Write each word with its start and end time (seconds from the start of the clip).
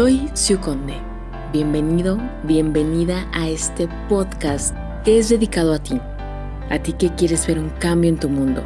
Soy 0.00 0.30
Siu 0.32 0.58
Conde. 0.58 0.96
Bienvenido, 1.52 2.18
bienvenida 2.44 3.28
a 3.34 3.50
este 3.50 3.86
podcast 4.08 4.74
que 5.04 5.18
es 5.18 5.28
dedicado 5.28 5.74
a 5.74 5.78
ti. 5.78 6.00
A 6.70 6.78
ti 6.78 6.94
que 6.94 7.14
quieres 7.16 7.46
ver 7.46 7.58
un 7.58 7.68
cambio 7.68 8.08
en 8.08 8.18
tu 8.18 8.30
mundo, 8.30 8.64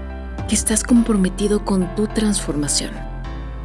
que 0.49 0.55
estás 0.55 0.85
comprometido 0.85 1.65
con 1.65 1.93
tu 1.97 2.07
transformación. 2.07 2.93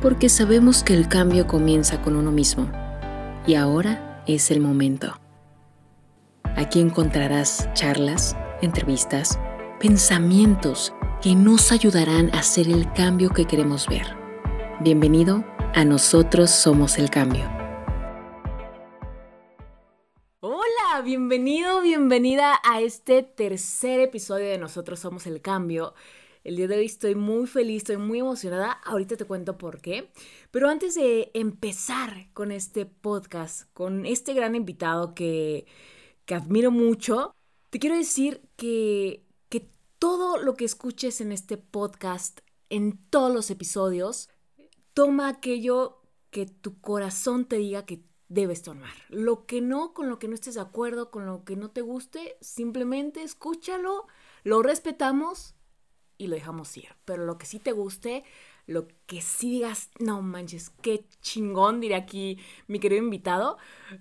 Porque 0.02 0.29
sabemos 0.29 0.84
que 0.84 0.96
el 0.96 1.08
cambio 1.08 1.46
comienza 1.46 2.01
con 2.01 2.15
uno 2.15 2.32
mismo. 2.32 2.72
Y 3.46 3.54
ahora 3.54 4.24
es 4.26 4.49
el 4.49 4.62
momento. 4.62 5.20
Aquí 6.56 6.81
encontrarás 6.81 7.70
charlas, 7.76 8.36
entrevistas, 8.63 9.38
pensamientos 9.79 10.92
que 11.22 11.36
nos 11.36 11.72
ayudarán 11.72 12.31
a 12.33 12.40
hacer 12.40 12.67
el 12.67 12.92
cambio 12.94 13.29
que 13.29 13.46
queremos 13.46 13.86
ver. 13.86 14.08
Bienvenido 14.79 15.46
a 15.76 15.86
Nosotros 15.86 16.49
Somos 16.49 16.98
el 16.98 17.12
Cambio. 17.12 17.59
Bienvenido, 21.03 21.81
bienvenida 21.81 22.59
a 22.63 22.81
este 22.81 23.23
tercer 23.23 24.02
episodio 24.02 24.48
de 24.48 24.58
Nosotros 24.58 24.99
Somos 24.99 25.27
el 25.27 25.41
Cambio. 25.41 25.94
El 26.44 26.58
día 26.58 26.67
de 26.67 26.77
hoy 26.77 26.85
estoy 26.85 27.16
muy 27.16 27.48
feliz, 27.48 27.77
estoy 27.77 27.98
muy 27.98 28.20
emocionada. 28.20 28.72
Ahorita 28.84 29.16
te 29.16 29.23
cuento 29.23 29.58
por 29.58 29.80
qué. 29.80 30.12
Pero 30.52 30.67
antes 30.67 30.95
de 30.95 31.31
empezar 31.34 32.27
con 32.34 32.52
este 32.52 32.85
podcast, 32.85 33.72
con 33.73 34.05
este 34.05 34.34
gran 34.34 34.55
invitado 34.55 35.16
que, 35.16 35.66
que 36.25 36.35
admiro 36.35 36.70
mucho, 36.70 37.34
te 37.70 37.80
quiero 37.80 37.95
decir 37.95 38.41
que, 38.58 39.25
que 39.47 39.70
todo 40.00 40.38
lo 40.38 40.55
que 40.55 40.66
escuches 40.66 41.22
en 41.22 41.31
este 41.31 41.58
podcast, 41.58 42.39
en 42.70 43.00
todos 43.09 43.34
los 43.34 43.50
episodios, 43.50 44.30
Toma 44.94 45.30
aquello 45.30 46.02
que 46.30 46.45
tu 46.45 46.81
corazón 46.81 47.45
te 47.45 47.55
diga 47.55 47.86
que 47.86 48.03
debes 48.30 48.62
tomar. 48.62 48.94
Lo 49.10 49.46
que 49.46 49.60
no, 49.60 49.94
con 49.94 50.08
lo 50.08 50.20
que 50.20 50.28
no 50.28 50.36
estés 50.36 50.56
de 50.56 50.62
acuerdo, 50.62 51.12
con 51.12 51.26
lo 51.26 51.44
que 51.44 51.56
no 51.56 51.72
te 51.72 51.81
guste, 51.81 52.38
simplemente 52.40 53.23
escúchalo, 53.23 54.08
lo 54.44 54.62
respetamos 54.62 55.56
y 56.17 56.28
lo 56.28 56.36
dejamos 56.36 56.76
ir. 56.78 56.90
Pero 57.06 57.26
lo 57.26 57.38
que 57.38 57.48
sí 57.48 57.59
te 57.59 57.72
guste, 57.72 58.23
lo 58.68 58.88
que 59.08 59.22
sí 59.22 59.50
digas, 59.50 59.90
no 60.00 60.22
manches, 60.22 60.70
qué 60.81 61.06
chingón, 61.22 61.81
diré 61.81 61.95
aquí 61.95 62.38
mi 62.68 62.80
querido 62.80 63.03
invitado, 63.03 63.58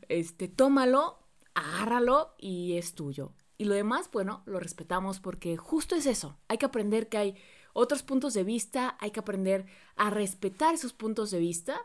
este, 0.09 0.47
tómalo, 0.47 1.19
agárralo 1.55 2.35
y 2.39 2.77
es 2.77 2.95
tuyo. 2.95 3.33
Y 3.57 3.65
lo 3.65 3.75
demás, 3.75 4.11
bueno, 4.13 4.43
lo 4.47 4.61
respetamos 4.61 5.19
porque 5.21 5.57
justo 5.57 5.97
es 5.97 6.07
eso. 6.07 6.39
Hay 6.49 6.59
que 6.59 6.67
aprender 6.67 7.09
que 7.09 7.17
hay 7.17 7.35
otros 7.73 8.03
puntos 8.03 8.35
de 8.35 8.45
vista, 8.45 8.97
hay 9.01 9.11
que 9.11 9.21
aprender 9.21 9.67
a 9.97 10.11
respetar 10.11 10.75
esos 10.75 10.93
puntos 10.93 11.31
de 11.31 11.39
vista 11.39 11.83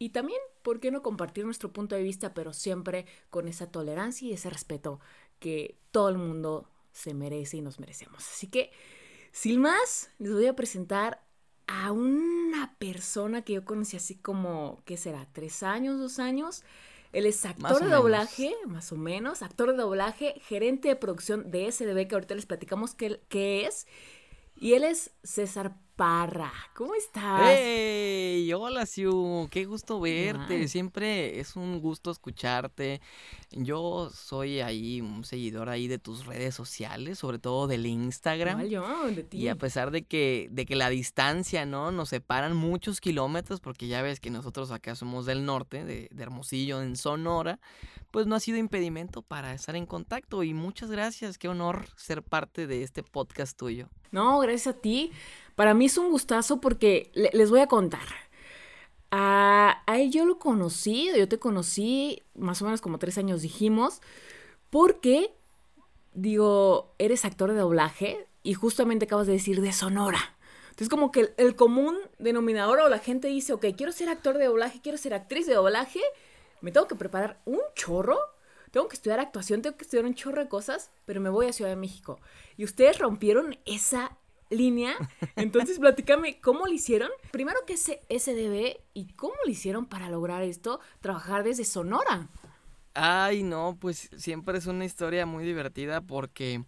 y 0.00 0.08
también, 0.08 0.40
¿por 0.62 0.80
qué 0.80 0.90
no 0.90 1.02
compartir 1.02 1.44
nuestro 1.44 1.74
punto 1.74 1.94
de 1.94 2.02
vista, 2.02 2.32
pero 2.32 2.54
siempre 2.54 3.04
con 3.28 3.46
esa 3.48 3.70
tolerancia 3.70 4.26
y 4.26 4.32
ese 4.32 4.48
respeto 4.48 4.98
que 5.38 5.76
todo 5.90 6.08
el 6.08 6.16
mundo 6.16 6.66
se 6.90 7.12
merece 7.12 7.58
y 7.58 7.60
nos 7.60 7.78
merecemos? 7.78 8.26
Así 8.26 8.46
que, 8.46 8.72
sin 9.30 9.60
más, 9.60 10.10
les 10.18 10.32
voy 10.32 10.46
a 10.46 10.56
presentar 10.56 11.22
a 11.66 11.92
una 11.92 12.74
persona 12.78 13.42
que 13.42 13.52
yo 13.52 13.66
conocí 13.66 13.98
así 13.98 14.14
como, 14.16 14.80
¿qué 14.86 14.96
será? 14.96 15.28
¿Tres 15.34 15.62
años, 15.62 15.98
dos 15.98 16.18
años? 16.18 16.64
Él 17.12 17.26
es 17.26 17.44
actor 17.44 17.84
de 17.84 17.90
doblaje, 17.90 18.54
más 18.66 18.92
o 18.92 18.96
menos, 18.96 19.42
actor 19.42 19.72
de 19.72 19.76
doblaje, 19.76 20.40
gerente 20.46 20.88
de 20.88 20.96
producción 20.96 21.50
de 21.50 21.70
SDB, 21.70 22.08
que 22.08 22.14
ahorita 22.14 22.34
les 22.34 22.46
platicamos 22.46 22.94
qué, 22.94 23.20
qué 23.28 23.66
es, 23.66 23.86
y 24.56 24.72
él 24.72 24.84
es 24.84 25.10
César 25.22 25.76
Parra. 26.00 26.50
¿Cómo 26.74 26.94
estás? 26.94 27.42
¡Hey! 27.44 28.50
Hola, 28.54 28.86
Siu. 28.86 29.46
Qué 29.50 29.66
gusto 29.66 30.00
verte. 30.00 30.66
Siempre 30.66 31.40
es 31.40 31.56
un 31.56 31.78
gusto 31.78 32.10
escucharte. 32.10 33.02
Yo 33.50 34.08
soy 34.08 34.60
ahí 34.60 35.02
un 35.02 35.24
seguidor 35.24 35.68
ahí 35.68 35.88
de 35.88 35.98
tus 35.98 36.24
redes 36.24 36.54
sociales, 36.54 37.18
sobre 37.18 37.38
todo 37.38 37.66
del 37.66 37.84
Instagram. 37.84 38.62
yo, 38.62 39.10
de 39.10 39.24
ti. 39.24 39.36
Y 39.36 39.48
a 39.48 39.56
pesar 39.56 39.90
de 39.90 40.06
que, 40.06 40.48
de 40.50 40.64
que 40.64 40.74
la 40.74 40.88
distancia, 40.88 41.66
¿no? 41.66 41.92
Nos 41.92 42.08
separan 42.08 42.56
muchos 42.56 43.02
kilómetros, 43.02 43.60
porque 43.60 43.86
ya 43.86 44.00
ves 44.00 44.20
que 44.20 44.30
nosotros 44.30 44.70
acá 44.70 44.94
somos 44.94 45.26
del 45.26 45.44
norte, 45.44 45.84
de, 45.84 46.08
de 46.10 46.22
Hermosillo, 46.22 46.80
en 46.80 46.96
Sonora, 46.96 47.60
pues 48.10 48.26
no 48.26 48.36
ha 48.36 48.40
sido 48.40 48.56
impedimento 48.56 49.20
para 49.20 49.52
estar 49.52 49.76
en 49.76 49.84
contacto. 49.84 50.44
Y 50.44 50.54
muchas 50.54 50.90
gracias. 50.90 51.36
Qué 51.36 51.48
honor 51.48 51.84
ser 51.96 52.22
parte 52.22 52.66
de 52.66 52.84
este 52.84 53.02
podcast 53.02 53.54
tuyo. 53.54 53.90
No, 54.12 54.38
gracias 54.40 54.74
a 54.74 54.78
ti. 54.80 55.12
Para 55.60 55.74
mí 55.74 55.84
es 55.84 55.98
un 55.98 56.10
gustazo 56.10 56.58
porque 56.58 57.10
les 57.12 57.50
voy 57.50 57.60
a 57.60 57.66
contar. 57.66 58.06
A, 59.10 59.82
él 59.88 60.10
yo 60.10 60.24
lo 60.24 60.38
conocí, 60.38 61.10
yo 61.14 61.28
te 61.28 61.38
conocí 61.38 62.22
más 62.34 62.62
o 62.62 62.64
menos 62.64 62.80
como 62.80 62.98
tres 62.98 63.18
años 63.18 63.42
dijimos, 63.42 64.00
porque, 64.70 65.34
digo, 66.14 66.94
eres 66.96 67.26
actor 67.26 67.52
de 67.52 67.58
doblaje 67.58 68.26
y 68.42 68.54
justamente 68.54 69.04
acabas 69.04 69.26
de 69.26 69.34
decir 69.34 69.60
de 69.60 69.74
Sonora. 69.74 70.34
Entonces 70.70 70.88
como 70.88 71.12
que 71.12 71.20
el, 71.20 71.34
el 71.36 71.56
común 71.56 71.94
denominador 72.18 72.80
o 72.80 72.88
la 72.88 72.98
gente 72.98 73.28
dice, 73.28 73.52
ok, 73.52 73.66
quiero 73.76 73.92
ser 73.92 74.08
actor 74.08 74.38
de 74.38 74.46
doblaje, 74.46 74.80
quiero 74.80 74.96
ser 74.96 75.12
actriz 75.12 75.46
de 75.46 75.56
doblaje, 75.56 76.00
me 76.62 76.72
tengo 76.72 76.88
que 76.88 76.94
preparar 76.94 77.42
un 77.44 77.60
chorro 77.74 78.18
tengo 78.70 78.88
que 78.88 78.94
estudiar 78.94 79.20
actuación, 79.20 79.62
tengo 79.62 79.76
que 79.76 79.84
estudiar 79.84 80.04
un 80.04 80.14
chorro 80.14 80.42
de 80.42 80.48
cosas, 80.48 80.90
pero 81.04 81.20
me 81.20 81.28
voy 81.28 81.46
a 81.46 81.52
Ciudad 81.52 81.70
de 81.70 81.76
México. 81.76 82.20
Y 82.56 82.64
ustedes 82.64 82.98
rompieron 82.98 83.58
esa 83.66 84.16
línea. 84.50 84.94
Entonces, 85.36 85.78
platícame, 85.78 86.40
¿cómo 86.40 86.66
lo 86.66 86.72
hicieron? 86.72 87.10
Primero, 87.30 87.58
¿qué 87.66 87.74
es 87.74 87.84
SDB 88.08 88.80
y 88.92 89.12
cómo 89.14 89.34
lo 89.44 89.50
hicieron 89.50 89.86
para 89.86 90.10
lograr 90.10 90.42
esto, 90.42 90.80
trabajar 91.00 91.44
desde 91.44 91.64
Sonora? 91.64 92.28
Ay, 92.94 93.42
no, 93.42 93.76
pues 93.80 94.10
siempre 94.16 94.58
es 94.58 94.66
una 94.66 94.84
historia 94.84 95.24
muy 95.24 95.44
divertida 95.44 96.00
porque, 96.00 96.64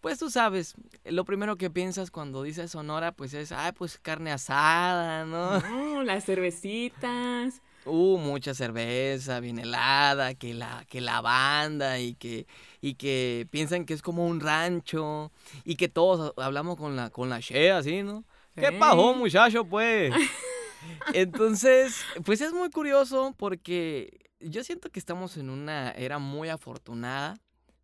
pues 0.00 0.18
tú 0.18 0.28
sabes, 0.28 0.74
lo 1.04 1.24
primero 1.24 1.56
que 1.56 1.70
piensas 1.70 2.10
cuando 2.10 2.42
dices 2.42 2.72
Sonora, 2.72 3.12
pues 3.12 3.32
es, 3.34 3.52
ay, 3.52 3.72
pues 3.72 3.98
carne 3.98 4.32
asada, 4.32 5.24
¿no? 5.24 5.60
No, 5.60 6.02
las 6.02 6.24
cervecitas. 6.24 7.62
Uh, 7.84 8.16
mucha 8.18 8.54
cerveza, 8.54 9.40
bien 9.40 9.58
helada, 9.58 10.34
que 10.34 10.54
la, 10.54 10.84
que 10.88 11.00
la 11.00 11.20
banda 11.20 11.98
y 11.98 12.14
que, 12.14 12.46
y 12.82 12.94
que 12.94 13.46
piensan 13.50 13.86
que 13.86 13.94
es 13.94 14.02
como 14.02 14.26
un 14.26 14.40
rancho 14.40 15.30
y 15.64 15.76
que 15.76 15.88
todos 15.88 16.34
hablamos 16.36 16.76
con 16.76 16.96
la, 16.96 17.10
con 17.10 17.30
la 17.30 17.38
Shea, 17.38 17.78
así, 17.78 18.02
¿no? 18.02 18.24
¿Qué 18.56 18.72
pasó, 18.72 19.14
muchacho, 19.14 19.64
pues? 19.64 20.12
Entonces, 21.14 22.04
pues 22.24 22.40
es 22.40 22.52
muy 22.52 22.70
curioso 22.70 23.34
porque 23.38 24.18
yo 24.40 24.64
siento 24.64 24.90
que 24.90 24.98
estamos 24.98 25.36
en 25.36 25.48
una 25.48 25.92
era 25.92 26.18
muy 26.18 26.48
afortunada 26.48 27.38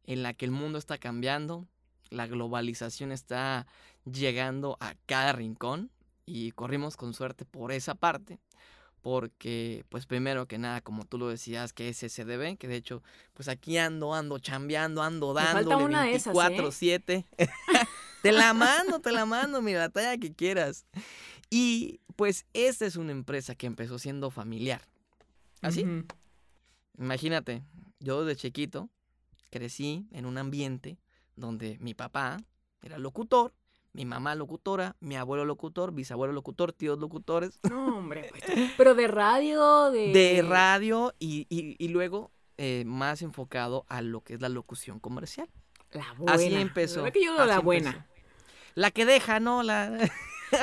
en 0.04 0.24
la 0.24 0.34
que 0.34 0.44
el 0.44 0.50
mundo 0.50 0.78
está 0.78 0.98
cambiando, 0.98 1.64
la 2.10 2.26
globalización 2.26 3.12
está 3.12 3.68
llegando 4.04 4.76
a 4.80 4.94
cada 5.06 5.32
rincón 5.32 5.92
y 6.26 6.50
corrimos 6.50 6.96
con 6.96 7.14
suerte 7.14 7.44
por 7.44 7.70
esa 7.70 7.94
parte 7.94 8.40
porque 9.02 9.84
pues 9.88 10.06
primero 10.06 10.46
que 10.46 10.58
nada, 10.58 10.80
como 10.80 11.04
tú 11.04 11.18
lo 11.18 11.28
decías, 11.28 11.72
que 11.72 11.88
es 11.88 11.98
SDB, 11.98 12.56
que 12.58 12.68
de 12.68 12.76
hecho, 12.76 13.02
pues 13.34 13.48
aquí 13.48 13.78
ando, 13.78 14.14
ando 14.14 14.38
chambeando, 14.38 15.02
ando 15.02 15.34
dando 15.34 15.70
24-7. 15.70 17.24
¿eh? 17.38 17.48
te 18.22 18.32
la 18.32 18.52
mando, 18.52 19.00
te 19.00 19.12
la 19.12 19.24
mando, 19.26 19.62
mira, 19.62 19.80
la 19.80 19.88
talla 19.88 20.18
que 20.18 20.32
quieras. 20.32 20.86
Y 21.50 22.00
pues 22.16 22.46
esta 22.52 22.86
es 22.86 22.96
una 22.96 23.12
empresa 23.12 23.54
que 23.54 23.66
empezó 23.66 23.98
siendo 23.98 24.30
familiar. 24.30 24.82
¿Así? 25.62 25.84
Imagínate, 26.98 27.62
yo 28.00 28.24
de 28.24 28.36
chiquito 28.36 28.90
crecí 29.50 30.06
en 30.12 30.26
un 30.26 30.38
ambiente 30.38 30.98
donde 31.36 31.78
mi 31.80 31.94
papá 31.94 32.38
era 32.82 32.98
locutor 32.98 33.54
mi 33.98 34.04
mamá 34.04 34.36
locutora, 34.36 34.94
mi 35.00 35.16
abuelo 35.16 35.44
locutor, 35.44 35.92
bisabuelo 35.92 36.32
locutor, 36.32 36.72
tíos 36.72 37.00
locutores. 37.00 37.58
No, 37.68 37.98
hombre, 37.98 38.30
pues, 38.30 38.44
pero 38.76 38.94
de 38.94 39.08
radio, 39.08 39.90
de... 39.90 40.12
De 40.12 40.42
radio 40.42 41.12
y, 41.18 41.48
y, 41.50 41.88
luego 41.88 42.30
eh, 42.58 42.84
más 42.86 43.22
enfocado 43.22 43.86
a 43.88 44.00
lo 44.00 44.20
que 44.20 44.34
es 44.34 44.40
la 44.40 44.48
locución 44.48 45.00
comercial. 45.00 45.48
La 45.90 46.12
buena. 46.16 46.32
Así 46.32 46.54
empezó. 46.54 47.02
La 47.02 47.10
que 47.10 47.24
yo 47.24 47.44
la 47.44 47.58
buena. 47.58 48.06
La 48.76 48.92
que 48.92 49.04
deja, 49.04 49.40
¿no? 49.40 49.64
La... 49.64 49.90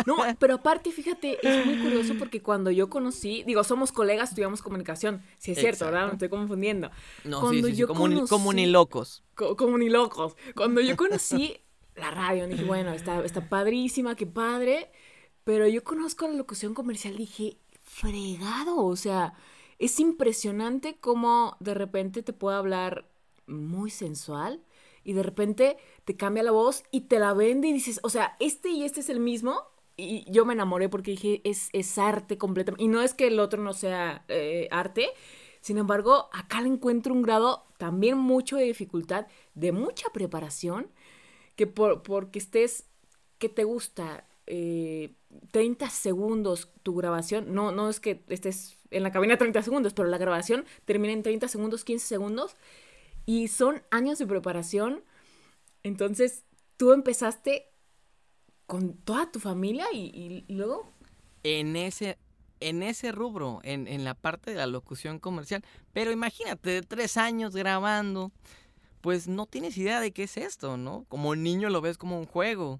No, 0.05 0.15
pero 0.39 0.55
aparte, 0.55 0.91
fíjate, 0.91 1.37
es 1.45 1.65
muy 1.65 1.77
curioso 1.79 2.13
porque 2.17 2.41
cuando 2.41 2.71
yo 2.71 2.89
conocí, 2.89 3.43
digo, 3.43 3.65
somos 3.65 3.91
colegas, 3.91 4.29
estudiamos 4.29 4.61
comunicación, 4.61 5.21
si 5.39 5.51
es 5.51 5.59
cierto, 5.59 5.83
¿verdad? 5.83 6.07
Me 6.07 6.13
estoy 6.13 6.29
confundiendo. 6.29 6.89
No, 7.25 7.41
cuando 7.41 7.67
sí, 7.67 7.73
sí, 7.73 7.79
yo 7.81 7.87
como, 7.89 8.27
como, 8.27 8.53
ni 8.53 8.65
locos. 8.65 9.25
como 9.35 9.77
ni 9.77 9.89
locos. 9.89 10.37
Cuando 10.55 10.79
yo 10.79 10.95
conocí 10.95 11.64
la 11.95 12.11
radio. 12.11 12.47
Dije, 12.47 12.63
bueno, 12.63 12.91
está, 12.93 13.23
está 13.23 13.49
padrísima, 13.49 14.15
qué 14.15 14.25
padre. 14.25 14.89
Pero 15.43 15.67
yo 15.67 15.83
conozco 15.83 16.27
la 16.27 16.33
locución 16.33 16.73
comercial, 16.73 17.17
dije, 17.17 17.57
fregado. 17.83 18.83
O 18.85 18.95
sea, 18.95 19.33
es 19.79 19.99
impresionante 19.99 20.97
cómo 20.99 21.57
de 21.59 21.73
repente 21.73 22.23
te 22.23 22.33
puede 22.33 22.57
hablar 22.57 23.07
muy 23.47 23.89
sensual 23.91 24.63
y 25.03 25.13
de 25.13 25.21
repente 25.21 25.77
te 26.03 26.17
cambia 26.17 26.43
la 26.43 26.51
voz 26.51 26.83
y 26.91 27.01
te 27.01 27.19
la 27.19 27.33
vende 27.33 27.67
y 27.67 27.73
dices, 27.73 27.99
o 28.03 28.09
sea, 28.09 28.35
este 28.39 28.69
y 28.69 28.83
este 28.83 29.01
es 29.01 29.09
el 29.09 29.19
mismo. 29.19 29.61
y 29.97 30.29
yo 30.29 30.45
me 30.45 30.53
enamoré 30.53 30.89
porque 30.89 31.11
dije, 31.11 31.41
es, 31.45 31.69
es 31.71 31.97
arte 31.97 32.37
completamente. 32.37 32.83
Y 32.83 32.87
no 32.87 33.01
es 33.01 33.13
que 33.13 33.27
el 33.27 33.39
otro 33.39 33.61
no 33.63 33.73
sea 33.73 34.25
eh, 34.27 34.67
arte, 34.71 35.09
sin 35.65 35.79
embargo, 35.79 36.29
acá 36.31 36.61
le 36.61 36.67
encuentro 36.67 37.11
un 37.11 37.23
grado 37.23 37.65
también 37.79 38.19
mucho 38.19 38.55
de 38.55 38.65
dificultad, 38.65 39.25
de 39.55 39.71
mucha 39.71 40.09
preparación, 40.13 40.91
que 41.55 41.67
por, 41.67 42.03
porque 42.03 42.39
estés, 42.39 42.85
que 43.37 43.49
te 43.49 43.63
gusta, 43.63 44.25
30 44.45 44.45
eh, 44.47 45.89
segundos 45.89 46.69
tu 46.83 46.95
grabación, 46.95 47.53
no, 47.53 47.71
no 47.71 47.89
es 47.89 47.99
que 47.99 48.23
estés 48.29 48.77
en 48.91 49.03
la 49.03 49.11
cabina 49.11 49.37
30 49.37 49.61
segundos, 49.63 49.93
pero 49.93 50.07
la 50.07 50.17
grabación 50.17 50.65
termina 50.85 51.13
en 51.13 51.23
30 51.23 51.47
segundos, 51.47 51.83
15 51.83 52.05
segundos, 52.05 52.55
y 53.25 53.47
son 53.47 53.83
años 53.91 54.19
de 54.19 54.27
preparación. 54.27 55.03
Entonces, 55.83 56.43
tú 56.77 56.93
empezaste 56.93 57.67
con 58.67 58.93
toda 58.93 59.31
tu 59.31 59.39
familia 59.39 59.85
y, 59.93 60.45
luego... 60.47 60.91
En 61.43 61.75
ese, 61.75 62.17
en 62.59 62.83
ese 62.83 63.11
rubro, 63.11 63.59
en, 63.63 63.87
en, 63.87 64.03
la 64.03 64.13
parte 64.13 64.51
de 64.51 64.57
la 64.57 64.67
locución 64.67 65.19
comercial. 65.19 65.63
Pero 65.93 66.11
imagínate, 66.11 66.69
de 66.69 66.81
tres 66.81 67.17
años 67.17 67.55
grabando, 67.55 68.31
pues 69.05 69.27
no 69.27 69.45
tienes 69.45 69.77
idea 69.77 69.99
de 69.99 70.11
qué 70.11 70.23
es 70.23 70.35
esto, 70.35 70.77
¿no? 70.77 71.05
Como 71.09 71.35
niño 71.35 71.69
lo 71.69 71.79
ves 71.79 71.95
como 71.95 72.17
un 72.17 72.25
juego. 72.25 72.79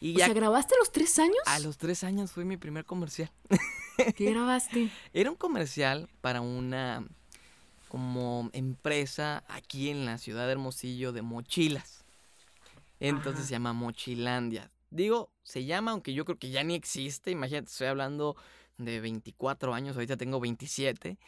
Y 0.00 0.14
o 0.14 0.18
sea, 0.18 0.32
¿grabaste 0.32 0.76
a 0.76 0.78
los 0.78 0.92
tres 0.92 1.18
años? 1.18 1.40
A 1.44 1.58
los 1.58 1.76
tres 1.76 2.04
años 2.04 2.30
fue 2.30 2.44
mi 2.44 2.56
primer 2.56 2.84
comercial. 2.84 3.32
¿Qué 4.14 4.30
grabaste? 4.30 4.92
Era 5.12 5.28
un 5.28 5.36
comercial 5.36 6.08
para 6.20 6.40
una 6.40 7.04
como 7.88 8.48
empresa 8.52 9.42
aquí 9.48 9.90
en 9.90 10.04
la 10.04 10.18
ciudad 10.18 10.46
de 10.46 10.52
Hermosillo 10.52 11.10
de 11.10 11.22
mochilas. 11.22 12.04
Entonces 13.00 13.46
se 13.46 13.50
llama 13.50 13.72
Mochilandia. 13.72 14.70
Digo, 14.90 15.32
se 15.42 15.64
llama, 15.64 15.90
aunque 15.90 16.14
yo 16.14 16.24
creo 16.24 16.38
que 16.38 16.50
ya 16.50 16.62
ni 16.62 16.76
existe. 16.76 17.32
Imagínate, 17.32 17.66
estoy 17.66 17.88
hablando 17.88 18.36
de 18.78 19.00
24 19.00 19.74
años, 19.74 19.96
ahorita 19.96 20.16
tengo 20.16 20.38
27. 20.38 21.18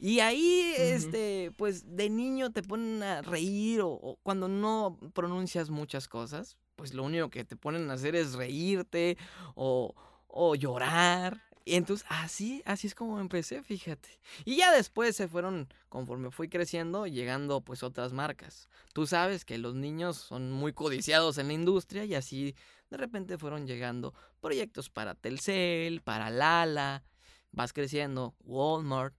Y 0.00 0.20
ahí, 0.20 0.74
este, 0.78 1.52
pues 1.56 1.96
de 1.96 2.08
niño 2.08 2.52
te 2.52 2.62
ponen 2.62 3.02
a 3.02 3.20
reír 3.20 3.80
o, 3.82 4.16
cuando 4.22 4.46
no 4.46 4.96
pronuncias 5.12 5.70
muchas 5.70 6.06
cosas, 6.06 6.56
pues 6.76 6.94
lo 6.94 7.02
único 7.02 7.30
que 7.30 7.44
te 7.44 7.56
ponen 7.56 7.90
a 7.90 7.94
hacer 7.94 8.14
es 8.14 8.34
reírte 8.34 9.18
o, 9.56 9.96
o 10.28 10.54
llorar. 10.54 11.42
Y 11.64 11.74
entonces 11.74 12.06
así, 12.08 12.62
así 12.64 12.86
es 12.86 12.94
como 12.94 13.18
empecé, 13.18 13.60
fíjate. 13.64 14.08
Y 14.44 14.56
ya 14.56 14.72
después 14.72 15.16
se 15.16 15.26
fueron, 15.26 15.68
conforme 15.88 16.30
fui 16.30 16.48
creciendo, 16.48 17.08
llegando 17.08 17.60
pues 17.60 17.82
otras 17.82 18.12
marcas. 18.12 18.68
Tú 18.94 19.04
sabes 19.04 19.44
que 19.44 19.58
los 19.58 19.74
niños 19.74 20.16
son 20.16 20.52
muy 20.52 20.72
codiciados 20.72 21.38
en 21.38 21.48
la 21.48 21.54
industria 21.54 22.04
y 22.04 22.14
así 22.14 22.54
de 22.88 22.96
repente 22.96 23.36
fueron 23.36 23.66
llegando 23.66 24.14
proyectos 24.40 24.90
para 24.90 25.16
Telcel, 25.16 26.02
para 26.02 26.30
Lala, 26.30 27.02
vas 27.50 27.72
creciendo, 27.72 28.36
Walmart. 28.44 29.17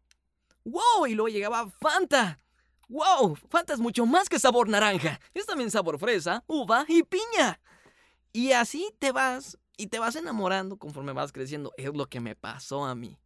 ¡Wow! 0.70 1.08
Y 1.08 1.16
luego 1.16 1.30
llegaba 1.30 1.70
Fanta. 1.70 2.40
¡Wow! 2.88 3.36
Fanta 3.50 3.74
es 3.74 3.80
mucho 3.80 4.06
más 4.06 4.30
que 4.30 4.40
sabor 4.40 4.70
naranja. 4.70 5.20
Es 5.34 5.46
también 5.46 5.72
sabor 5.72 6.00
fresa, 6.00 6.44
uva 6.48 6.86
y 6.88 7.04
piña. 7.04 7.60
Y 8.34 8.52
así 8.52 8.94
te 9.00 9.12
vas 9.12 9.58
y 9.78 9.88
te 9.88 10.00
vas 10.00 10.16
enamorando 10.16 10.78
conforme 10.78 11.14
vas 11.14 11.32
creciendo. 11.32 11.72
Es 11.78 11.94
lo 11.94 12.08
que 12.08 12.20
me 12.20 12.36
pasó 12.36 12.86
a 12.86 12.96
mí. 12.96 13.18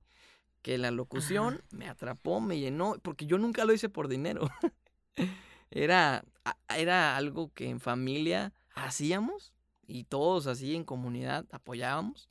Que 0.62 0.78
la 0.78 0.92
locución 0.92 1.62
me 1.72 1.90
atrapó, 1.90 2.40
me 2.40 2.60
llenó, 2.60 2.95
porque 3.01 3.25
yo 3.25 3.38
nunca 3.38 3.66
lo 3.66 3.74
hice 3.74 3.90
por 3.90 4.07
dinero. 4.07 4.50
era, 5.72 6.24
era 6.69 7.18
algo 7.18 7.51
que 7.54 7.69
en 7.69 7.80
familia 7.80 8.54
hacíamos 8.75 9.54
y 9.88 10.06
todos 10.06 10.48
así 10.48 10.75
en 10.75 10.86
comunidad 10.86 11.45
apoyábamos. 11.51 12.30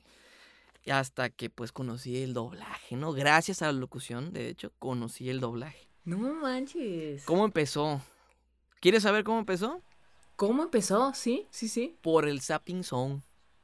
Hasta 0.91 1.29
que 1.29 1.49
pues 1.49 1.71
conocí 1.71 2.21
el 2.21 2.33
doblaje, 2.33 2.95
¿no? 2.95 3.13
Gracias 3.13 3.61
a 3.61 3.67
la 3.67 3.73
locución, 3.73 4.33
de 4.33 4.49
hecho, 4.49 4.71
conocí 4.79 5.29
el 5.29 5.39
doblaje. 5.39 5.87
No 6.05 6.17
manches. 6.17 7.23
¿Cómo 7.23 7.45
empezó? 7.45 8.01
¿Quieres 8.81 9.03
saber 9.03 9.23
cómo 9.23 9.39
empezó? 9.39 9.81
¿Cómo 10.35 10.63
empezó? 10.63 11.13
Sí, 11.13 11.47
sí, 11.51 11.69
sí. 11.69 11.95
Por 12.01 12.27
el 12.27 12.41
Zapping 12.41 12.83
Song. 12.83 13.21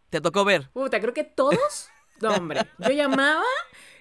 ¿Te 0.09 0.21
tocó 0.21 0.45
ver? 0.45 0.69
Puta, 0.71 1.01
creo 1.01 1.13
que 1.13 1.23
todos. 1.25 1.89
No, 2.21 2.33
hombre. 2.35 2.61
Yo 2.79 2.91
llamaba 2.91 3.43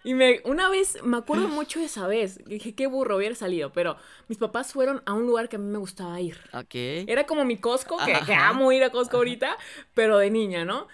y 0.05 0.15
me, 0.15 0.41
una 0.45 0.69
vez, 0.69 1.03
me 1.03 1.17
acuerdo 1.17 1.49
mucho 1.49 1.81
de 1.81 1.87
esa 1.87 2.07
vez. 2.07 2.39
Dije, 2.45 2.75
qué 2.75 2.87
burro 2.87 3.17
hubiera 3.17 3.35
salido. 3.35 3.73
Pero 3.73 3.97
mis 4.29 4.39
papás 4.39 4.73
fueron 4.73 5.03
a 5.07 5.13
un 5.13 5.27
lugar 5.27 5.49
que 5.49 5.57
a 5.57 5.59
mí 5.59 5.71
me 5.71 5.79
gustaba 5.79 6.21
ir. 6.21 6.39
Ok. 6.53 6.75
Era 6.75 7.27
como 7.27 7.45
mi 7.45 7.59
Costco, 7.59 7.97
que, 8.05 8.35
amo 8.35 8.73
ir 8.73 8.85
a 8.85 8.91
Costco 8.91 9.17
ahorita, 9.19 9.57
pero 9.95 10.19
de 10.19 10.31
niña, 10.31 10.65
¿no? 10.65 10.89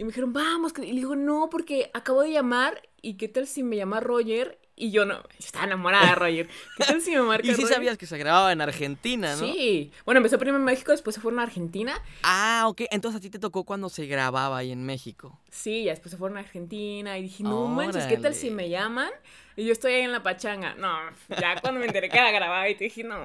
Y 0.00 0.02
me 0.02 0.08
dijeron, 0.08 0.32
vamos. 0.32 0.72
Y 0.78 0.86
le 0.86 1.00
digo, 1.00 1.14
no, 1.14 1.50
porque 1.50 1.90
acabo 1.92 2.22
de 2.22 2.32
llamar. 2.32 2.80
¿Y 3.02 3.18
qué 3.18 3.28
tal 3.28 3.46
si 3.46 3.62
me 3.62 3.76
llama 3.76 4.00
Roger 4.00 4.58
y 4.74 4.90
yo 4.92 5.04
no, 5.04 5.22
estaba 5.38 5.66
enamorada 5.66 6.08
de 6.08 6.14
Roger. 6.14 6.48
¿Qué 6.78 6.84
tal 6.84 7.02
si 7.02 7.10
me 7.10 7.20
marca 7.20 7.46
Y 7.46 7.54
sí 7.54 7.66
sabías 7.66 7.98
que 7.98 8.06
se 8.06 8.16
grababa 8.16 8.50
en 8.50 8.62
Argentina, 8.62 9.36
¿no? 9.36 9.44
Sí. 9.44 9.92
Bueno, 10.06 10.20
empezó 10.20 10.38
primero 10.38 10.56
en 10.56 10.64
México, 10.64 10.92
después 10.92 11.14
se 11.14 11.20
fueron 11.20 11.38
a 11.38 11.42
Argentina. 11.42 12.02
Ah, 12.22 12.64
ok. 12.66 12.84
Entonces 12.90 13.18
a 13.18 13.20
ti 13.20 13.28
te 13.28 13.38
tocó 13.38 13.64
cuando 13.64 13.90
se 13.90 14.06
grababa 14.06 14.56
ahí 14.56 14.72
en 14.72 14.86
México. 14.86 15.38
Sí, 15.50 15.84
ya 15.84 15.90
después 15.90 16.12
se 16.12 16.16
fueron 16.16 16.38
a 16.38 16.40
Argentina 16.40 17.18
y 17.18 17.24
dije, 17.24 17.42
no 17.42 17.66
manches, 17.66 18.06
¿qué 18.06 18.16
tal 18.16 18.34
si 18.34 18.50
me 18.50 18.70
llaman? 18.70 19.10
Y 19.54 19.66
yo 19.66 19.72
estoy 19.72 19.92
ahí 19.92 20.02
en 20.02 20.12
la 20.12 20.22
pachanga. 20.22 20.74
No, 20.76 20.96
ya 21.28 21.60
cuando 21.60 21.78
me 21.78 21.84
enteré 21.84 22.08
que 22.08 22.16
era 22.16 22.30
grababa 22.30 22.66
y 22.70 22.74
te 22.74 22.84
dije, 22.84 23.04
no, 23.04 23.22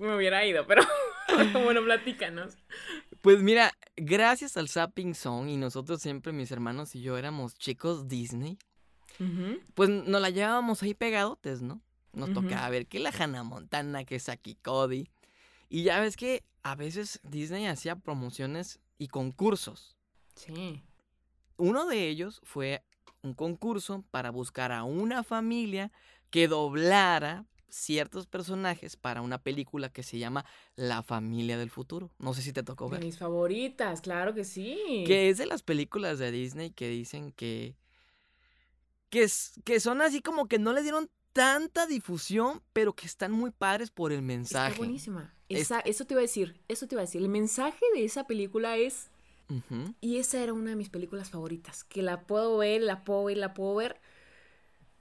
me 0.00 0.16
hubiera 0.16 0.44
ido, 0.44 0.66
pero 0.66 0.82
bueno, 1.62 1.80
platícanos. 1.84 2.56
Pues 3.20 3.42
mira, 3.42 3.72
gracias 3.96 4.56
al 4.56 4.68
Zapping 4.68 5.14
Song 5.14 5.48
y 5.48 5.56
nosotros 5.56 6.00
siempre, 6.00 6.32
mis 6.32 6.50
hermanos 6.50 6.94
y 6.94 7.00
yo, 7.00 7.18
éramos 7.18 7.54
chicos 7.56 8.08
Disney. 8.08 8.58
Pues 9.74 9.88
nos 9.88 10.20
la 10.20 10.30
llevábamos 10.30 10.82
ahí 10.82 10.94
pegadotes, 10.94 11.60
¿no? 11.60 11.80
Nos 12.12 12.32
tocaba 12.32 12.68
ver 12.70 12.86
que 12.86 13.00
la 13.00 13.10
Hannah 13.10 13.42
Montana, 13.42 14.04
que 14.04 14.20
Saki 14.20 14.54
Cody. 14.56 15.08
Y 15.68 15.82
ya 15.82 16.00
ves 16.00 16.16
que 16.16 16.44
a 16.62 16.74
veces 16.76 17.20
Disney 17.24 17.66
hacía 17.66 17.96
promociones 17.96 18.80
y 18.96 19.08
concursos. 19.08 19.96
Sí. 20.34 20.82
Uno 21.56 21.86
de 21.86 22.08
ellos 22.08 22.40
fue 22.44 22.84
un 23.22 23.34
concurso 23.34 24.04
para 24.10 24.30
buscar 24.30 24.70
a 24.70 24.84
una 24.84 25.24
familia 25.24 25.90
que 26.30 26.46
doblara 26.46 27.46
ciertos 27.68 28.26
personajes 28.26 28.96
para 28.96 29.22
una 29.22 29.38
película 29.42 29.90
que 29.90 30.02
se 30.02 30.18
llama 30.18 30.44
La 30.74 31.02
familia 31.02 31.58
del 31.58 31.70
futuro. 31.70 32.10
No 32.18 32.34
sé 32.34 32.42
si 32.42 32.52
te 32.52 32.62
tocó 32.62 32.88
ver. 32.88 33.04
mis 33.04 33.18
favoritas, 33.18 34.00
claro 34.00 34.34
que 34.34 34.44
sí. 34.44 35.04
Que 35.06 35.28
es 35.28 35.38
de 35.38 35.46
las 35.46 35.62
películas 35.62 36.18
de 36.18 36.30
Disney 36.30 36.70
que 36.70 36.88
dicen 36.88 37.32
que 37.32 37.76
que, 39.10 39.26
que 39.64 39.80
son 39.80 40.02
así 40.02 40.20
como 40.20 40.48
que 40.48 40.58
no 40.58 40.72
le 40.72 40.82
dieron 40.82 41.10
tanta 41.32 41.86
difusión, 41.86 42.62
pero 42.72 42.94
que 42.94 43.06
están 43.06 43.32
muy 43.32 43.50
padres 43.50 43.90
por 43.90 44.12
el 44.12 44.22
mensaje. 44.22 44.72
Está 44.72 44.78
buenísima. 44.78 45.34
eso 45.48 46.04
te 46.04 46.14
iba 46.14 46.20
a 46.20 46.22
decir, 46.22 46.60
eso 46.68 46.86
te 46.86 46.94
iba 46.94 47.02
a 47.02 47.06
decir. 47.06 47.22
El 47.22 47.28
mensaje 47.28 47.84
de 47.94 48.04
esa 48.04 48.26
película 48.26 48.76
es... 48.76 49.10
Y 50.02 50.18
esa 50.18 50.42
era 50.42 50.52
una 50.52 50.70
de 50.70 50.76
mis 50.76 50.90
películas 50.90 51.30
favoritas, 51.30 51.82
que 51.82 52.02
la 52.02 52.20
puedo 52.26 52.58
ver, 52.58 52.82
la 52.82 53.02
puedo 53.02 53.24
ver, 53.24 53.38
la 53.38 53.54
puedo 53.54 53.74
ver 53.76 53.98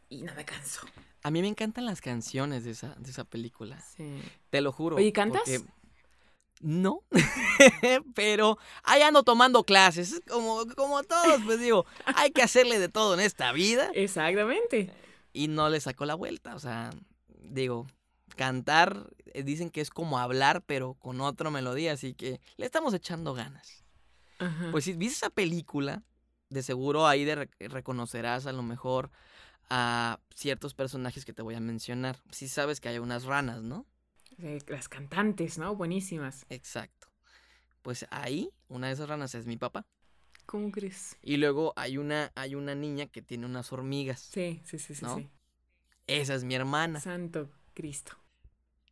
y 0.10 0.24
no 0.24 0.34
me 0.36 0.46
canso. 0.46 0.82
A 1.24 1.32
mí 1.32 1.42
me 1.42 1.48
encantan 1.48 1.86
las 1.86 2.02
canciones 2.02 2.64
de 2.64 2.72
esa, 2.72 2.96
de 2.96 3.10
esa 3.10 3.24
película. 3.24 3.80
Sí. 3.82 4.22
Te 4.50 4.62
lo 4.62 4.72
juro. 4.72 5.00
¿Y 5.00 5.12
cantas? 5.12 5.44
No, 6.60 7.04
pero 8.16 8.58
ahí 8.84 9.04
ando 9.04 9.22
tomando 9.22 9.64
clases, 9.64 10.22
como, 10.28 10.66
como 10.76 11.04
todos, 11.04 11.42
pues 11.46 11.60
digo, 11.60 11.86
hay 12.06 12.32
que 12.32 12.42
hacerle 12.42 12.80
de 12.80 12.90
todo 12.90 13.14
en 13.14 13.20
esta 13.20 13.52
vida. 13.52 13.92
Exactamente. 13.94 14.92
Y 15.34 15.50
no 15.50 15.70
le 15.70 15.80
sacó 15.80 16.06
la 16.06 16.16
vuelta, 16.16 16.56
o 16.56 16.60
sea, 16.60 16.90
digo, 17.28 17.86
cantar 18.36 19.08
eh, 19.34 19.44
dicen 19.44 19.70
que 19.70 19.82
es 19.82 19.92
como 19.92 20.18
hablar, 20.18 20.64
pero 20.66 20.96
con 20.96 21.22
otra 21.22 21.52
melodía, 21.52 21.94
así 21.94 22.16
que 22.16 22.42
le 22.56 22.66
estamos 22.66 22.94
echando 22.94 23.36
ganas. 23.36 23.84
Pues 24.72 24.86
si 24.86 24.94
viste 24.94 25.18
esa 25.18 25.30
película, 25.32 26.04
de 26.50 26.64
seguro 26.64 27.08
ahí 27.08 27.26
de 27.26 27.50
reconocerás 27.60 28.46
a 28.46 28.52
lo 28.52 28.64
mejor 28.64 29.12
a 29.70 30.20
ciertos 30.34 30.74
personajes 30.74 31.26
que 31.26 31.34
te 31.34 31.42
voy 31.42 31.56
a 31.56 31.60
mencionar. 31.60 32.22
Si 32.32 32.48
sabes 32.48 32.80
que 32.80 32.90
hay 32.90 33.00
unas 33.00 33.26
ranas, 33.26 33.64
¿no? 33.64 33.86
las 34.68 34.88
cantantes, 34.88 35.58
¿no? 35.58 35.76
Buenísimas. 35.76 36.46
Exacto. 36.50 37.08
Pues 37.82 38.06
ahí, 38.12 38.52
una 38.68 38.88
de 38.88 38.94
esas 38.94 39.10
ranas 39.10 39.34
es 39.34 39.46
mi 39.48 39.58
papá. 39.58 39.86
¿Cómo 40.46 40.72
crees? 40.72 41.18
Y 41.22 41.38
luego 41.38 41.74
hay 41.76 41.98
una, 41.98 42.32
hay 42.36 42.56
una 42.56 42.76
niña 42.76 43.08
que 43.08 43.22
tiene 43.22 43.46
unas 43.46 43.74
hormigas. 43.74 44.20
Sí, 44.20 44.62
sí, 44.64 44.78
sí, 44.78 44.94
sí, 44.94 45.06
sí. 45.16 45.30
Esa 46.06 46.36
es 46.36 46.44
mi 46.44 46.56
hermana. 46.56 47.00
Santo 47.00 47.50
Cristo. 47.74 48.14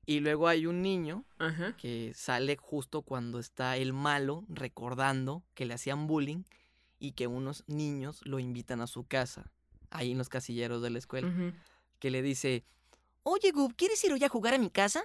Y 0.05 0.19
luego 0.19 0.47
hay 0.47 0.67
un 0.67 0.81
niño 0.81 1.25
que 1.77 2.11
sale 2.13 2.57
justo 2.57 3.01
cuando 3.01 3.39
está 3.39 3.77
el 3.77 3.93
malo 3.93 4.45
recordando 4.49 5.43
que 5.55 5.65
le 5.65 5.73
hacían 5.73 6.07
bullying 6.07 6.43
y 6.99 7.13
que 7.13 7.27
unos 7.27 7.63
niños 7.67 8.21
lo 8.23 8.39
invitan 8.39 8.81
a 8.81 8.87
su 8.87 9.05
casa, 9.05 9.51
ahí 9.97 10.11
en 10.11 10.17
los 10.17 10.29
casilleros 10.29 10.81
de 10.81 10.89
la 10.89 10.99
escuela, 10.99 11.31
que 11.99 12.11
le 12.11 12.21
dice, 12.21 12.63
oye 13.23 13.51
Gub, 13.51 13.75
¿quieres 13.75 14.03
ir 14.03 14.13
hoy 14.13 14.23
a 14.23 14.29
jugar 14.29 14.53
a 14.53 14.57
mi 14.57 14.69
casa? 14.69 15.03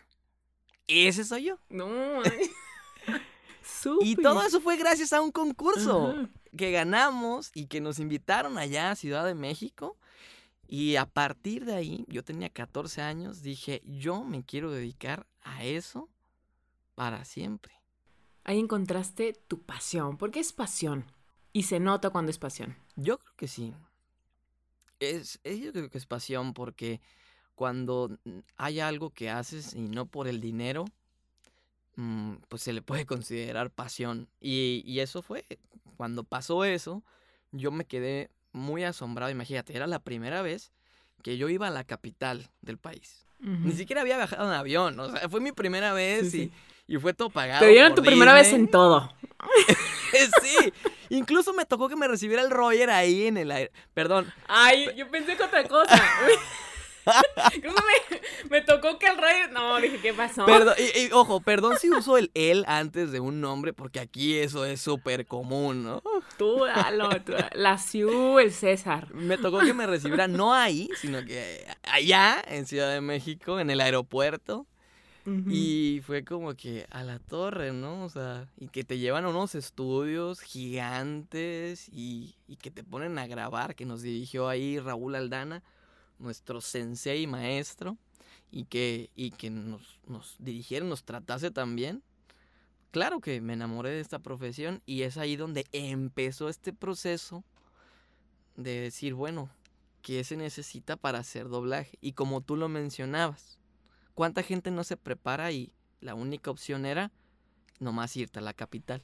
ese 0.87 1.25
soy 1.25 1.44
yo. 1.44 1.59
No. 1.68 1.88
y 4.00 4.16
todo 4.16 4.42
eso 4.42 4.61
fue 4.61 4.76
gracias 4.76 5.12
a 5.12 5.20
un 5.20 5.30
concurso. 5.32 6.14
que 6.56 6.73
ganamos 6.73 7.50
y 7.54 7.66
que 7.66 7.80
nos 7.80 7.99
invitaron 7.99 8.59
allá 8.59 8.90
a 8.90 8.97
Ciudad 8.97 9.25
de 9.25 9.35
México. 9.35 9.97
Y 10.66 10.97
a 10.97 11.06
partir 11.06 11.64
de 11.64 11.75
ahí, 11.75 12.04
yo 12.09 12.23
tenía 12.23 12.49
14 12.49 13.02
años, 13.02 13.42
dije, 13.42 13.82
yo 13.85 14.23
me 14.23 14.44
quiero 14.44 14.70
dedicar 14.70 15.26
a 15.42 15.64
eso 15.64 16.09
para 16.94 17.25
siempre. 17.25 17.75
Ahí 18.44 18.59
encontraste 18.59 19.32
tu 19.49 19.62
pasión. 19.62 20.16
¿Por 20.16 20.30
qué 20.30 20.38
es 20.38 20.52
pasión? 20.52 21.06
Y 21.52 21.64
se 21.64 21.80
nota 21.80 22.11
cuando 22.11 22.30
es 22.30 22.38
pasión. 22.38 22.76
Yo 22.94 23.18
creo 23.18 23.35
que 23.37 23.49
sí. 23.49 23.75
Es, 25.00 25.40
es- 25.45 25.59
yo 25.61 25.73
creo 25.73 25.90
que 25.90 25.99
es 25.99 26.07
pasión 26.07 26.54
porque 26.54 27.00
cuando 27.54 28.16
hay 28.57 28.80
algo 28.80 29.11
que 29.11 29.28
haces 29.30 29.75
y 29.75 29.80
no 29.88 30.07
por 30.07 30.28
el 30.28 30.40
dinero, 30.40 30.85
mm, 31.97 32.35
pues 32.49 32.62
se 32.62 32.73
le 32.73 32.83
puede 32.83 33.07
considerar 33.07 33.71
pasión. 33.71 34.28
Y, 34.40 34.83
y 34.87 35.00
eso 35.00 35.23
fue, 35.23 35.45
cuando 35.97 36.25
pasó 36.25 36.64
eso, 36.64 37.02
yo 37.52 37.71
me 37.71 37.85
quedé 37.85 38.30
muy 38.52 38.85
asombrado. 38.85 39.30
Imagínate, 39.30 39.75
era 39.76 39.87
la 39.87 39.99
primera 40.00 40.42
vez 40.42 40.73
que 41.23 41.37
yo 41.37 41.49
iba 41.49 41.66
a 41.66 41.71
la 41.71 41.85
capital 41.85 42.50
del 42.62 42.78
país. 42.78 43.26
Ni 43.62 43.73
siquiera 43.73 44.02
había 44.02 44.16
viajado 44.16 44.47
en 44.47 44.52
avión, 44.54 45.00
o 45.00 45.11
sea, 45.11 45.28
fue 45.30 45.40
mi 45.40 45.52
primera 45.52 45.92
vez 45.95 46.30
Sí, 46.30 46.42
y, 46.42 46.45
sí. 46.47 46.52
Y 46.90 46.99
fue 46.99 47.14
todo 47.14 47.30
pagado. 47.30 47.61
Te 47.61 47.68
dieron 47.68 47.94
tu 47.94 48.02
primera 48.02 48.35
vez 48.35 48.49
Disney. 48.49 48.62
en 48.62 48.68
todo. 48.68 49.14
sí, 50.42 50.73
incluso 51.09 51.52
me 51.52 51.64
tocó 51.64 51.88
que 51.88 51.94
me 51.94 52.09
recibiera 52.09 52.42
el 52.42 52.50
Roger 52.50 52.90
ahí 52.90 53.28
en 53.28 53.37
el 53.37 53.52
aire. 53.52 53.70
Perdón, 53.94 54.30
Ay, 54.49 54.88
yo 54.97 55.09
pensé 55.09 55.37
que 55.37 55.44
otra 55.44 55.62
cosa. 55.68 55.94
Incluso 57.54 57.78
me, 58.11 58.20
me 58.50 58.61
tocó 58.61 58.99
que 58.99 59.06
el 59.06 59.16
rey. 59.16 59.42
No, 59.52 59.80
dije, 59.80 60.00
¿qué 60.00 60.12
pasó? 60.12 60.44
Perdón, 60.47 60.75
y, 60.78 61.06
y, 61.06 61.12
ojo, 61.12 61.40
perdón 61.40 61.76
si 61.78 61.88
uso 61.90 62.18
el 62.18 62.30
él 62.35 62.64
antes 62.66 63.12
de 63.12 63.20
un 63.20 63.40
nombre, 63.40 63.73
porque 63.73 64.00
aquí 64.00 64.37
eso 64.37 64.64
es 64.64 64.80
súper 64.80 65.26
común, 65.26 65.85
¿no? 65.85 66.02
Tú, 66.37 66.64
dalo, 66.64 67.09
tú, 67.23 67.35
la 67.52 67.78
Siu, 67.78 68.40
el 68.40 68.52
César. 68.52 69.14
Me 69.14 69.38
tocó 69.38 69.61
que 69.61 69.75
me 69.75 69.87
recibiera 69.87 70.26
no 70.28 70.52
ahí, 70.52 70.90
sino 71.00 71.25
que 71.25 71.66
allá, 71.85 72.42
en 72.49 72.66
Ciudad 72.66 72.92
de 72.92 73.00
México, 73.00 73.61
en 73.61 73.70
el 73.70 73.80
aeropuerto. 73.80 74.66
Y 75.49 76.00
fue 76.04 76.25
como 76.25 76.54
que 76.54 76.87
a 76.90 77.02
la 77.02 77.18
torre, 77.18 77.72
¿no? 77.72 78.04
O 78.04 78.08
sea, 78.08 78.49
y 78.56 78.68
que 78.68 78.84
te 78.84 78.99
llevan 78.99 79.25
a 79.25 79.28
unos 79.28 79.54
estudios 79.54 80.40
gigantes 80.40 81.88
y, 81.88 82.37
y 82.49 82.56
que 82.56 82.70
te 82.70 82.82
ponen 82.84 83.18
a 83.18 83.26
grabar, 83.26 83.75
que 83.75 83.87
nos 83.87 84.02
dirigió 84.02 84.49
ahí 84.49 84.78
Raúl 84.78 85.14
Aldana, 85.14 85.62
nuestro 86.18 86.60
sensei 86.60 87.26
maestro, 87.26 87.96
y 88.50 88.64
que, 88.64 89.10
y 89.14 89.30
que 89.30 89.50
nos, 89.50 90.00
nos 90.06 90.37
dirigiera, 90.38 90.84
nos 90.84 91.04
tratase 91.04 91.50
también. 91.50 92.02
Claro 92.90 93.20
que 93.20 93.40
me 93.40 93.52
enamoré 93.52 93.90
de 93.90 94.00
esta 94.00 94.18
profesión 94.18 94.82
y 94.84 95.02
es 95.02 95.16
ahí 95.16 95.37
donde 95.37 95.66
empezó 95.72 96.49
este 96.49 96.72
proceso 96.72 97.44
de 98.56 98.80
decir, 98.80 99.14
bueno, 99.14 99.49
¿qué 100.02 100.25
se 100.25 100.37
necesita 100.37 100.96
para 100.96 101.20
hacer 101.20 101.49
doblaje? 101.49 101.99
Y 102.00 102.12
como 102.12 102.40
tú 102.40 102.56
lo 102.56 102.68
mencionabas, 102.68 103.59
¿cuánta 104.20 104.42
gente 104.42 104.70
no 104.70 104.84
se 104.84 104.98
prepara 104.98 105.50
y 105.50 105.72
la 106.02 106.14
única 106.14 106.50
opción 106.50 106.84
era 106.84 107.10
nomás 107.78 108.14
irte 108.18 108.38
a 108.38 108.42
la 108.42 108.52
capital. 108.52 109.02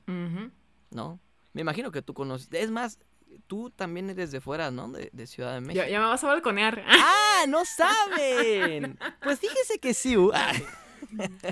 ¿no? 0.90 1.20
Me 1.54 1.62
imagino 1.62 1.90
que 1.90 2.02
tú 2.02 2.12
conoces. 2.12 2.49
Es 2.52 2.70
más, 2.70 2.99
tú 3.46 3.70
también 3.70 4.11
eres 4.11 4.30
de 4.30 4.42
fuera, 4.42 4.70
¿no? 4.70 4.92
De, 4.92 5.08
de 5.14 5.26
Ciudad 5.26 5.54
de 5.54 5.62
México. 5.62 5.82
Ya, 5.82 5.88
ya 5.90 6.00
me 6.00 6.06
vas 6.08 6.23
a 6.23 6.26
balconear. 6.26 6.85
¡Ah! 6.87 7.46
¡No 7.49 7.64
saben! 7.64 8.99
Pues 9.23 9.40
fíjese 9.40 9.78
que 9.78 9.94
sí. 9.94 10.18
uh, 10.18 10.32
ah, 10.35 10.52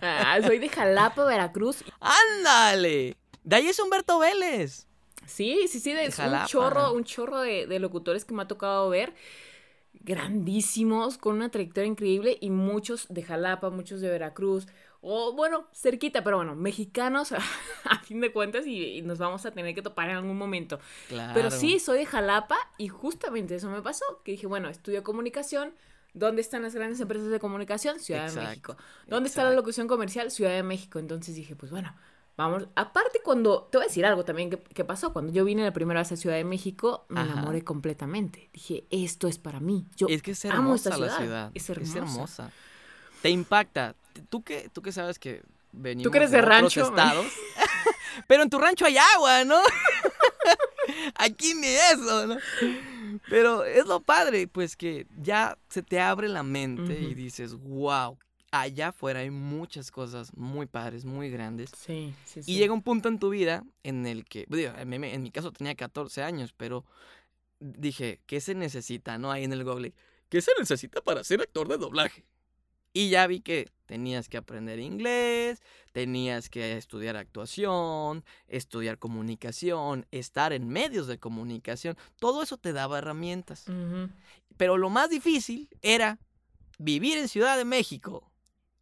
Ah, 0.02 0.38
soy 0.44 0.58
de 0.58 0.68
Jalapa, 0.68 1.24
Veracruz. 1.24 1.84
¡Ándale! 2.00 3.16
De 3.44 3.56
ahí 3.56 3.68
es 3.68 3.78
Humberto 3.78 4.18
Vélez. 4.18 4.86
Sí, 5.24 5.68
sí, 5.68 5.80
sí, 5.80 5.94
de, 5.94 6.10
De 6.10 6.28
un 6.28 6.44
chorro, 6.44 6.92
un 6.92 7.04
chorro 7.04 7.40
de, 7.40 7.66
de 7.66 7.78
locutores 7.78 8.26
que 8.26 8.34
me 8.34 8.42
ha 8.42 8.46
tocado 8.46 8.90
ver. 8.90 9.14
Grandísimos, 10.00 11.18
con 11.18 11.36
una 11.36 11.50
trayectoria 11.50 11.88
increíble 11.88 12.36
y 12.40 12.50
muchos 12.50 13.06
de 13.08 13.22
Jalapa, 13.22 13.70
muchos 13.70 14.00
de 14.00 14.08
Veracruz. 14.08 14.66
O 15.00 15.34
bueno, 15.34 15.66
cerquita, 15.74 16.24
pero 16.24 16.38
bueno, 16.38 16.54
mexicanos 16.54 17.32
a 17.84 17.98
fin 18.00 18.20
de 18.20 18.32
cuentas 18.32 18.66
y, 18.66 18.82
y 18.82 19.02
nos 19.02 19.18
vamos 19.18 19.44
a 19.46 19.50
tener 19.50 19.74
que 19.74 19.82
topar 19.82 20.10
en 20.10 20.16
algún 20.16 20.36
momento. 20.36 20.78
Claro. 21.08 21.32
Pero 21.34 21.50
sí, 21.50 21.78
soy 21.78 21.98
de 21.98 22.06
Jalapa 22.06 22.56
y 22.78 22.88
justamente 22.88 23.54
eso 23.54 23.70
me 23.70 23.82
pasó, 23.82 24.04
que 24.24 24.32
dije, 24.32 24.46
bueno, 24.46 24.68
estudio 24.68 25.02
comunicación. 25.02 25.74
¿Dónde 26.14 26.42
están 26.42 26.62
las 26.62 26.74
grandes 26.76 27.00
empresas 27.00 27.28
de 27.28 27.40
comunicación? 27.40 27.98
Ciudad 27.98 28.32
de 28.32 28.40
México. 28.40 28.76
¿Dónde 29.08 29.28
está 29.28 29.42
la 29.42 29.50
locución 29.50 29.88
comercial? 29.88 30.30
Ciudad 30.30 30.52
de 30.52 30.62
México. 30.62 31.00
Entonces 31.00 31.34
dije, 31.34 31.56
pues 31.56 31.72
bueno, 31.72 31.92
vamos. 32.36 32.68
Aparte, 32.74 33.20
cuando. 33.24 33.68
Te 33.70 33.78
voy 33.78 33.84
a 33.84 33.88
decir 33.88 34.04
algo 34.06 34.24
también 34.24 34.50
que, 34.50 34.58
que 34.58 34.84
pasó. 34.84 35.12
Cuando 35.12 35.32
yo 35.32 35.44
vine 35.44 35.62
la 35.64 35.72
primera 35.72 36.00
vez 36.00 36.12
a 36.12 36.16
Ciudad 36.16 36.36
de 36.36 36.44
México, 36.44 37.06
me 37.08 37.20
Ajá. 37.20 37.32
enamoré 37.32 37.62
completamente. 37.62 38.50
Dije, 38.52 38.84
esto 38.90 39.28
es 39.28 39.38
para 39.38 39.60
mí. 39.60 39.86
Yo 39.96 40.06
Es 40.08 40.22
que 40.22 40.32
es 40.32 40.44
amo 40.46 40.74
esta 40.74 40.90
hermosa 40.90 41.06
la 41.12 41.16
ciudad. 41.18 41.50
Es 41.54 41.70
hermosa. 41.70 41.98
hermosa. 41.98 42.50
Te 43.22 43.30
impacta. 43.30 43.94
Tú 44.28 44.42
que, 44.42 44.68
tú 44.72 44.82
que 44.82 44.92
sabes 44.92 45.18
que 45.18 45.42
venimos 45.72 46.04
Tú 46.04 46.10
que 46.10 46.18
eres 46.18 46.30
de 46.30 46.42
rancho, 46.42 46.82
estados. 46.82 47.26
Pero 48.28 48.42
en 48.44 48.50
tu 48.50 48.58
rancho 48.58 48.84
hay 48.86 48.96
agua, 49.16 49.44
¿no? 49.44 49.58
Aquí 51.16 51.54
ni 51.54 51.66
eso, 51.66 52.26
¿no? 52.26 52.36
Pero 53.28 53.64
es 53.64 53.86
lo 53.86 54.00
padre, 54.00 54.46
pues 54.46 54.76
que 54.76 55.06
ya 55.20 55.56
se 55.68 55.82
te 55.82 56.00
abre 56.00 56.28
la 56.28 56.42
mente 56.42 56.98
y 57.00 57.14
dices, 57.14 57.54
wow, 57.54 58.18
allá 58.60 58.88
afuera 58.88 59.20
hay 59.20 59.30
muchas 59.30 59.90
cosas 59.90 60.36
muy 60.36 60.66
padres, 60.66 61.04
muy 61.04 61.30
grandes. 61.30 61.70
Sí, 61.76 62.14
sí, 62.24 62.42
sí. 62.42 62.52
Y 62.52 62.58
llega 62.58 62.72
un 62.72 62.82
punto 62.82 63.08
en 63.08 63.18
tu 63.18 63.30
vida 63.30 63.64
en 63.82 64.06
el 64.06 64.24
que, 64.24 64.46
digo, 64.48 64.72
en 64.76 65.22
mi, 65.22 65.30
caso 65.30 65.52
tenía 65.52 65.74
14 65.74 66.22
años, 66.22 66.54
pero 66.56 66.84
dije, 67.58 68.20
¿qué 68.26 68.40
se 68.40 68.54
necesita? 68.54 69.18
¿No? 69.18 69.32
Ahí 69.32 69.44
en 69.44 69.52
el 69.52 69.64
Google, 69.64 69.92
¿qué 70.28 70.40
se 70.40 70.52
necesita 70.58 71.00
para 71.00 71.24
ser 71.24 71.40
actor 71.40 71.68
de 71.68 71.78
doblaje? 71.78 72.24
Y 72.92 73.10
ya 73.10 73.26
vi 73.26 73.40
que 73.40 73.68
tenías 73.86 74.28
que 74.28 74.36
aprender 74.36 74.78
inglés, 74.78 75.60
tenías 75.92 76.48
que 76.48 76.76
estudiar 76.76 77.16
actuación, 77.16 78.24
estudiar 78.46 78.98
comunicación, 78.98 80.06
estar 80.12 80.52
en 80.52 80.68
medios 80.68 81.08
de 81.08 81.18
comunicación. 81.18 81.96
Todo 82.20 82.44
eso 82.44 82.56
te 82.56 82.72
daba 82.72 82.98
herramientas. 82.98 83.64
Pero 84.56 84.78
lo 84.78 84.90
más 84.90 85.10
difícil 85.10 85.68
era 85.82 86.20
vivir 86.78 87.18
en 87.18 87.26
Ciudad 87.26 87.56
de 87.56 87.64
México. 87.64 88.30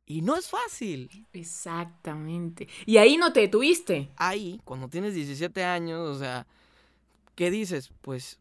Y 0.06 0.22
no 0.22 0.36
es 0.36 0.48
fácil. 0.48 1.26
Exactamente. 1.32 2.68
Y 2.86 2.96
ahí 2.96 3.16
no 3.16 3.32
te 3.32 3.40
detuviste. 3.40 4.10
ahí, 4.16 4.60
cuando 4.64 4.88
tienes 4.88 5.14
17 5.14 5.64
años, 5.64 6.00
o 6.00 6.18
sea, 6.18 6.46
¿qué 7.34 7.50
dices? 7.50 7.90
Pues 8.00 8.38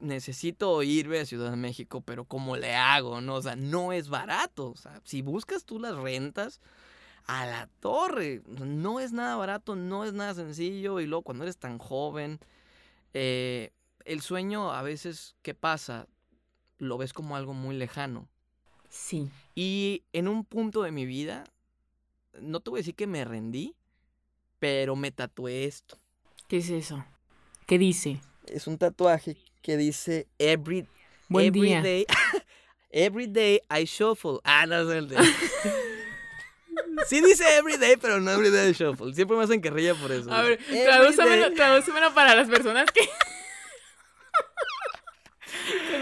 necesito 0.00 0.82
irme 0.82 1.20
a 1.20 1.26
Ciudad 1.26 1.50
de 1.50 1.56
México, 1.56 2.00
pero 2.00 2.24
¿cómo 2.24 2.56
le 2.56 2.74
hago? 2.74 3.20
No, 3.20 3.36
o 3.36 3.42
sea, 3.42 3.56
no 3.56 3.92
es 3.92 4.08
barato. 4.08 4.70
O 4.70 4.76
sea, 4.76 5.00
si 5.04 5.22
buscas 5.22 5.64
tú 5.64 5.78
las 5.78 5.96
rentas, 5.96 6.60
a 7.26 7.46
la 7.46 7.68
torre, 7.80 8.42
no 8.46 9.00
es 9.00 9.12
nada 9.12 9.36
barato, 9.36 9.76
no 9.76 10.04
es 10.04 10.12
nada 10.12 10.34
sencillo. 10.34 11.00
Y 11.00 11.06
luego 11.06 11.22
cuando 11.22 11.44
eres 11.44 11.56
tan 11.56 11.78
joven, 11.78 12.40
eh, 13.14 13.72
el 14.04 14.20
sueño 14.20 14.72
a 14.72 14.82
veces, 14.82 15.36
¿qué 15.42 15.54
pasa? 15.54 16.06
Lo 16.78 16.98
ves 16.98 17.12
como 17.12 17.36
algo 17.36 17.54
muy 17.54 17.76
lejano. 17.76 18.28
Sí. 18.88 19.30
Y 19.54 20.02
en 20.12 20.28
un 20.28 20.44
punto 20.44 20.82
de 20.82 20.92
mi 20.92 21.04
vida, 21.06 21.44
no 22.40 22.60
te 22.60 22.70
voy 22.70 22.78
a 22.78 22.80
decir 22.82 22.94
que 22.94 23.06
me 23.06 23.24
rendí, 23.24 23.74
pero 24.58 24.96
me 24.96 25.10
tatué 25.10 25.64
esto. 25.64 25.98
¿Qué 26.48 26.58
es 26.58 26.70
eso? 26.70 27.04
¿Qué 27.66 27.78
dice? 27.78 28.20
Es 28.46 28.66
un 28.66 28.78
tatuaje 28.78 29.36
que 29.62 29.76
dice 29.76 30.26
every, 30.38 30.86
Buen 31.28 31.46
every 31.46 31.60
día. 31.62 31.82
day 31.82 32.06
every 32.90 33.26
day 33.26 33.60
I 33.70 33.84
shuffle. 33.84 34.38
Ah, 34.44 34.66
no 34.66 34.80
es 34.90 34.96
el 34.96 35.08
de. 35.08 35.16
Sí 37.08 37.20
dice 37.20 37.44
every 37.58 37.76
day, 37.78 37.96
pero 37.96 38.20
no 38.20 38.30
every 38.30 38.50
day 38.50 38.70
I 38.70 38.72
shuffle. 38.72 39.12
Siempre 39.14 39.36
me 39.36 39.44
hacen 39.44 39.60
carrilla 39.60 39.94
por 39.94 40.12
eso. 40.12 40.32
A 40.32 40.42
ver, 40.42 40.58
Every 40.68 40.84
tradúcemelo, 40.84 41.46
day- 41.48 41.54
tradúcemelo 41.54 42.14
para 42.14 42.34
las 42.34 42.48
personas 42.48 42.90
que... 42.92 43.00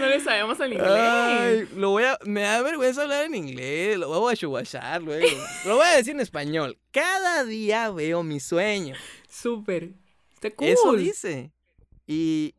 no 0.01 0.07
le 0.07 0.19
sabemos 0.19 0.59
el 0.59 0.73
inglés. 0.73 0.91
Ay, 0.91 1.69
lo 1.75 1.91
voy 1.91 2.03
a, 2.03 2.17
me 2.25 2.41
da 2.41 2.61
vergüenza 2.61 3.03
hablar 3.03 3.25
en 3.25 3.35
inglés, 3.35 3.97
lo 3.97 4.09
voy 4.09 4.33
a 4.33 4.35
chuguachar 4.35 5.01
luego. 5.01 5.27
Lo 5.65 5.77
voy 5.77 5.85
a 5.85 5.95
decir 5.95 6.13
en 6.13 6.19
español. 6.19 6.77
Cada 6.91 7.43
día 7.43 7.89
veo 7.91 8.23
mi 8.23 8.39
sueño. 8.39 8.95
Súper. 9.29 9.93
Está 10.33 10.51
cool. 10.51 10.67
Eso 10.67 10.93
dice. 10.93 11.51
Y, 12.07 12.55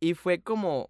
y 0.00 0.14
fue 0.14 0.40
como, 0.40 0.88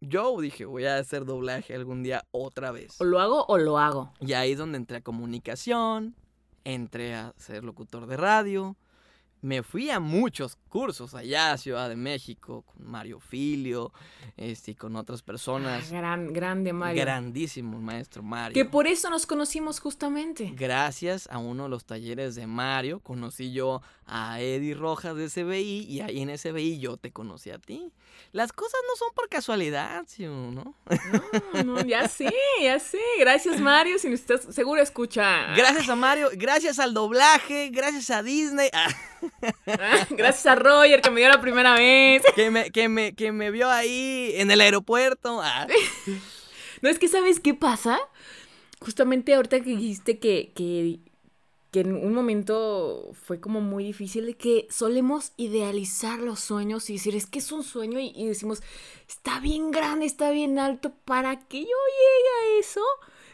yo 0.00 0.40
dije, 0.40 0.64
voy 0.64 0.86
a 0.86 0.96
hacer 0.96 1.24
doblaje 1.24 1.74
algún 1.74 2.02
día 2.02 2.24
otra 2.30 2.72
vez. 2.72 3.00
O 3.00 3.04
lo 3.04 3.20
hago 3.20 3.44
o 3.46 3.58
lo 3.58 3.78
hago. 3.78 4.12
Y 4.20 4.32
ahí 4.32 4.52
es 4.52 4.58
donde 4.58 4.78
entré 4.78 4.96
a 4.96 5.00
comunicación, 5.02 6.16
entré 6.64 7.14
a 7.14 7.34
ser 7.36 7.62
locutor 7.62 8.06
de 8.06 8.16
radio, 8.16 8.76
me 9.42 9.62
fui 9.62 9.90
a 9.90 10.00
muchos 10.00 10.56
cursos 10.68 11.14
allá 11.14 11.52
a 11.52 11.58
Ciudad 11.58 11.88
de 11.88 11.96
México 11.96 12.62
con 12.62 12.90
Mario 12.90 13.20
Filio 13.20 13.92
este, 14.36 14.72
y 14.72 14.74
con 14.74 14.96
otras 14.96 15.22
personas. 15.22 15.84
Ah, 15.86 15.96
gran, 15.96 16.32
grande 16.32 16.72
Mario. 16.72 17.00
Grandísimo 17.02 17.80
maestro 17.80 18.22
Mario. 18.22 18.54
Que 18.54 18.64
por 18.64 18.86
eso 18.86 19.10
nos 19.10 19.26
conocimos 19.26 19.80
justamente. 19.80 20.52
Gracias 20.54 21.28
a 21.30 21.38
uno 21.38 21.64
de 21.64 21.68
los 21.70 21.84
talleres 21.84 22.34
de 22.34 22.46
Mario 22.46 23.00
conocí 23.00 23.52
yo 23.52 23.82
a 24.06 24.40
Eddie 24.40 24.74
Rojas 24.74 25.16
de 25.16 25.28
SBI 25.28 25.86
y 25.88 26.00
ahí 26.00 26.20
en 26.20 26.36
SBI 26.36 26.78
yo 26.78 26.96
te 26.96 27.12
conocí 27.12 27.50
a 27.50 27.58
ti. 27.58 27.92
Las 28.32 28.52
cosas 28.52 28.80
no 28.88 28.96
son 28.96 29.08
por 29.14 29.28
casualidad, 29.28 30.04
¿sí 30.06 30.24
no? 30.24 30.74
No, 31.54 31.62
no, 31.64 31.80
ya 31.84 32.08
sí, 32.08 32.28
ya 32.60 32.78
sí. 32.78 32.98
Gracias 33.18 33.60
Mario, 33.60 33.98
si 33.98 34.08
estás 34.08 34.42
seguro 34.54 34.80
escucha. 34.82 35.54
Gracias 35.54 35.88
a 35.88 35.96
Mario, 35.96 36.28
gracias 36.34 36.78
al 36.78 36.94
doblaje, 36.94 37.70
gracias 37.70 38.10
a 38.10 38.22
Disney. 38.22 38.68
Gracias 40.10 40.46
a 40.46 40.54
Roger 40.54 41.00
que 41.00 41.10
me 41.10 41.20
dio 41.20 41.28
la 41.28 41.40
primera 41.40 41.74
vez. 41.74 42.22
Que 42.34 42.50
me, 42.50 42.70
que 42.70 42.88
me, 42.88 43.14
que 43.14 43.32
me 43.32 43.50
vio 43.50 43.68
ahí 43.70 44.32
en 44.36 44.50
el 44.50 44.60
aeropuerto. 44.60 45.40
Ah. 45.42 45.66
No 46.82 46.88
es 46.88 46.98
que 46.98 47.08
sabes 47.08 47.40
qué 47.40 47.52
pasa. 47.52 47.98
Justamente 48.80 49.34
ahorita 49.34 49.60
que 49.60 49.76
dijiste 49.76 50.18
que, 50.18 50.50
que, 50.54 51.00
que 51.70 51.80
en 51.80 51.94
un 51.94 52.14
momento 52.14 53.10
fue 53.12 53.38
como 53.38 53.60
muy 53.60 53.84
difícil 53.84 54.24
de 54.24 54.34
que 54.34 54.66
solemos 54.70 55.32
idealizar 55.36 56.20
los 56.20 56.40
sueños 56.40 56.88
y 56.88 56.94
decir, 56.94 57.14
es 57.14 57.26
que 57.26 57.40
es 57.40 57.52
un 57.52 57.64
sueño 57.64 58.00
y, 58.00 58.14
y 58.16 58.26
decimos, 58.26 58.62
está 59.06 59.40
bien 59.40 59.70
grande, 59.70 60.06
está 60.06 60.30
bien 60.30 60.58
alto, 60.58 60.94
¿para 61.04 61.46
que 61.48 61.60
yo 61.60 61.66
llegue 61.66 62.56
a 62.56 62.60
eso? 62.60 62.80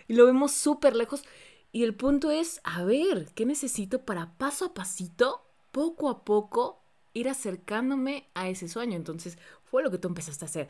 Y 0.09 0.15
lo 0.15 0.27
vemos 0.27 0.51
súper 0.51 0.97
lejos. 0.97 1.23
Y 1.71 1.85
el 1.85 1.95
punto 1.95 2.33
es, 2.33 2.61
a 2.65 2.83
ver, 2.83 3.29
¿qué 3.37 3.47
necesito 3.47 4.01
para 4.05 4.37
paso 4.39 4.65
a 4.65 4.75
pasito 4.75 5.46
poco 5.77 6.09
a 6.09 6.25
poco 6.25 6.83
ir 7.13 7.29
acercándome 7.29 8.31
a 8.33 8.49
ese 8.49 8.67
sueño. 8.67 8.97
Entonces 8.97 9.37
fue 9.63 9.83
lo 9.83 9.91
que 9.91 9.99
tú 9.99 10.09
empezaste 10.09 10.47
a 10.47 10.49
hacer. 10.49 10.69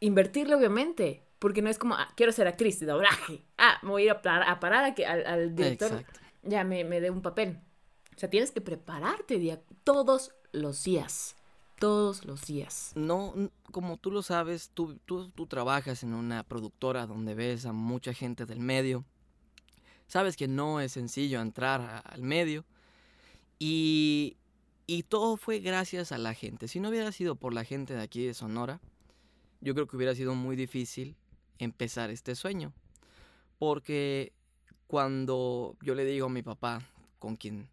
Invertirle, 0.00 0.54
obviamente, 0.54 1.22
porque 1.38 1.60
no 1.60 1.68
es 1.68 1.78
como, 1.78 1.96
ah, 1.96 2.08
quiero 2.16 2.32
ser 2.32 2.48
actriz 2.48 2.80
de 2.80 2.86
doblaje. 2.86 3.44
Ah, 3.58 3.78
me 3.82 3.90
voy 3.90 4.02
a 4.02 4.04
ir 4.06 4.10
a, 4.12 4.22
parar 4.58 4.84
a 4.84 4.94
que 4.94 5.04
al, 5.04 5.54
director 5.54 6.02
ya 6.42 6.64
me, 6.64 6.82
me 6.84 7.02
dé 7.02 7.10
un 7.10 7.20
papel. 7.20 7.60
O 8.16 8.18
sea, 8.18 8.30
tienes 8.30 8.50
que 8.52 8.62
prepararte 8.62 9.38
día, 9.38 9.60
todos 9.84 10.32
los 10.50 10.82
días. 10.82 11.36
Todos 11.78 12.24
los 12.24 12.46
días. 12.46 12.92
No, 12.94 13.34
como 13.70 13.98
tú 13.98 14.10
lo 14.10 14.22
sabes, 14.22 14.70
tú, 14.72 14.98
tú, 15.04 15.28
tú 15.28 15.46
trabajas 15.46 16.02
en 16.04 16.14
una 16.14 16.42
productora 16.42 17.06
donde 17.06 17.34
ves 17.34 17.66
a 17.66 17.74
mucha 17.74 18.14
gente 18.14 18.46
del 18.46 18.60
medio. 18.60 19.04
Sabes 20.06 20.38
que 20.38 20.48
no 20.48 20.80
es 20.80 20.92
sencillo 20.92 21.38
entrar 21.42 22.02
al 22.06 22.22
medio. 22.22 22.64
Y, 23.64 24.38
todo 25.08 25.36
fue 25.36 25.60
gracias 25.60 26.10
a 26.10 26.18
la 26.18 26.34
gente. 26.34 26.66
Si 26.66 26.80
no 26.80 26.88
hubiera 26.88 27.12
sido 27.12 27.36
por 27.36 27.54
la 27.54 27.64
gente 27.64 27.94
de 27.94 28.02
aquí 28.02 28.26
de 28.26 28.34
Sonora, 28.34 28.80
yo 29.60 29.74
creo 29.74 29.86
que 29.86 29.94
hubiera 29.94 30.16
sido 30.16 30.34
muy 30.34 30.56
difícil 30.56 31.14
empezar 31.58 32.10
este 32.10 32.34
sueño. 32.34 32.72
Porque 33.60 34.32
cuando 34.88 35.76
yo 35.80 35.94
le 35.94 36.04
digo 36.04 36.26
a 36.26 36.30
mi 36.30 36.42
papá, 36.42 36.82
con 37.20 37.36
quien 37.36 37.68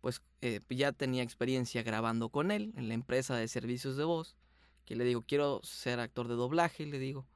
pues 0.00 0.22
eh, 0.40 0.60
ya 0.68 0.92
tenía 0.92 1.24
experiencia 1.24 1.82
grabando 1.82 2.28
con 2.28 2.52
él 2.52 2.72
en 2.76 2.86
la 2.86 2.94
empresa 2.94 3.34
de 3.34 3.48
servicios 3.48 3.96
de 3.96 4.04
voz, 4.04 4.36
que 4.84 4.94
le 4.94 5.04
digo, 5.04 5.24
quiero 5.26 5.60
ser 5.64 5.98
actor 5.98 6.28
de 6.28 6.34
doblaje, 6.34 6.86
le 6.86 7.00
digo, 7.00 7.26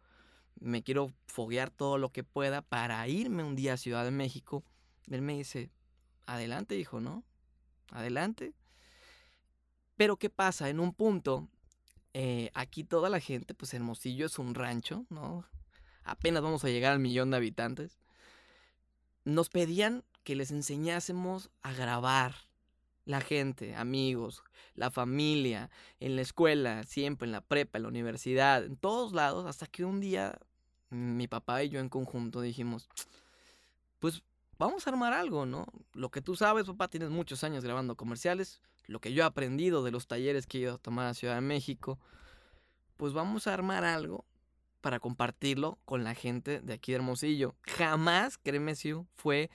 me 0.61 0.85
quiero 0.85 1.13
foguear 1.27 1.71
todo 1.71 1.99
lo 1.99 2.11
que 2.11 2.23
pueda 2.23 2.63
para 2.63 3.09
irme 3.09 3.43
un 3.43 3.57
día 3.57 3.73
a 3.73 3.77
Ciudad 3.77 4.05
de 4.05 4.13
México. 4.13 4.63
Él 5.09 5.23
me 5.23 5.37
dice, 5.37 5.71
adelante, 6.27 6.79
hijo, 6.79 7.01
¿no? 7.01 7.25
Adelante. 7.91 8.55
Pero 9.97 10.17
¿qué 10.17 10.31
pasa? 10.31 10.69
En 10.69 10.81
un 10.81 10.93
punto, 10.93 11.49
eh, 12.15 12.51
aquí 12.55 12.85
toda 12.85 13.11
la 13.11 13.21
gente, 13.21 13.55
pues 13.55 13.75
Hermosillo 13.75 14.27
es 14.27 14.39
un 14.39 14.55
rancho, 14.55 15.05
¿no? 15.11 15.45
Apenas 16.05 16.43
vamos 16.43 16.65
a 16.65 16.69
llegar 16.69 16.93
al 16.93 17.01
millón 17.01 17.31
de 17.31 17.37
habitantes. 17.37 17.99
Nos 19.25 19.51
pedían 19.51 20.05
que 20.25 20.37
les 20.37 20.51
enseñásemos 20.51 21.51
a 21.63 21.73
grabar 21.73 22.35
la 23.05 23.21
gente, 23.21 23.75
amigos, 23.75 24.43
la 24.75 24.91
familia, 24.91 25.71
en 25.99 26.15
la 26.15 26.23
escuela, 26.23 26.85
siempre, 26.85 27.27
en 27.27 27.33
la 27.33 27.41
prepa, 27.41 27.79
en 27.79 27.83
la 27.83 27.89
universidad, 27.89 28.65
en 28.65 28.77
todos 28.77 29.13
lados, 29.13 29.47
hasta 29.47 29.67
que 29.67 29.85
un 29.85 30.01
día 30.01 30.39
mi 30.91 31.27
papá 31.27 31.63
y 31.63 31.71
yo 31.71 31.81
en 31.81 31.89
conjunto 31.89 32.41
dijimos, 32.41 32.89
pues 33.99 34.23
vamos 34.59 34.87
a 34.87 34.91
armar 34.91 35.13
algo, 35.13 35.47
¿no? 35.47 35.67
Lo 35.95 36.11
que 36.11 36.21
tú 36.21 36.37
sabes, 36.37 36.67
papá, 36.67 36.89
tienes 36.89 37.11
muchos 37.11 37.45
años 37.45 37.65
grabando 37.65 37.97
comerciales, 37.97 38.61
lo 38.87 39.01
que 39.01 39.13
yo 39.13 39.23
he 39.23 39.27
aprendido 39.27 39.83
de 39.83 39.91
los 39.91 40.07
talleres 40.07 40.47
que 40.47 40.59
he 40.59 40.61
ido 40.63 40.75
a 40.75 40.79
tomar 40.79 41.07
a 41.07 41.15
Ciudad 41.15 41.37
de 41.37 41.41
México, 41.41 41.99
pues 42.97 43.13
vamos 43.13 43.47
a 43.47 43.55
armar 43.55 43.85
algo 43.85 44.25
para 44.81 45.01
compartirlo 45.01 45.79
con 45.85 46.05
la 46.05 46.15
gente 46.15 46.61
de 46.61 46.75
aquí 46.75 46.93
de 46.93 46.97
Hermosillo. 46.97 47.55
Jamás, 47.63 48.39
créeme, 48.39 48.75
Siu, 48.75 49.07
fue, 49.17 49.51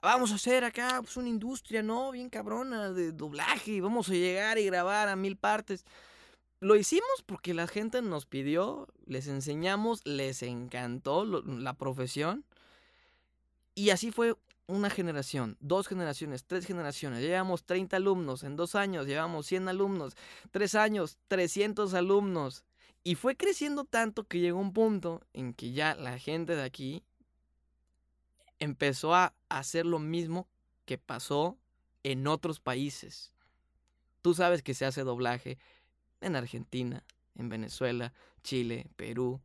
vamos 0.00 0.32
a 0.32 0.36
hacer 0.36 0.64
acá 0.64 1.00
pues, 1.02 1.16
una 1.16 1.28
industria, 1.28 1.82
¿no? 1.82 2.12
Bien 2.12 2.28
cabrona 2.28 2.92
de 2.92 3.12
doblaje, 3.12 3.80
vamos 3.80 4.08
a 4.08 4.12
llegar 4.12 4.58
y 4.58 4.66
grabar 4.66 5.08
a 5.08 5.16
mil 5.16 5.36
partes. 5.36 5.84
Lo 6.60 6.76
hicimos 6.76 7.22
porque 7.26 7.52
la 7.52 7.66
gente 7.66 8.00
nos 8.00 8.26
pidió, 8.26 8.88
les 9.06 9.26
enseñamos, 9.26 10.00
les 10.06 10.42
encantó 10.42 11.24
la 11.24 11.74
profesión 11.74 12.44
y 13.74 13.90
así 13.90 14.12
fue 14.12 14.36
una 14.66 14.90
generación, 14.90 15.56
dos 15.60 15.88
generaciones, 15.88 16.44
tres 16.44 16.66
generaciones. 16.66 17.20
Llevamos 17.20 17.64
30 17.64 17.96
alumnos, 17.96 18.44
en 18.44 18.56
dos 18.56 18.74
años 18.74 19.06
llevamos 19.06 19.46
100 19.46 19.68
alumnos, 19.68 20.16
tres 20.50 20.74
años, 20.74 21.18
300 21.28 21.94
alumnos. 21.94 22.64
Y 23.02 23.16
fue 23.16 23.36
creciendo 23.36 23.84
tanto 23.84 24.24
que 24.24 24.40
llegó 24.40 24.58
un 24.58 24.72
punto 24.72 25.22
en 25.34 25.52
que 25.52 25.72
ya 25.72 25.94
la 25.94 26.18
gente 26.18 26.56
de 26.56 26.62
aquí 26.62 27.04
empezó 28.58 29.14
a 29.14 29.34
hacer 29.48 29.84
lo 29.84 29.98
mismo 29.98 30.48
que 30.86 30.96
pasó 30.96 31.58
en 32.02 32.26
otros 32.26 32.60
países. 32.60 33.32
Tú 34.22 34.34
sabes 34.34 34.62
que 34.62 34.72
se 34.72 34.86
hace 34.86 35.02
doblaje 35.02 35.58
en 36.22 36.36
Argentina, 36.36 37.04
en 37.34 37.50
Venezuela, 37.50 38.14
Chile, 38.42 38.86
Perú, 38.96 39.42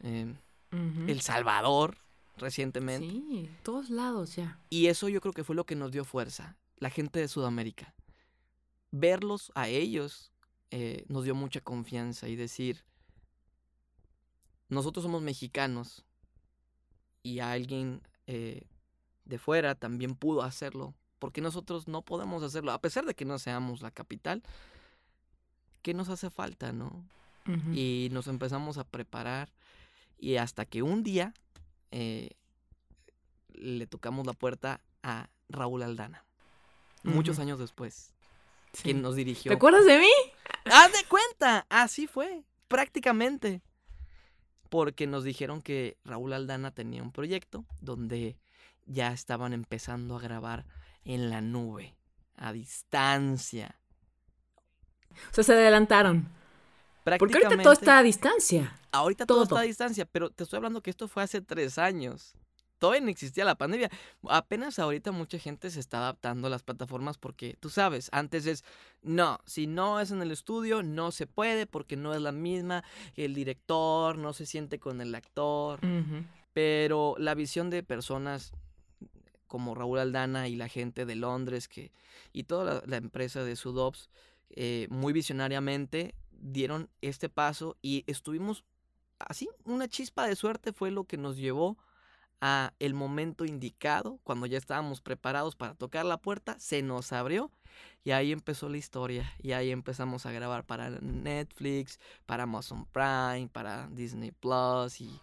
El 0.00 1.20
Salvador, 1.20 1.98
recientemente. 2.42 3.08
Sí, 3.08 3.50
todos 3.62 3.88
lados 3.88 4.36
ya. 4.36 4.58
Y 4.68 4.88
eso 4.88 5.08
yo 5.08 5.20
creo 5.20 5.32
que 5.32 5.44
fue 5.44 5.56
lo 5.56 5.64
que 5.64 5.76
nos 5.76 5.92
dio 5.92 6.04
fuerza, 6.04 6.56
la 6.76 6.90
gente 6.90 7.20
de 7.20 7.28
Sudamérica. 7.28 7.94
Verlos 8.90 9.50
a 9.54 9.68
ellos 9.68 10.32
eh, 10.70 11.04
nos 11.08 11.24
dio 11.24 11.34
mucha 11.34 11.60
confianza 11.62 12.28
y 12.28 12.36
decir, 12.36 12.84
nosotros 14.68 15.02
somos 15.02 15.22
mexicanos 15.22 16.04
y 17.22 17.38
alguien 17.38 18.02
eh, 18.26 18.66
de 19.24 19.38
fuera 19.38 19.74
también 19.74 20.14
pudo 20.14 20.42
hacerlo, 20.42 20.94
porque 21.18 21.40
nosotros 21.40 21.88
no 21.88 22.02
podemos 22.02 22.42
hacerlo, 22.42 22.72
a 22.72 22.80
pesar 22.80 23.06
de 23.06 23.14
que 23.14 23.24
no 23.24 23.38
seamos 23.38 23.80
la 23.80 23.90
capital, 23.90 24.42
¿qué 25.82 25.94
nos 25.94 26.08
hace 26.08 26.30
falta, 26.30 26.72
no? 26.72 27.04
Y 27.72 28.08
nos 28.12 28.28
empezamos 28.28 28.78
a 28.78 28.84
preparar 28.84 29.52
y 30.16 30.36
hasta 30.36 30.64
que 30.64 30.82
un 30.82 31.02
día 31.02 31.34
eh, 31.92 32.30
le 33.54 33.86
tocamos 33.86 34.26
la 34.26 34.32
puerta 34.32 34.80
a 35.02 35.28
Raúl 35.48 35.82
Aldana. 35.82 36.24
Muchos 37.04 37.38
años 37.38 37.58
después. 37.58 38.12
Quien 38.82 39.02
nos 39.02 39.16
dirigió. 39.16 39.50
¿Te 39.50 39.56
acuerdas 39.56 39.84
de 39.84 39.98
mí? 39.98 40.10
¡Haz 40.64 40.92
de 40.92 41.04
cuenta! 41.08 41.66
Así 41.68 42.06
fue. 42.06 42.44
Prácticamente. 42.68 43.60
Porque 44.70 45.06
nos 45.06 45.24
dijeron 45.24 45.60
que 45.60 45.98
Raúl 46.04 46.32
Aldana 46.32 46.70
tenía 46.70 47.02
un 47.02 47.12
proyecto 47.12 47.66
donde 47.80 48.38
ya 48.86 49.12
estaban 49.12 49.52
empezando 49.52 50.16
a 50.16 50.20
grabar 50.20 50.64
en 51.04 51.28
la 51.28 51.40
nube, 51.40 51.94
a 52.36 52.52
distancia. 52.52 53.78
O 55.30 55.34
sea, 55.34 55.44
se 55.44 55.52
adelantaron. 55.52 56.28
Porque 57.04 57.38
ahorita 57.38 57.62
todo 57.62 57.72
está 57.72 57.98
a 57.98 58.02
distancia. 58.02 58.78
Ahorita 58.92 59.26
todo. 59.26 59.42
está 59.42 59.60
a 59.60 59.62
distancia, 59.62 60.04
pero 60.04 60.30
te 60.30 60.44
estoy 60.44 60.58
hablando 60.58 60.82
que 60.82 60.90
esto 60.90 61.08
fue 61.08 61.22
hace 61.22 61.40
tres 61.40 61.78
años. 61.78 62.34
Todavía 62.78 63.00
no 63.02 63.10
existía 63.10 63.44
la 63.44 63.54
pandemia. 63.54 63.90
Apenas 64.28 64.78
ahorita 64.78 65.12
mucha 65.12 65.38
gente 65.38 65.70
se 65.70 65.78
está 65.78 65.98
adaptando 65.98 66.48
a 66.48 66.50
las 66.50 66.64
plataformas 66.64 67.16
porque, 67.16 67.56
tú 67.60 67.70
sabes, 67.70 68.08
antes 68.12 68.44
es, 68.46 68.64
no, 69.02 69.38
si 69.46 69.68
no 69.68 70.00
es 70.00 70.10
en 70.10 70.20
el 70.20 70.32
estudio, 70.32 70.82
no 70.82 71.12
se 71.12 71.28
puede 71.28 71.66
porque 71.66 71.96
no 71.96 72.12
es 72.12 72.20
la 72.20 72.32
misma, 72.32 72.82
el 73.14 73.34
director 73.34 74.18
no 74.18 74.32
se 74.32 74.46
siente 74.46 74.80
con 74.80 75.00
el 75.00 75.14
actor. 75.14 75.78
Pero 76.52 77.14
la 77.18 77.34
visión 77.34 77.70
de 77.70 77.82
personas 77.82 78.52
como 79.46 79.74
Raúl 79.74 79.98
Aldana 79.98 80.48
y 80.48 80.56
la 80.56 80.66
gente 80.66 81.04
de 81.06 81.14
Londres 81.14 81.68
que, 81.68 81.92
y 82.32 82.44
toda 82.44 82.82
la, 82.86 82.96
empresa 82.96 83.44
de 83.44 83.54
Sudops, 83.54 84.08
eh, 84.50 84.86
muy 84.90 85.12
visionariamente 85.12 86.14
dieron 86.42 86.90
este 87.00 87.28
paso 87.28 87.76
y 87.80 88.04
estuvimos 88.06 88.64
así, 89.18 89.48
una 89.64 89.88
chispa 89.88 90.26
de 90.26 90.36
suerte 90.36 90.72
fue 90.72 90.90
lo 90.90 91.04
que 91.04 91.16
nos 91.16 91.36
llevó 91.36 91.78
a 92.40 92.72
el 92.80 92.92
momento 92.92 93.44
indicado, 93.44 94.18
cuando 94.24 94.46
ya 94.46 94.58
estábamos 94.58 95.00
preparados 95.00 95.54
para 95.54 95.74
tocar 95.74 96.04
la 96.04 96.16
puerta, 96.16 96.58
se 96.58 96.82
nos 96.82 97.12
abrió 97.12 97.52
Y 98.02 98.10
ahí 98.10 98.32
empezó 98.32 98.68
la 98.68 98.78
historia. 98.78 99.32
Y 99.40 99.52
ahí 99.52 99.70
empezamos 99.70 100.26
a 100.26 100.32
grabar 100.32 100.64
para 100.64 100.90
Netflix, 100.90 102.00
para 102.26 102.42
Amazon 102.42 102.84
Prime, 102.86 103.48
para 103.52 103.86
Disney 103.92 104.32
Plus 104.32 105.00
y 105.00 105.20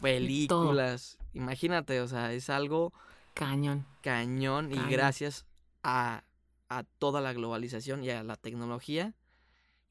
películas. 0.00 1.18
Imagínate, 1.34 2.00
o 2.00 2.08
sea, 2.08 2.32
es 2.32 2.48
algo... 2.48 2.94
Cañón. 3.34 3.84
Cañón. 4.00 4.72
Y 4.72 4.78
gracias 4.90 5.44
a, 5.82 6.24
a 6.70 6.84
toda 6.84 7.20
la 7.20 7.34
globalización 7.34 8.02
y 8.02 8.08
a 8.08 8.24
la 8.24 8.36
tecnología 8.36 9.12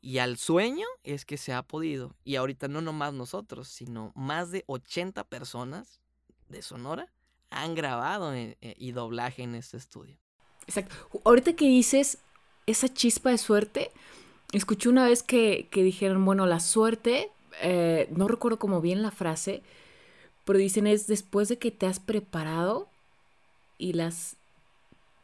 y 0.06 0.20
al 0.20 0.38
sueño 0.38 0.86
es 1.04 1.26
que 1.26 1.36
se 1.36 1.52
ha 1.52 1.64
podido. 1.64 2.14
Y 2.24 2.36
ahorita 2.36 2.68
no 2.68 2.80
nomás 2.80 3.12
nosotros, 3.12 3.68
sino 3.68 4.12
más 4.14 4.52
de 4.52 4.64
80 4.68 5.24
personas 5.24 6.00
de 6.48 6.62
Sonora 6.62 7.08
han 7.50 7.74
grabado 7.74 8.32
eh, 8.36 8.56
y 8.62 8.92
doblaje 8.92 9.42
en 9.42 9.56
este 9.56 9.78
estudio. 9.78 10.16
Exacto. 10.68 10.96
Ahorita 11.24 11.54
que 11.54 11.66
dices 11.66 12.20
esa 12.68 12.88
chispa 12.88 13.32
de 13.32 13.40
suerte, 13.40 13.90
escuché 14.52 14.90
una 14.90 15.08
vez 15.08 15.24
que, 15.24 15.68
dijeron, 15.74 16.24
bueno, 16.24 16.46
la 16.46 16.60
suerte, 16.60 17.32
eh, 17.62 18.08
no 18.12 18.28
recuerdo 18.28 18.60
como 18.60 18.82
bien 18.82 19.02
la 19.02 19.10
frase, 19.10 19.64
pero 20.44 20.60
dicen 20.60 20.86
es 20.86 21.08
después 21.08 21.50
de 21.50 21.58
que 21.58 21.72
te 21.72 21.88
has 21.88 22.00
preparado 22.00 22.88
y 23.80 23.94
las... 23.94 24.36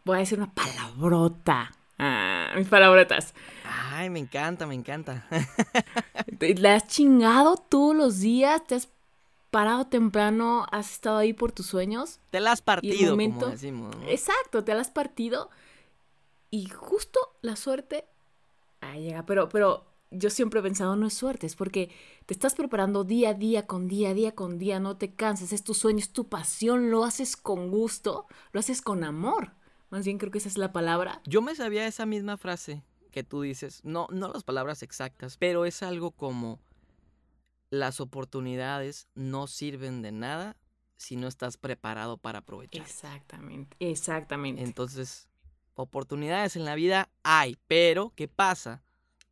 Voy 0.05 0.15
a 0.15 0.21
decir 0.21 0.39
una 0.39 0.51
palabrota. 0.51 1.71
Ah, 1.99 2.53
mis 2.55 2.67
palabrotas. 2.67 3.35
Ay, 4.01 4.09
me 4.09 4.17
encanta, 4.17 4.65
me 4.65 4.73
encanta. 4.73 5.27
¿La 6.57 6.73
has 6.73 6.87
chingado 6.87 7.55
todos 7.55 7.95
los 7.95 8.19
días? 8.19 8.65
¿Te 8.65 8.73
has 8.73 8.89
parado 9.51 9.85
temprano? 9.85 10.65
¿Has 10.71 10.93
estado 10.93 11.19
ahí 11.19 11.33
por 11.33 11.51
tus 11.51 11.67
sueños? 11.67 12.19
Te 12.31 12.39
la 12.39 12.51
has 12.51 12.63
partido, 12.63 13.15
como 13.15 13.45
decimos. 13.45 13.95
Exacto, 14.07 14.63
te 14.63 14.73
la 14.73 14.81
has 14.81 14.89
partido. 14.89 15.51
Y 16.49 16.67
justo 16.69 17.19
la 17.43 17.55
suerte... 17.55 18.05
Llega, 18.95 19.23
pero, 19.27 19.49
pero 19.49 19.85
yo 20.09 20.31
siempre 20.31 20.61
he 20.61 20.63
pensado, 20.63 20.95
no 20.95 21.05
es 21.05 21.13
suerte, 21.13 21.45
es 21.45 21.55
porque 21.55 21.91
te 22.25 22.33
estás 22.33 22.55
preparando 22.55 23.03
día 23.03 23.29
a 23.29 23.33
día, 23.35 23.67
con 23.67 23.87
día 23.87 24.09
a 24.09 24.13
día, 24.15 24.33
con 24.33 24.57
día, 24.57 24.79
no 24.79 24.97
te 24.97 25.13
cansas, 25.13 25.53
es 25.53 25.63
tu 25.63 25.75
sueño, 25.75 25.99
es 25.99 26.11
tu 26.11 26.27
pasión, 26.27 26.89
lo 26.89 27.03
haces 27.03 27.37
con 27.37 27.69
gusto, 27.69 28.25
lo 28.51 28.61
haces 28.61 28.81
con 28.81 29.03
amor. 29.03 29.51
Más 29.91 30.05
bien 30.05 30.17
creo 30.17 30.31
que 30.31 30.39
esa 30.39 30.49
es 30.49 30.57
la 30.57 30.71
palabra. 30.71 31.21
Yo 31.25 31.43
me 31.43 31.53
sabía 31.53 31.85
esa 31.85 32.07
misma 32.07 32.37
frase 32.37 32.81
que 33.11 33.23
tú 33.23 33.41
dices. 33.41 33.81
No, 33.83 34.07
no 34.09 34.29
las 34.29 34.43
palabras 34.43 34.81
exactas, 34.83 35.37
pero 35.37 35.65
es 35.65 35.83
algo 35.83 36.11
como 36.11 36.59
las 37.69 38.01
oportunidades 38.01 39.07
no 39.15 39.47
sirven 39.47 40.01
de 40.01 40.11
nada 40.11 40.57
si 40.97 41.15
no 41.15 41.27
estás 41.27 41.57
preparado 41.57 42.17
para 42.17 42.39
aprovechar. 42.39 42.81
Exactamente, 42.81 43.75
exactamente. 43.79 44.61
Entonces, 44.61 45.29
oportunidades 45.75 46.55
en 46.55 46.65
la 46.65 46.75
vida 46.75 47.09
hay, 47.23 47.57
pero 47.67 48.11
¿qué 48.15 48.27
pasa? 48.27 48.83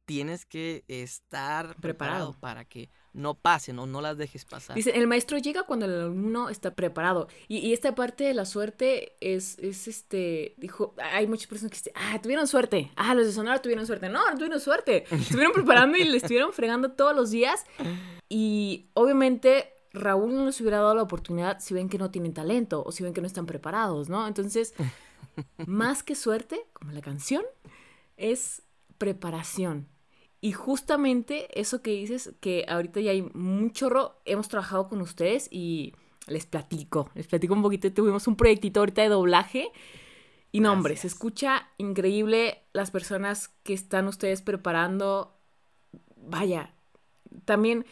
Tienes 0.10 0.44
que 0.44 0.84
estar 0.88 1.76
preparado 1.76 2.36
para 2.40 2.66
que 2.66 2.90
no 3.14 3.36
pasen 3.36 3.78
o 3.78 3.86
no 3.86 4.02
las 4.02 4.18
dejes 4.18 4.44
pasar. 4.44 4.76
Dice, 4.76 4.90
el 4.90 5.06
maestro 5.06 5.38
llega 5.38 5.68
cuando 5.68 5.86
el 5.86 5.94
alumno 6.02 6.50
está 6.50 6.74
preparado. 6.74 7.28
Y, 7.48 7.74
esta 7.74 7.94
parte 7.94 8.24
de 8.24 8.34
la 8.34 8.46
suerte 8.46 9.16
es, 9.22 9.60
es 9.60 9.88
este, 9.88 10.56
dijo, 10.58 10.96
hay 10.98 11.28
muchas 11.28 11.46
personas 11.46 11.74
que 11.74 11.78
dicen, 11.78 11.94
ah, 11.96 12.20
tuvieron 12.24 12.48
suerte. 12.48 12.92
Ah, 12.96 13.14
los 13.14 13.28
de 13.28 13.34
Sonora 13.34 13.62
tuvieron 13.62 13.86
suerte. 13.86 14.10
No, 14.10 14.28
no 14.28 14.36
tuvieron 14.36 14.60
suerte. 14.60 15.06
Estuvieron 15.12 15.54
preparando 15.54 15.96
y 15.96 16.06
le 16.06 16.18
estuvieron 16.18 16.54
fregando 16.54 16.94
todos 16.94 17.16
los 17.16 17.30
días. 17.30 17.64
Y 18.30 18.90
obviamente 18.96 19.72
Raúl 19.94 20.34
no 20.34 20.48
les 20.48 20.60
hubiera 20.60 20.78
dado 20.78 20.96
la 20.96 21.04
oportunidad 21.04 21.60
si 21.60 21.76
ven 21.76 21.88
que 21.88 22.00
no 22.00 22.10
tienen 22.10 22.34
talento 22.34 22.82
o 22.84 22.92
si 22.92 23.04
ven 23.04 23.14
que 23.14 23.22
no 23.22 23.28
están 23.28 23.46
preparados, 23.46 24.10
¿no? 24.10 24.28
Entonces, 24.28 24.74
más 25.68 26.02
que 26.02 26.16
suerte, 26.16 26.66
como 26.74 26.94
la 26.94 27.02
canción, 27.02 27.44
es 28.18 28.64
preparación. 28.98 29.88
Y 30.42 30.54
justamente 30.54 31.60
eso 31.60 31.82
que 31.82 31.92
dices, 31.92 32.34
que 32.40 32.66
ahorita 32.68 33.02
ya 33.02 33.12
hay 33.12 33.22
un 33.22 33.72
chorro, 33.72 34.16
hemos 34.26 34.48
trabajado 34.48 34.88
con 34.88 35.02
ustedes 35.02 35.50
y 35.52 35.94
les 36.28 36.46
platico, 36.46 37.10
les 37.14 37.28
platico 37.28 37.54
un 37.54 37.62
poquito, 37.62 37.92
tuvimos 37.92 38.28
un 38.28 38.36
proyectito 38.36 38.80
ahorita 38.80 39.02
de 39.02 39.10
doblaje. 39.10 39.72
Y 40.52 40.62
no, 40.62 40.72
hombre, 40.72 40.96
se 40.96 41.08
escucha 41.08 41.68
increíble 41.78 42.64
las 42.74 42.90
personas 42.90 43.50
que 43.64 43.74
están 43.74 44.08
ustedes 44.08 44.42
preparando. 44.42 45.36
Vaya, 46.16 46.74
también 47.46 47.86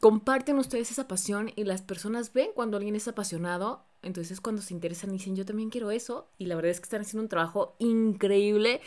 comparten 0.00 0.58
ustedes 0.58 0.90
esa 0.90 1.06
pasión 1.06 1.52
y 1.54 1.64
las 1.64 1.82
personas 1.82 2.32
ven 2.32 2.50
cuando 2.54 2.78
alguien 2.78 2.96
es 2.96 3.06
apasionado. 3.08 3.84
Entonces 4.02 4.40
cuando 4.40 4.62
se 4.62 4.72
interesan 4.72 5.12
dicen, 5.12 5.36
yo 5.36 5.44
también 5.44 5.70
quiero 5.70 5.90
eso. 5.90 6.30
Y 6.38 6.46
la 6.46 6.56
verdad 6.56 6.70
es 6.70 6.80
que 6.80 6.84
están 6.84 7.02
haciendo 7.02 7.22
un 7.22 7.28
trabajo 7.28 7.76
increíble. 7.78 8.80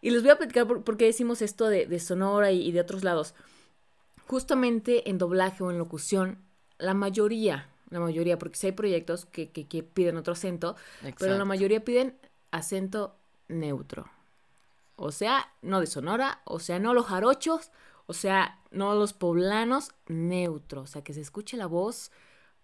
Y 0.00 0.10
les 0.10 0.22
voy 0.22 0.30
a 0.30 0.38
platicar 0.38 0.66
por, 0.66 0.96
qué 0.96 1.06
decimos 1.06 1.42
esto 1.42 1.68
de, 1.68 1.98
Sonora 1.98 2.52
y, 2.52 2.70
de 2.72 2.80
otros 2.80 3.04
lados. 3.04 3.34
Justamente 4.26 5.08
en 5.08 5.18
doblaje 5.18 5.62
o 5.62 5.70
en 5.70 5.78
locución, 5.78 6.38
la 6.78 6.94
mayoría, 6.94 7.68
la 7.90 8.00
mayoría, 8.00 8.38
porque 8.38 8.56
si 8.56 8.66
hay 8.66 8.72
proyectos 8.72 9.26
que, 9.26 9.46
piden 9.94 10.16
otro 10.16 10.32
acento, 10.34 10.76
pero 11.18 11.36
la 11.38 11.44
mayoría 11.44 11.84
piden 11.84 12.16
acento 12.50 13.16
neutro. 13.48 14.06
O 14.96 15.12
sea, 15.12 15.52
no 15.62 15.80
de 15.80 15.86
Sonora, 15.86 16.40
o 16.44 16.58
sea, 16.58 16.78
no 16.78 16.94
los 16.94 17.06
jarochos, 17.06 17.70
o 18.06 18.12
sea, 18.12 18.58
no 18.70 18.94
los 18.94 19.12
poblanos, 19.12 19.92
neutro. 20.06 20.82
O 20.82 20.86
sea, 20.86 21.02
que 21.02 21.12
se 21.12 21.20
escuche 21.20 21.56
la 21.56 21.66
voz 21.66 22.10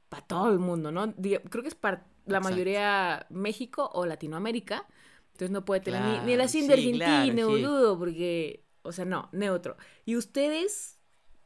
para 0.09 0.25
todo 0.27 0.51
el 0.51 0.59
mundo, 0.59 0.93
¿no? 0.93 1.15
Creo 1.15 1.63
que 1.63 1.69
es 1.69 1.75
para 1.75 2.07
la 2.27 2.41
mayoría 2.41 3.27
México 3.31 3.91
o 3.93 4.07
Latinoamérica. 4.07 4.87
Entonces 5.33 5.51
no 5.51 5.65
puede 5.65 5.81
tener 5.81 6.03
ni, 6.03 6.27
ni, 6.27 6.33
el 6.35 6.41
acento 6.41 6.73
argentino, 6.75 7.49
boludo, 7.49 7.99
porque, 7.99 8.65
o 8.83 8.93
sea, 8.93 9.05
no, 9.05 9.29
neutro. 9.33 9.77
Y 10.05 10.17
ustedes 10.17 10.99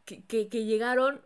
que, 0.05 0.25
que, 0.25 0.65
llegaron, 0.65 1.21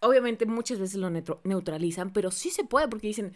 obviamente 0.00 0.46
muchas 0.46 0.78
veces 0.78 0.96
lo 0.96 1.10
neutralizan, 1.10 2.12
pero 2.12 2.30
sí 2.30 2.50
se 2.50 2.64
puede 2.64 2.88
porque 2.88 3.06
dicen, 3.08 3.34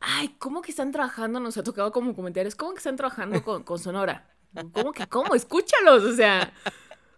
ay, 0.00 0.34
¿cómo 0.38 0.62
que 0.62 0.70
están 0.70 0.92
trabajando? 0.92 1.40
Nos 1.40 1.56
ha 1.56 1.62
tocado 1.62 1.92
como 1.92 2.14
comentarios, 2.14 2.54
¿cómo 2.54 2.72
que 2.72 2.78
están 2.78 2.96
trabajando 2.96 3.42
con, 3.42 3.62
con 3.62 3.78
Sonora? 3.78 4.30
¿Cómo 4.72 4.92
que 4.92 5.06
cómo? 5.06 5.34
Escúchalos, 5.34 6.04
o 6.04 6.14
sea, 6.14 6.52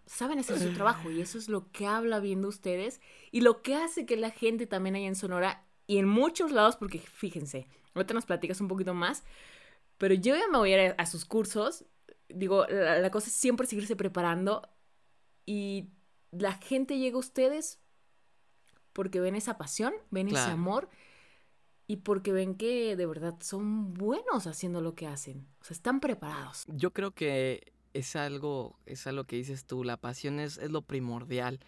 saben 0.06 0.38
hacer 0.38 0.58
su 0.58 0.72
trabajo 0.72 1.10
y 1.10 1.20
eso 1.20 1.36
es 1.36 1.48
lo 1.48 1.70
que 1.70 1.86
habla 1.86 2.20
viendo 2.20 2.48
ustedes 2.48 3.00
y 3.30 3.42
lo 3.42 3.60
que 3.62 3.74
hace 3.74 4.06
que 4.06 4.16
la 4.16 4.30
gente 4.30 4.66
también 4.66 4.94
haya 4.96 5.06
en 5.06 5.16
Sonora 5.16 5.64
y 5.86 5.98
en 5.98 6.08
muchos 6.08 6.50
lados, 6.50 6.76
porque 6.76 6.98
fíjense, 6.98 7.68
ahorita 7.94 8.14
nos 8.14 8.26
platicas 8.26 8.60
un 8.60 8.68
poquito 8.68 8.94
más, 8.94 9.24
pero 9.98 10.14
yo 10.14 10.36
ya 10.36 10.48
me 10.48 10.58
voy 10.58 10.72
a 10.72 10.86
ir 10.86 10.94
a, 10.98 11.06
sus 11.06 11.24
cursos. 11.24 11.84
Digo, 12.28 12.66
la, 12.66 13.10
cosa 13.10 13.28
es 13.28 13.34
siempre 13.34 13.66
seguirse 13.66 13.96
preparando. 13.96 14.68
Y 15.46 15.90
la 16.30 16.52
gente 16.52 16.98
llega 16.98 17.16
a 17.16 17.20
ustedes 17.20 17.80
porque 18.92 19.20
ven 19.20 19.36
esa 19.36 19.58
pasión, 19.58 19.94
ven 20.10 20.28
ese 20.28 20.38
amor 20.38 20.88
y 21.86 21.98
porque 21.98 22.32
ven 22.32 22.56
que 22.56 22.96
de 22.96 23.06
verdad 23.06 23.36
son 23.40 23.94
buenos 23.94 24.46
haciendo 24.46 24.80
lo 24.80 24.94
que 24.94 25.06
hacen. 25.06 25.46
O 25.60 25.64
sea, 25.64 25.74
están 25.74 26.00
preparados. 26.00 26.64
Yo 26.66 26.92
creo 26.92 27.12
que 27.12 27.72
es 27.92 28.16
algo, 28.16 28.78
es 28.86 29.06
algo 29.06 29.24
que 29.24 29.36
dices 29.36 29.64
tú, 29.66 29.84
la 29.84 29.96
pasión 29.96 30.40
es, 30.40 30.58
es 30.58 30.70
lo 30.70 30.82
primordial. 30.82 31.60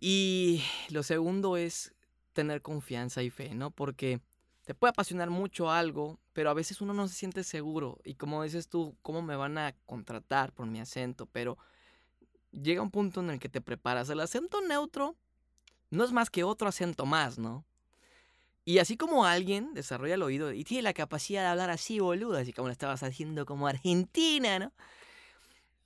Y 0.00 0.62
lo 0.90 1.02
segundo 1.02 1.56
es 1.56 1.94
tener 2.32 2.62
confianza 2.62 3.22
y 3.22 3.30
fe, 3.30 3.54
¿no? 3.54 3.70
Porque 3.72 4.20
te 4.68 4.74
puede 4.74 4.90
apasionar 4.90 5.30
mucho 5.30 5.70
algo, 5.70 6.20
pero 6.34 6.50
a 6.50 6.52
veces 6.52 6.82
uno 6.82 6.92
no 6.92 7.08
se 7.08 7.14
siente 7.14 7.42
seguro. 7.42 7.98
Y 8.04 8.16
como 8.16 8.42
dices 8.42 8.68
tú, 8.68 8.94
¿cómo 9.00 9.22
me 9.22 9.34
van 9.34 9.56
a 9.56 9.74
contratar 9.86 10.52
por 10.52 10.66
mi 10.66 10.78
acento? 10.78 11.24
Pero 11.24 11.56
llega 12.50 12.82
un 12.82 12.90
punto 12.90 13.20
en 13.20 13.30
el 13.30 13.38
que 13.38 13.48
te 13.48 13.62
preparas. 13.62 14.10
El 14.10 14.20
acento 14.20 14.60
neutro 14.60 15.16
no 15.88 16.04
es 16.04 16.12
más 16.12 16.28
que 16.28 16.44
otro 16.44 16.68
acento 16.68 17.06
más, 17.06 17.38
¿no? 17.38 17.64
Y 18.66 18.78
así 18.78 18.98
como 18.98 19.24
alguien 19.24 19.72
desarrolla 19.72 20.16
el 20.16 20.22
oído 20.22 20.52
y 20.52 20.64
tiene 20.64 20.82
la 20.82 20.92
capacidad 20.92 21.44
de 21.44 21.48
hablar 21.48 21.70
así, 21.70 21.98
boludo, 21.98 22.36
así 22.36 22.52
como 22.52 22.68
lo 22.68 22.72
estabas 22.72 23.02
haciendo 23.02 23.46
como 23.46 23.68
Argentina, 23.68 24.58
¿no? 24.58 24.72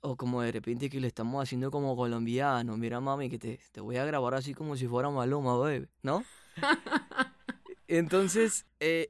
O 0.01 0.17
como 0.17 0.41
de 0.41 0.51
repente 0.51 0.89
que 0.89 0.99
lo 0.99 1.07
estamos 1.07 1.41
haciendo 1.41 1.71
como 1.71 1.95
colombiano. 1.95 2.75
Mira, 2.75 2.99
mami, 2.99 3.29
que 3.29 3.39
te, 3.39 3.61
te 3.71 3.79
voy 3.79 3.95
a 3.95 4.03
grabar 4.03 4.33
así 4.33 4.53
como 4.53 4.75
si 4.75 4.89
fuera 4.89 5.09
Maluma, 5.09 5.55
baby, 5.55 5.87
¿no? 6.01 6.25
Entonces, 7.87 8.65
eh, 8.79 9.09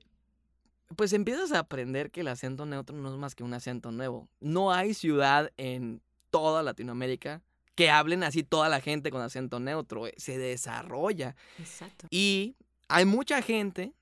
pues 0.95 1.13
empiezas 1.13 1.51
a 1.51 1.59
aprender 1.59 2.11
que 2.11 2.21
el 2.21 2.27
acento 2.27 2.65
neutro 2.65 2.95
no 2.95 3.11
es 3.11 3.17
más 3.17 3.35
que 3.35 3.43
un 3.43 3.53
acento 3.53 3.91
nuevo. 3.91 4.29
No 4.39 4.71
hay 4.71 4.93
ciudad 4.93 5.51
en 5.57 6.01
toda 6.29 6.63
Latinoamérica 6.63 7.41
que 7.75 7.89
hablen 7.89 8.23
así 8.23 8.43
toda 8.43 8.69
la 8.69 8.81
gente 8.81 9.11
con 9.11 9.21
acento 9.21 9.59
neutro. 9.59 10.07
Eh, 10.07 10.13
se 10.17 10.37
desarrolla. 10.37 11.35
Exacto. 11.59 12.07
Y 12.09 12.55
hay 12.87 13.05
mucha 13.05 13.41
gente 13.41 13.93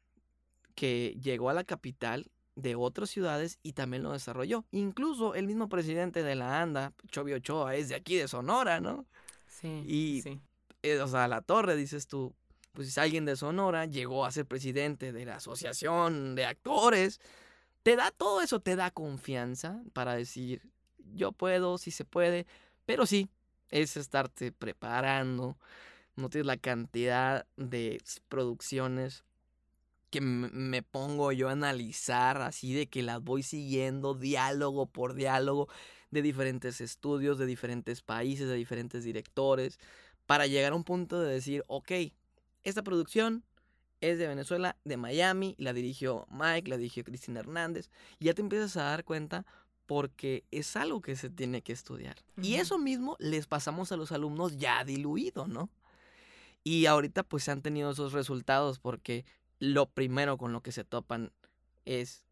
que 0.75 1.17
llegó 1.21 1.49
a 1.49 1.53
la 1.53 1.63
capital 1.63 2.31
de 2.55 2.75
otras 2.75 3.09
ciudades 3.09 3.59
y 3.63 3.73
también 3.73 4.03
lo 4.03 4.11
desarrolló. 4.11 4.65
Incluso 4.71 5.35
el 5.35 5.47
mismo 5.47 5.69
presidente 5.69 6.23
de 6.23 6.35
la 6.35 6.61
ANDA, 6.61 6.93
Chovio 7.07 7.37
Ochoa, 7.37 7.75
es 7.75 7.89
de 7.89 7.95
aquí 7.95 8.15
de 8.15 8.27
Sonora, 8.27 8.81
¿no? 8.81 9.05
Sí. 9.47 9.83
Y, 9.87 10.21
sí. 10.21 10.39
Eh, 10.83 10.99
o 10.99 11.07
sea, 11.07 11.27
la 11.27 11.41
torre, 11.41 11.75
dices 11.75 12.07
tú, 12.07 12.33
pues 12.73 12.97
alguien 12.97 13.25
de 13.25 13.35
Sonora 13.35 13.85
llegó 13.85 14.25
a 14.25 14.31
ser 14.31 14.45
presidente 14.45 15.11
de 15.11 15.25
la 15.25 15.37
asociación 15.37 16.35
de 16.35 16.45
actores, 16.45 17.19
te 17.83 17.95
da 17.95 18.11
todo 18.11 18.41
eso, 18.41 18.59
te 18.59 18.75
da 18.75 18.91
confianza 18.91 19.81
para 19.93 20.15
decir, 20.15 20.61
yo 21.13 21.31
puedo, 21.31 21.77
si 21.77 21.91
se 21.91 22.05
puede, 22.05 22.45
pero 22.85 23.05
sí, 23.05 23.29
es 23.69 23.97
estarte 23.97 24.51
preparando, 24.51 25.57
no 26.15 26.29
tienes 26.29 26.45
la 26.45 26.57
cantidad 26.57 27.45
de 27.57 28.01
producciones 28.29 29.23
que 30.09 30.21
me 30.21 30.83
pongo 30.83 31.31
yo 31.31 31.47
a 31.47 31.53
analizar, 31.53 32.41
así 32.41 32.73
de 32.73 32.87
que 32.87 33.01
las 33.01 33.21
voy 33.23 33.43
siguiendo 33.43 34.13
diálogo 34.13 34.85
por 34.85 35.13
diálogo 35.13 35.69
de 36.11 36.21
diferentes 36.21 36.81
estudios, 36.81 37.37
de 37.37 37.45
diferentes 37.45 38.01
países, 38.01 38.47
de 38.49 38.55
diferentes 38.55 39.05
directores, 39.05 39.79
para 40.25 40.47
llegar 40.47 40.73
a 40.73 40.75
un 40.75 40.83
punto 40.83 41.21
de 41.21 41.33
decir, 41.33 41.63
ok, 41.67 41.91
esta 42.63 42.83
producción 42.83 43.43
es 44.01 44.17
de 44.17 44.27
Venezuela, 44.27 44.77
de 44.83 44.97
Miami, 44.97 45.55
la 45.57 45.73
dirigió 45.73 46.27
Mike, 46.29 46.69
la 46.69 46.77
dirigió 46.77 47.03
Cristina 47.03 47.39
Hernández, 47.39 47.89
y 48.19 48.25
ya 48.25 48.33
te 48.33 48.41
empiezas 48.41 48.75
a 48.77 48.83
dar 48.83 49.03
cuenta 49.03 49.45
porque 49.85 50.45
es 50.51 50.75
algo 50.75 51.01
que 51.01 51.15
se 51.15 51.29
tiene 51.29 51.61
que 51.61 51.73
estudiar. 51.73 52.15
Y 52.41 52.55
eso 52.55 52.77
mismo 52.77 53.15
les 53.19 53.45
pasamos 53.45 53.91
a 53.91 53.97
los 53.97 54.11
alumnos 54.11 54.57
ya 54.57 54.83
diluido, 54.83 55.47
¿no? 55.47 55.69
Y 56.63 56.85
ahorita 56.85 57.23
pues 57.23 57.43
se 57.43 57.51
han 57.51 57.61
tenido 57.61 57.91
esos 57.91 58.13
resultados 58.13 58.79
porque 58.79 59.25
lo 59.59 59.89
primero 59.89 60.37
con 60.37 60.53
lo 60.53 60.61
que 60.61 60.71
se 60.71 60.83
topan 60.83 61.31
es 61.85 62.25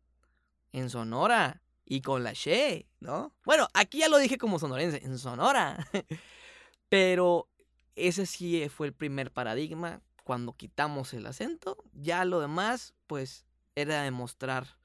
en 0.71 0.89
Sonora 0.89 1.61
y 1.85 2.01
con 2.01 2.23
la 2.23 2.33
She, 2.33 2.87
¿no? 2.99 3.33
Bueno, 3.43 3.67
aquí 3.73 3.99
ya 3.99 4.09
lo 4.09 4.17
dije 4.19 4.37
como 4.37 4.59
sonorense, 4.59 5.03
en 5.03 5.17
Sonora. 5.17 5.87
Pero 6.89 7.47
ese 7.95 8.25
sí 8.25 8.67
fue 8.69 8.87
el 8.87 8.93
primer 8.93 9.31
paradigma. 9.31 10.01
Cuando 10.29 10.53
quitamos 10.53 11.15
el 11.15 11.25
acento, 11.25 11.83
ya 11.91 12.23
lo 12.23 12.39
demás, 12.39 12.93
pues, 13.07 13.47
era 13.73 14.03
demostrar 14.03 14.77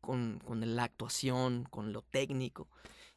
con, 0.00 0.40
con 0.42 0.74
la 0.74 0.84
actuación, 0.84 1.66
con 1.68 1.92
lo 1.92 2.00
técnico. 2.00 2.70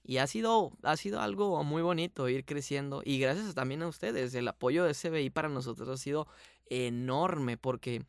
Y 0.04 0.18
ha 0.18 0.28
sido, 0.28 0.74
ha 0.84 0.98
sido 0.98 1.22
algo 1.22 1.64
muy 1.64 1.82
bonito 1.82 2.28
ir 2.28 2.44
creciendo. 2.44 3.02
Y 3.02 3.18
gracias 3.20 3.56
también 3.56 3.82
a 3.82 3.88
ustedes. 3.88 4.36
El 4.36 4.50
apoyo 4.50 4.84
de 4.84 4.94
SBI 4.94 5.30
para 5.30 5.48
nosotros 5.48 5.88
ha 5.88 5.96
sido 5.96 6.28
enorme 6.66 7.56
porque 7.56 8.04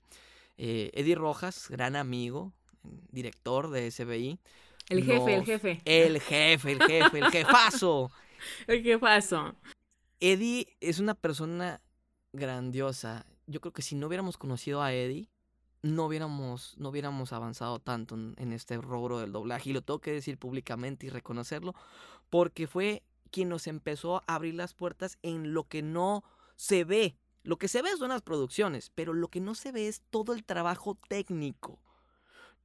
eh, 0.56 0.90
Eddie 0.94 1.14
Rojas, 1.14 1.68
gran 1.70 1.94
amigo, 1.94 2.52
director 3.12 3.70
de 3.70 3.88
SBI. 3.92 4.40
El 4.88 5.04
jefe, 5.04 5.34
el 5.36 5.44
jefe. 5.44 5.82
El 5.84 6.20
jefe, 6.20 6.72
el 6.72 6.82
jefe, 6.82 7.18
el 7.20 7.30
jefazo. 7.30 8.10
el 8.66 8.82
jefazo. 8.82 9.54
Eddie 10.18 10.76
es 10.80 10.98
una 10.98 11.14
persona 11.14 11.80
grandiosa. 12.32 13.26
Yo 13.46 13.60
creo 13.60 13.72
que 13.72 13.82
si 13.82 13.94
no 13.94 14.06
hubiéramos 14.06 14.36
conocido 14.36 14.82
a 14.82 14.92
Eddie, 14.92 15.28
no 15.82 16.06
hubiéramos, 16.06 16.76
no 16.78 16.88
hubiéramos 16.88 17.32
avanzado 17.32 17.78
tanto 17.78 18.14
en, 18.14 18.52
este 18.52 18.76
rubro 18.78 19.18
del 19.18 19.32
doblaje. 19.32 19.70
Y 19.70 19.72
lo 19.72 19.82
tengo 19.82 20.00
que 20.00 20.12
decir 20.12 20.38
públicamente 20.38 21.06
y 21.06 21.10
reconocerlo, 21.10 21.74
porque 22.30 22.66
fue 22.66 23.02
quien 23.30 23.48
nos 23.48 23.66
empezó 23.66 24.18
a 24.18 24.34
abrir 24.34 24.54
las 24.54 24.74
puertas 24.74 25.18
en 25.22 25.54
lo 25.54 25.64
que 25.64 25.82
no 25.82 26.24
se 26.56 26.84
ve 26.84 27.16
lo 27.48 27.56
que 27.56 27.68
se 27.68 27.80
ve 27.80 27.96
son 27.96 28.10
las 28.10 28.20
producciones, 28.20 28.90
pero 28.94 29.14
lo 29.14 29.28
que 29.28 29.40
no 29.40 29.54
se 29.54 29.72
ve 29.72 29.88
es 29.88 30.02
todo 30.10 30.34
el 30.34 30.44
trabajo 30.44 30.98
técnico. 31.08 31.80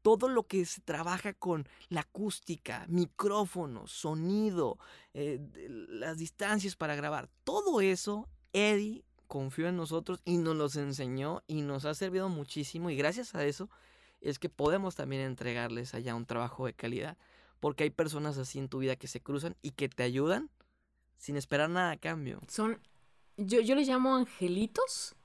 Todo 0.01 0.27
lo 0.27 0.45
que 0.45 0.65
se 0.65 0.81
trabaja 0.81 1.33
con 1.33 1.69
la 1.87 2.01
acústica, 2.01 2.85
micrófonos, 2.89 3.93
sonido, 3.93 4.77
eh, 5.13 5.39
las 5.87 6.17
distancias 6.17 6.75
para 6.75 6.95
grabar. 6.95 7.29
Todo 7.45 7.79
eso, 7.79 8.27
Eddie 8.51 9.05
confió 9.33 9.67
en 9.67 9.77
nosotros 9.77 10.21
y 10.25 10.37
nos 10.37 10.55
los 10.55 10.75
enseñó 10.75 11.41
y 11.47 11.63
nos 11.63 11.85
ha 11.85 11.95
servido 11.95 12.29
muchísimo. 12.29 12.91
Y 12.91 12.95
gracias 12.95 13.33
a 13.33 13.43
eso 13.43 13.67
es 14.21 14.37
que 14.37 14.47
podemos 14.47 14.93
también 14.93 15.23
entregarles 15.23 15.95
allá 15.95 16.13
un 16.13 16.27
trabajo 16.27 16.67
de 16.67 16.75
calidad. 16.75 17.17
Porque 17.59 17.83
hay 17.83 17.89
personas 17.89 18.37
así 18.37 18.59
en 18.59 18.69
tu 18.69 18.77
vida 18.77 18.95
que 18.95 19.07
se 19.07 19.21
cruzan 19.21 19.55
y 19.63 19.71
que 19.71 19.89
te 19.89 20.03
ayudan 20.03 20.51
sin 21.17 21.35
esperar 21.35 21.71
nada 21.71 21.89
a 21.89 21.97
cambio. 21.97 22.41
Son 22.47 22.79
yo, 23.35 23.59
yo 23.59 23.73
les 23.73 23.87
llamo 23.87 24.15
angelitos 24.15 25.15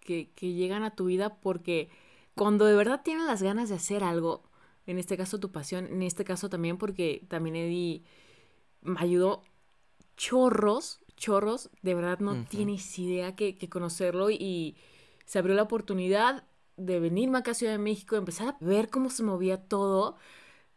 que, 0.00 0.30
que 0.30 0.54
llegan 0.54 0.82
a 0.82 0.94
tu 0.94 1.04
vida 1.04 1.38
porque 1.38 1.90
cuando 2.34 2.64
de 2.64 2.74
verdad 2.74 3.02
tienen 3.04 3.26
las 3.26 3.42
ganas 3.42 3.68
de 3.68 3.74
hacer 3.74 4.02
algo, 4.02 4.44
en 4.86 4.98
este 4.98 5.18
caso 5.18 5.38
tu 5.38 5.52
pasión, 5.52 5.88
en 5.88 6.00
este 6.00 6.24
caso 6.24 6.48
también 6.48 6.78
porque 6.78 7.26
también 7.28 7.56
Eddie 7.56 8.02
me 8.80 8.98
ayudó 8.98 9.42
chorros, 10.16 11.02
chorros, 11.16 11.70
de 11.82 11.94
verdad 11.94 12.18
no 12.20 12.44
tienes 12.44 12.98
idea 12.98 13.34
que, 13.36 13.56
que, 13.56 13.68
conocerlo 13.68 14.30
y 14.30 14.76
se 15.26 15.38
abrió 15.38 15.54
la 15.54 15.62
oportunidad 15.62 16.44
de 16.76 17.00
venirme 17.00 17.38
acá 17.38 17.52
a 17.52 17.54
Ciudad 17.54 17.72
de 17.72 17.78
México, 17.78 18.16
empezar 18.16 18.48
a 18.48 18.56
ver 18.60 18.88
cómo 18.90 19.10
se 19.10 19.22
movía 19.22 19.58
todo. 19.58 20.16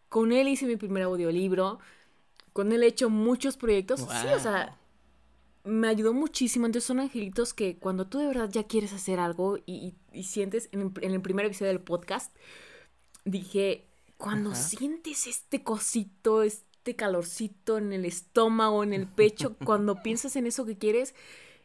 Con 0.10 0.32
él 0.32 0.48
hice 0.48 0.66
mi 0.66 0.76
primer 0.76 1.04
audiolibro, 1.04 1.80
con 2.54 2.72
él 2.72 2.84
he 2.84 2.88
hecho 2.88 3.10
muchos 3.10 3.58
proyectos. 3.58 4.02
Sí, 4.02 4.28
o 4.34 4.40
sea, 4.40 4.78
me 5.66 5.88
ayudó 5.88 6.14
muchísimo. 6.14 6.66
Entonces 6.66 6.88
son 6.88 7.00
angelitos 7.00 7.54
que 7.54 7.78
cuando 7.78 8.08
tú 8.08 8.20
de 8.20 8.28
verdad 8.28 8.50
ya 8.50 8.64
quieres 8.64 8.94
hacer 8.94 9.20
algo 9.20 9.58
y, 9.66 9.96
sientes, 10.24 10.70
en, 10.72 10.94
el 11.02 11.22
primer 11.22 11.46
episodio 11.46 11.72
del 11.72 11.82
podcast, 11.82 12.34
dije, 13.26 13.86
cuando 14.18 14.56
sientes 14.56 15.28
este 15.28 15.64
cosito, 15.64 16.44
este 16.86 16.96
calorcito 16.96 17.80
en 17.80 17.94
el 17.94 18.06
estómago, 18.06 18.84
en 18.84 18.94
el 18.94 19.08
pecho, 19.08 19.56
cuando 19.66 20.04
piensas 20.04 20.36
en 20.36 20.46
eso 20.46 20.68
que 20.68 20.78
quieres, 20.78 21.16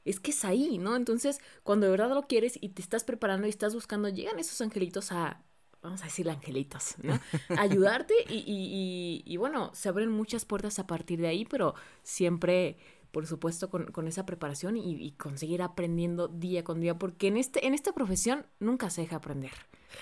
es 0.06 0.18
que 0.18 0.30
es 0.30 0.46
ahí, 0.46 0.78
¿no? 0.78 0.96
Entonces, 0.96 1.40
cuando 1.62 1.84
de 1.84 1.90
verdad 1.90 2.08
lo 2.14 2.26
quieres 2.26 2.58
y 2.58 2.70
te 2.70 2.80
estás 2.80 3.04
preparando 3.04 3.46
y 3.46 3.50
estás 3.50 3.74
buscando, 3.74 4.08
llegan 4.08 4.38
esos 4.38 4.62
angelitos 4.62 5.12
a, 5.12 5.42
vamos 5.82 6.00
a 6.00 6.06
decir 6.06 6.30
angelitos, 6.30 6.94
¿no? 7.02 7.20
ayudarte 7.58 8.14
y, 8.30 8.38
y, 8.46 9.22
y, 9.26 9.36
bueno, 9.36 9.70
se 9.74 9.90
abren 9.90 10.10
muchas 10.10 10.46
puertas 10.46 10.78
a 10.78 10.86
partir 10.86 11.20
de 11.20 11.28
ahí, 11.28 11.44
pero 11.44 11.74
siempre 12.02 12.78
por 13.10 13.26
supuesto, 13.26 13.68
con, 13.68 14.06
esa 14.06 14.24
preparación 14.24 14.76
y, 14.76 15.10
conseguir 15.18 15.62
aprendiendo 15.62 16.28
día 16.28 16.62
con 16.62 16.80
día, 16.80 16.96
porque 16.96 17.26
en, 17.26 17.36
este, 17.36 17.66
en 17.66 17.74
esta 17.74 17.92
profesión 17.92 18.46
nunca 18.60 18.88
se 18.88 19.00
deja 19.00 19.16
aprender. 19.16 19.50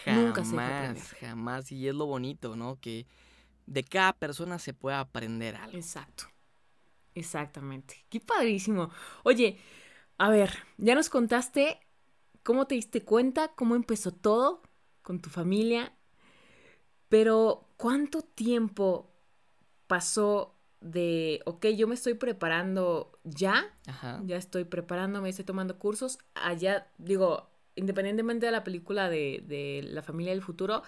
nunca 0.07 0.45
se 0.45 0.53
deja 0.53 0.79
aprender. 0.79 1.03
Jamás, 1.19 1.73
y 1.73 1.89
es 1.89 1.95
lo 1.95 2.05
bonito, 2.05 2.55
¿no? 2.55 2.79
Que 2.79 3.07
de 3.69 3.85
cada 3.85 4.13
persona 4.15 4.59
se 4.59 4.73
puede 4.75 4.97
aprender 4.97 5.55
algo. 5.57 5.77
Exacto, 5.77 6.25
exactamente. 7.15 8.05
Qué 8.09 8.21
padrísimo. 8.21 8.91
Oye, 9.23 9.59
a 10.17 10.31
ver, 10.31 10.51
ya 10.79 10.95
nos 10.95 11.11
contaste 11.11 11.81
cómo 12.43 12.67
te 12.67 12.75
diste 12.75 13.05
cuenta, 13.05 13.49
cómo 13.49 13.77
empezó 13.77 14.13
todo 14.13 14.63
con 15.03 15.21
tu 15.21 15.31
familia, 15.31 15.93
pero 17.09 17.69
¿cuánto 17.77 18.23
tiempo 18.23 19.13
pasó 19.87 20.55
de, 20.81 21.41
ok, 21.45 21.67
yo 21.69 21.89
me 21.89 21.95
estoy 21.95 22.15
preparando 22.15 23.19
ya, 23.25 23.75
ya 24.25 24.37
estoy 24.37 24.65
preparándome, 24.65 25.29
estoy 25.29 25.45
tomando 25.45 25.79
cursos, 25.79 26.19
allá, 26.35 26.89
digo, 26.99 27.51
independientemente 27.75 28.47
de 28.47 28.53
la 28.53 28.65
película 28.65 29.09
de, 29.09 29.43
de 29.47 29.83
La 29.85 30.03
familia 30.03 30.33
del 30.33 30.43
futuro, 30.43 30.83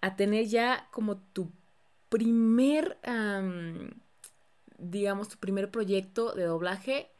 a 0.00 0.16
tener 0.16 0.46
ya 0.46 0.88
como 0.90 1.18
tu 1.18 1.52
primer, 2.10 2.98
digamos, 4.78 5.28
tu 5.28 5.38
primer 5.38 5.70
proyecto 5.70 6.32
de 6.34 6.44
doblaje 6.44 7.10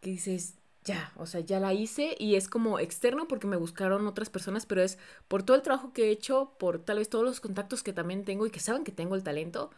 que 0.00 0.10
dices, 0.10 0.54
ya, 0.82 1.12
o 1.16 1.26
sea, 1.26 1.40
ya 1.40 1.60
la 1.60 1.74
hice 1.74 2.16
y 2.18 2.36
es 2.36 2.48
como 2.48 2.78
externo 2.78 3.28
porque 3.28 3.46
me 3.46 3.58
buscaron 3.58 4.06
otras 4.06 4.30
personas, 4.30 4.64
pero 4.64 4.82
es 4.82 4.98
por 5.28 5.42
todo 5.42 5.56
el 5.56 5.62
trabajo 5.62 5.92
que 5.92 6.04
he 6.06 6.10
hecho, 6.10 6.56
por 6.58 6.78
tal 6.78 6.96
vez 6.96 7.10
todos 7.10 7.24
los 7.24 7.40
contactos 7.40 7.82
que 7.82 7.92
también 7.92 8.24
tengo 8.24 8.46
y 8.46 8.50
que 8.50 8.60
saben 8.60 8.84
que 8.84 8.92
tengo 8.92 9.14
el 9.14 9.22
talento, 9.22 9.70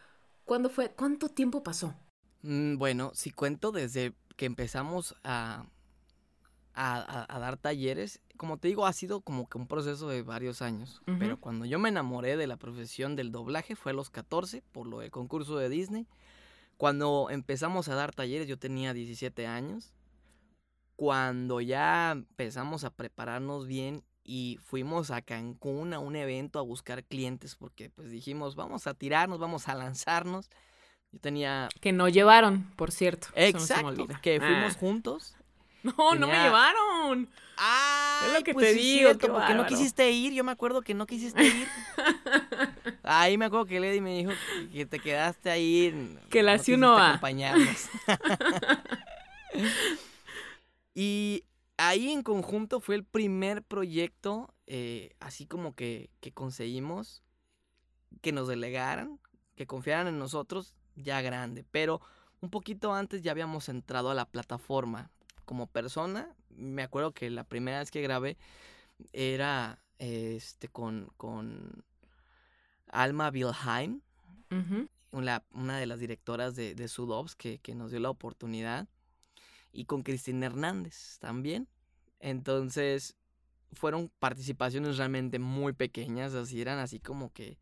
¿Cuándo 0.45 0.69
fue? 0.69 0.91
¿Cuánto 0.91 1.29
tiempo 1.29 1.63
pasó? 1.63 1.95
Mm, 2.41 2.77
bueno, 2.77 3.11
si 3.13 3.31
cuento 3.31 3.71
desde 3.71 4.13
que 4.35 4.45
empezamos 4.45 5.15
a, 5.23 5.65
a, 6.73 7.39
dar 7.39 7.57
talleres, 7.57 8.19
como 8.37 8.57
te 8.57 8.67
digo, 8.67 8.85
ha 8.85 8.93
sido 8.93 9.21
como 9.21 9.47
que 9.47 9.57
un 9.57 9.67
proceso 9.67 10.07
de 10.07 10.23
varios 10.23 10.61
años. 10.61 11.01
Pero 11.19 11.39
cuando 11.39 11.65
yo 11.65 11.79
me 11.79 11.89
enamoré 11.89 12.37
de 12.37 12.47
la 12.47 12.57
profesión 12.57 13.15
del 13.15 13.31
doblaje 13.31 13.75
fue 13.75 13.91
a 13.91 13.95
los 13.95 14.09
14, 14.09 14.63
por 14.71 14.87
lo 14.87 14.99
del 14.99 15.11
concurso 15.11 15.57
de 15.57 15.69
Disney. 15.69 16.07
Cuando 16.77 17.27
empezamos 17.29 17.87
a 17.89 17.95
dar 17.95 18.13
talleres 18.13 18.47
yo 18.47 18.57
tenía 18.57 18.93
17 18.93 19.45
años. 19.47 19.93
Cuando 20.95 21.61
ya 21.61 22.11
empezamos 22.11 22.83
a 22.83 22.91
prepararnos 22.91 23.67
bien 23.67 24.03
y 24.23 24.57
fuimos 24.63 25.11
a 25.11 25.21
Cancún 25.21 25.93
a 25.93 25.99
un 25.99 26.15
evento 26.15 26.59
a 26.59 26.61
buscar 26.61 27.03
clientes 27.03 27.55
porque 27.55 27.89
pues 27.89 28.09
dijimos, 28.09 28.55
vamos 28.55 28.87
a 28.87 28.93
tirarnos, 28.93 29.39
vamos 29.39 29.67
a 29.67 29.75
lanzarnos. 29.75 30.49
Yo 31.11 31.19
tenía... 31.19 31.69
Que 31.79 31.91
no 31.91 32.09
llevaron, 32.09 32.71
por 32.75 32.91
cierto. 32.91 33.27
Exacto, 33.35 34.07
que 34.21 34.39
fuimos 34.39 34.73
ah. 34.75 34.79
juntos. 34.79 35.35
No, 35.97 36.15
no 36.15 36.27
me 36.27 36.41
llevaron. 36.41 37.29
Ah, 37.57 38.23
es 38.27 38.33
lo 38.33 38.43
que 38.43 38.53
pues 38.53 38.67
te 38.67 38.73
digo, 38.73 39.11
porque 39.17 39.53
no 39.53 39.65
quisiste 39.65 40.09
ir, 40.11 40.33
yo 40.33 40.43
me 40.43 40.51
acuerdo 40.51 40.81
que 40.81 40.93
no 40.93 41.05
quisiste 41.05 41.43
ir. 41.47 41.67
ahí 43.03 43.37
me 43.37 43.45
acuerdo 43.45 43.65
que 43.65 43.79
Lady 43.79 43.99
me 43.99 44.17
dijo 44.17 44.31
que 44.71 44.85
te 44.85 44.99
quedaste 44.99 45.51
ahí. 45.51 46.17
Que 46.29 46.41
la 46.41 46.57
no 46.57 46.63
uno 46.69 46.91
va. 46.93 47.09
acompañarnos. 47.09 47.89
y 50.95 51.43
ahí 51.77 52.11
en 52.11 52.23
conjunto 52.23 52.79
fue 52.79 52.95
el 52.95 53.03
primer 53.03 53.61
proyecto, 53.61 54.53
eh, 54.65 55.13
así 55.19 55.45
como 55.45 55.75
que, 55.75 56.09
que 56.21 56.31
conseguimos 56.31 57.23
que 58.21 58.31
nos 58.31 58.47
delegaran, 58.47 59.19
que 59.55 59.67
confiaran 59.67 60.07
en 60.07 60.17
nosotros 60.17 60.75
ya 60.95 61.21
grande, 61.21 61.65
pero 61.69 61.99
un 62.39 62.49
poquito 62.49 62.93
antes 62.93 63.21
ya 63.21 63.31
habíamos 63.31 63.69
entrado 63.69 64.11
a 64.11 64.13
la 64.13 64.25
plataforma 64.25 65.11
como 65.45 65.67
persona. 65.67 66.35
Me 66.49 66.83
acuerdo 66.83 67.13
que 67.13 67.29
la 67.29 67.43
primera 67.43 67.79
vez 67.79 67.91
que 67.91 68.01
grabé 68.01 68.37
era 69.11 69.83
este 69.99 70.67
con, 70.67 71.11
con 71.17 71.83
Alma 72.87 73.29
Wilhelm, 73.29 74.01
una, 75.11 75.43
una, 75.51 75.77
de 75.77 75.85
las 75.85 75.99
directoras 75.99 76.55
de, 76.55 76.75
de 76.75 76.87
Sudops 76.87 77.35
que, 77.35 77.59
que 77.59 77.75
nos 77.75 77.91
dio 77.91 77.99
la 77.99 78.09
oportunidad, 78.09 78.87
y 79.71 79.85
con 79.85 80.03
Cristina 80.03 80.45
Hernández 80.45 81.17
también. 81.19 81.67
Entonces, 82.19 83.15
fueron 83.73 84.11
participaciones 84.19 84.97
realmente 84.97 85.39
muy 85.39 85.73
pequeñas, 85.73 86.33
así 86.35 86.61
eran 86.61 86.79
así 86.79 86.99
como 86.99 87.33
que 87.33 87.57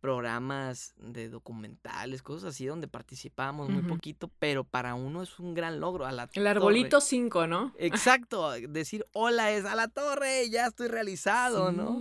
programas 0.00 0.94
de 0.96 1.28
documentales, 1.28 2.22
cosas 2.22 2.54
así 2.54 2.66
donde 2.66 2.88
participamos 2.88 3.68
muy 3.68 3.82
poquito, 3.82 4.30
pero 4.38 4.64
para 4.64 4.94
uno 4.94 5.22
es 5.22 5.38
un 5.38 5.54
gran 5.54 5.78
logro. 5.78 6.06
A 6.06 6.12
la 6.12 6.28
El 6.32 6.46
arbolito 6.46 7.00
5, 7.00 7.46
¿no? 7.46 7.72
Exacto, 7.78 8.50
decir 8.52 9.04
hola 9.12 9.52
es 9.52 9.64
a 9.64 9.74
la 9.74 9.88
torre, 9.88 10.48
ya 10.50 10.66
estoy 10.66 10.88
realizado, 10.88 11.70
¿no? 11.70 11.98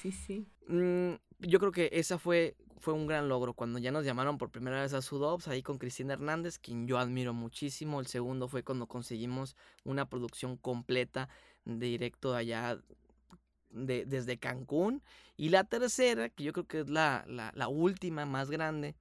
Sí, 0.00 0.10
sí. 0.10 0.46
Mm, 0.66 1.14
yo 1.38 1.58
creo 1.60 1.72
que 1.72 1.90
esa 1.92 2.18
fue, 2.18 2.56
fue 2.80 2.94
un 2.94 3.06
gran 3.06 3.28
logro 3.28 3.54
cuando 3.54 3.78
ya 3.78 3.92
nos 3.92 4.04
llamaron 4.04 4.36
por 4.36 4.50
primera 4.50 4.82
vez 4.82 4.92
a 4.92 5.00
Sudops, 5.00 5.46
ahí 5.48 5.62
con 5.62 5.78
Cristina 5.78 6.14
Hernández, 6.14 6.58
quien 6.58 6.88
yo 6.88 6.98
admiro 6.98 7.32
muchísimo. 7.32 8.00
El 8.00 8.06
segundo 8.06 8.48
fue 8.48 8.64
cuando 8.64 8.86
conseguimos 8.86 9.56
una 9.84 10.08
producción 10.08 10.56
completa 10.56 11.28
directo 11.64 12.34
allá 12.34 12.78
de, 13.70 14.04
desde 14.04 14.38
Cancún. 14.38 15.02
Y 15.36 15.48
la 15.48 15.64
tercera, 15.64 16.28
que 16.28 16.44
yo 16.44 16.52
creo 16.52 16.66
que 16.66 16.80
es 16.80 16.90
la, 16.90 17.24
la, 17.26 17.68
última 17.68 18.26
más 18.26 18.50
grande, 18.50 18.94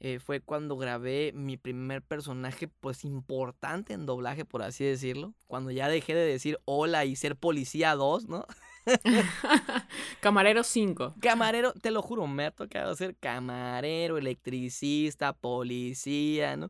eh, 0.00 0.18
fue 0.18 0.40
cuando 0.40 0.76
grabé 0.76 1.32
mi 1.34 1.56
primer 1.56 2.02
personaje, 2.02 2.68
pues 2.68 3.04
importante 3.04 3.92
en 3.92 4.04
doblaje, 4.04 4.44
por 4.44 4.62
así 4.62 4.84
decirlo. 4.84 5.32
Cuando 5.46 5.70
ya 5.70 5.88
dejé 5.88 6.14
de 6.14 6.26
decir 6.26 6.58
hola 6.64 7.04
y 7.04 7.16
ser 7.16 7.36
policía 7.36 7.94
2, 7.94 8.26
¿no? 8.26 8.46
camarero 10.20 10.62
5. 10.64 11.14
Camarero, 11.20 11.72
te 11.72 11.90
lo 11.90 12.02
juro, 12.02 12.26
me 12.26 12.46
ha 12.46 12.50
tocado 12.50 12.94
ser 12.94 13.16
camarero, 13.16 14.18
electricista, 14.18 15.32
policía, 15.32 16.56
¿no? 16.56 16.68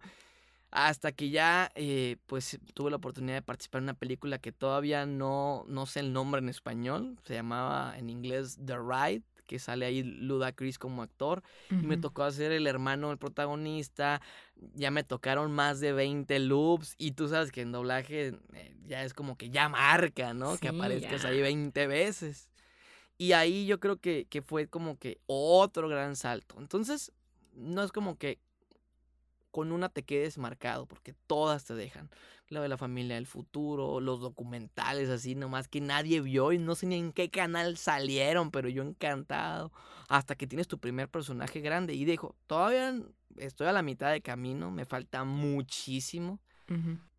Hasta 0.70 1.12
que 1.12 1.31
ya, 1.31 1.70
eh, 1.74 2.16
pues, 2.26 2.59
tuve 2.74 2.90
la 2.90 2.96
oportunidad 2.96 3.37
de 3.37 3.42
participar 3.42 3.81
en 3.81 3.85
una 3.85 3.94
película 3.94 4.38
que 4.38 4.52
todavía 4.52 5.07
no, 5.07 5.64
no 5.68 5.87
sé 5.87 6.00
el 6.00 6.12
nombre 6.12 6.40
en 6.40 6.48
español. 6.48 7.18
Se 7.24 7.35
llamaba 7.35 7.96
en 7.96 8.11
inglés 8.11 8.59
The 8.64 8.76
Ride, 8.76 9.22
que 9.46 9.59
sale 9.59 9.87
ahí 9.87 10.02
Ludacris 10.02 10.79
como 10.79 11.02
actor. 11.02 11.42
Y 11.70 11.87
me 11.87 11.96
tocó 11.96 12.24
hacer 12.24 12.52
el 12.52 12.66
hermano 12.66 13.09
del 13.09 13.18
protagonista. 13.18 14.20
Ya 14.74 14.90
me 14.90 15.05
tocaron 15.05 15.52
más 15.52 15.81
de 15.81 15.92
20 15.92 16.38
loops. 16.40 16.94
Y 16.98 17.12
tú 17.12 17.29
sabes 17.29 17.52
que 17.52 17.62
en 17.62 17.72
doblaje 17.72 18.35
eh, 18.52 18.76
ya 18.87 19.05
es 19.05 19.14
como 19.14 19.37
que 19.37 19.50
ya 19.50 19.68
marca, 19.68 20.35
¿no? 20.35 20.59
que 20.59 20.68
aparezcas 20.68 21.24
ahí 21.24 21.40
20 21.40 21.87
veces. 21.87 22.50
Y 23.18 23.33
ahí 23.33 23.66
yo 23.66 23.81
creo 23.81 23.96
que, 23.96 24.26
que 24.29 24.42
fue 24.42 24.66
como 24.66 24.98
que 24.98 25.20
otro 25.26 25.88
gran 25.88 26.16
salto. 26.16 26.57
Entonces, 26.59 27.12
no 27.55 27.83
es 27.83 27.92
como 27.92 28.18
que 28.18 28.38
con 29.57 29.73
una 29.73 29.88
te 29.88 30.03
quedes 30.03 30.37
marcado, 30.37 30.85
porque 30.85 31.14
todas 31.27 31.64
te 31.64 31.75
dejan. 31.75 32.11
La 32.51 32.61
de 32.61 32.69
la 32.69 32.77
familia 32.77 33.14
del 33.14 33.27
futuro, 33.27 34.01
los 34.01 34.21
documentales 34.21 35.09
así 35.09 35.35
nomás 35.35 35.66
que 35.66 35.81
nadie 35.81 36.21
vio 36.21 36.53
y 36.53 36.59
no 36.59 36.75
sé 36.75 36.85
ni 36.85 36.97
en 36.97 37.11
qué 37.11 37.31
canal 37.31 37.79
salieron, 37.79 38.51
pero 38.51 38.69
yo 38.69 38.83
encantado. 38.83 39.73
Hasta 40.11 40.35
que 40.35 40.47
tienes 40.47 40.69
tu 40.69 40.79
primer 40.79 41.09
personaje 41.09 41.61
grande 41.61 41.95
y 41.95 42.05
dejo, 42.05 42.37
todavía 42.47 43.01
estoy 43.38 43.69
a 43.69 43.73
la 43.73 43.81
mitad 43.81 44.12
de 44.12 44.21
camino, 44.21 44.71
me 44.71 44.85
falta 44.85 45.25
muchísimo. 45.25 46.38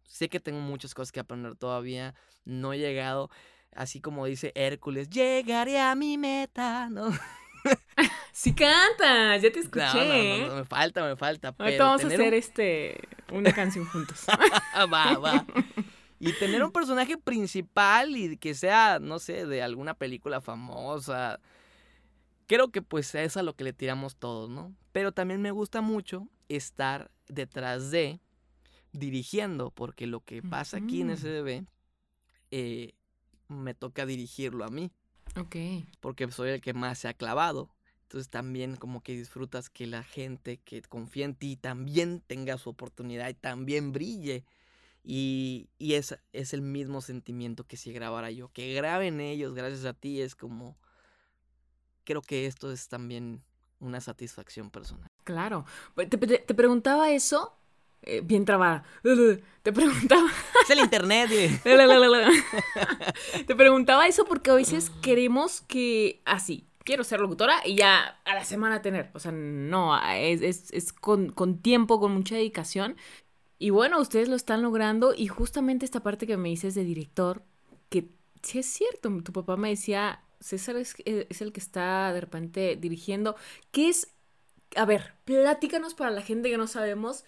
Sé 0.03 0.29
que 0.29 0.39
tengo 0.39 0.59
muchas 0.59 0.93
cosas 0.93 1.11
que 1.11 1.19
aprender 1.19 1.55
todavía, 1.55 2.13
no 2.45 2.71
he 2.71 2.77
llegado, 2.77 3.31
así 3.75 3.99
como 3.99 4.27
dice 4.27 4.51
Hércules, 4.53 5.09
llegaré 5.09 5.79
a 5.79 5.95
mi 5.95 6.19
meta, 6.19 6.87
¿no? 6.91 7.09
sí 8.31 8.53
canta, 8.53 9.37
ya 9.37 9.51
te 9.51 9.59
escuché. 9.59 10.41
No, 10.41 10.47
no, 10.47 10.55
me 10.55 10.65
falta, 10.65 11.03
me 11.03 11.15
falta. 11.15 11.55
Ahorita 11.57 11.83
vamos 11.83 12.03
a 12.03 12.07
hacer 12.07 12.33
este 12.33 12.99
una 13.31 13.51
canción 13.53 13.85
juntos. 13.85 14.25
va, 14.91 15.17
va. 15.17 15.45
Y 16.19 16.33
tener 16.33 16.63
un 16.63 16.71
personaje 16.71 17.15
principal 17.15 18.17
y 18.17 18.37
que 18.37 18.55
sea, 18.55 18.97
no 18.99 19.19
sé, 19.19 19.45
de 19.45 19.61
alguna 19.61 19.93
película 19.93 20.41
famosa. 20.41 21.39
Creo 22.47 22.71
que 22.71 22.81
pues 22.81 23.13
es 23.13 23.37
a 23.37 23.43
lo 23.43 23.55
que 23.55 23.63
le 23.63 23.71
tiramos 23.71 24.15
todos, 24.15 24.49
¿no? 24.49 24.73
Pero 24.93 25.11
también 25.11 25.43
me 25.43 25.51
gusta 25.51 25.81
mucho 25.81 26.27
estar 26.49 27.11
detrás 27.27 27.91
de 27.91 28.19
dirigiendo, 28.93 29.69
porque 29.69 30.07
lo 30.07 30.21
que 30.21 30.41
pasa 30.41 30.77
aquí 30.77 31.01
en 31.01 31.15
SDB 31.15 31.67
eh, 32.49 32.93
me 33.47 33.73
toca 33.73 34.05
dirigirlo 34.05 34.65
a 34.65 34.69
mí. 34.69 34.91
Ok. 35.39 35.55
Porque 35.99 36.29
soy 36.31 36.51
el 36.51 36.61
que 36.61 36.73
más 36.73 36.99
se 36.99 37.07
ha 37.07 37.13
clavado. 37.13 37.69
Entonces 38.03 38.29
también 38.29 38.75
como 38.75 39.01
que 39.01 39.13
disfrutas 39.13 39.69
que 39.69 39.85
la 39.85 40.03
gente 40.03 40.57
que 40.57 40.81
confía 40.81 41.25
en 41.25 41.35
ti 41.35 41.57
también 41.57 42.21
tenga 42.21 42.57
su 42.57 42.69
oportunidad 42.69 43.29
y 43.29 43.33
también 43.33 43.91
brille. 43.91 44.45
Y, 45.03 45.69
y 45.77 45.93
es, 45.93 46.17
es 46.33 46.53
el 46.53 46.61
mismo 46.61 47.01
sentimiento 47.01 47.65
que 47.65 47.77
si 47.77 47.91
grabara 47.91 48.31
yo. 48.31 48.49
Que 48.53 48.73
graben 48.73 49.19
ellos 49.19 49.53
gracias 49.53 49.85
a 49.85 49.93
ti 49.93 50.21
es 50.21 50.35
como... 50.35 50.77
Creo 52.03 52.21
que 52.21 52.45
esto 52.45 52.71
es 52.71 52.87
también 52.87 53.43
una 53.79 53.99
satisfacción 53.99 54.69
personal. 54.69 55.09
Claro. 55.25 55.65
Te, 55.95 56.07
te 56.07 56.53
preguntaba 56.53 57.11
eso 57.11 57.57
eh, 58.07 58.21
bien 58.23 58.45
trabada. 58.45 58.83
Te 59.63 59.73
preguntaba. 59.73 60.29
Es 60.63 60.69
el 60.69 60.79
internet. 60.79 61.29
Te 63.47 63.55
preguntaba 63.55 64.07
eso 64.07 64.23
porque 64.23 64.49
a 64.49 64.53
veces 64.53 64.89
queremos 65.01 65.59
que 65.61 66.21
así. 66.23 66.65
quiero 66.85 67.03
ser 67.03 67.19
locutora 67.19 67.57
y 67.65 67.75
ya 67.75 68.17
a 68.23 68.33
la 68.33 68.45
semana 68.45 68.81
tener. 68.81 69.11
O 69.13 69.19
sea, 69.19 69.33
no, 69.33 69.99
es, 70.13 70.71
es, 70.71 70.93
con, 70.93 71.31
con, 71.31 71.61
tiempo, 71.61 71.99
con 71.99 72.13
mucha 72.13 72.35
dedicación. 72.35 72.95
Y 73.59 73.71
bueno, 73.71 73.99
ustedes 73.99 74.29
lo 74.29 74.37
están 74.37 74.61
logrando. 74.61 75.13
Y 75.13 75.27
justamente 75.27 75.83
esta 75.83 76.01
parte 76.01 76.27
que 76.27 76.37
me 76.37 76.47
dices 76.47 76.73
de 76.73 76.85
director, 76.85 77.43
que 77.89 78.07
sí 78.41 78.59
es 78.59 78.67
cierto, 78.67 79.09
tu 79.21 79.33
papá 79.33 79.57
me 79.57 79.67
decía, 79.67 80.23
César 80.39 80.77
es, 80.77 80.95
es 81.05 81.41
el 81.41 81.51
que 81.51 81.59
está 81.59 82.13
de 82.13 82.21
repente 82.21 82.77
dirigiendo. 82.77 83.35
¿Qué 83.71 83.89
es? 83.89 84.13
A 84.77 84.85
ver, 84.85 85.13
platícanos 85.25 85.93
para 85.93 86.11
la 86.11 86.21
gente 86.21 86.49
que 86.49 86.57
no 86.57 86.67
sabemos 86.67 87.25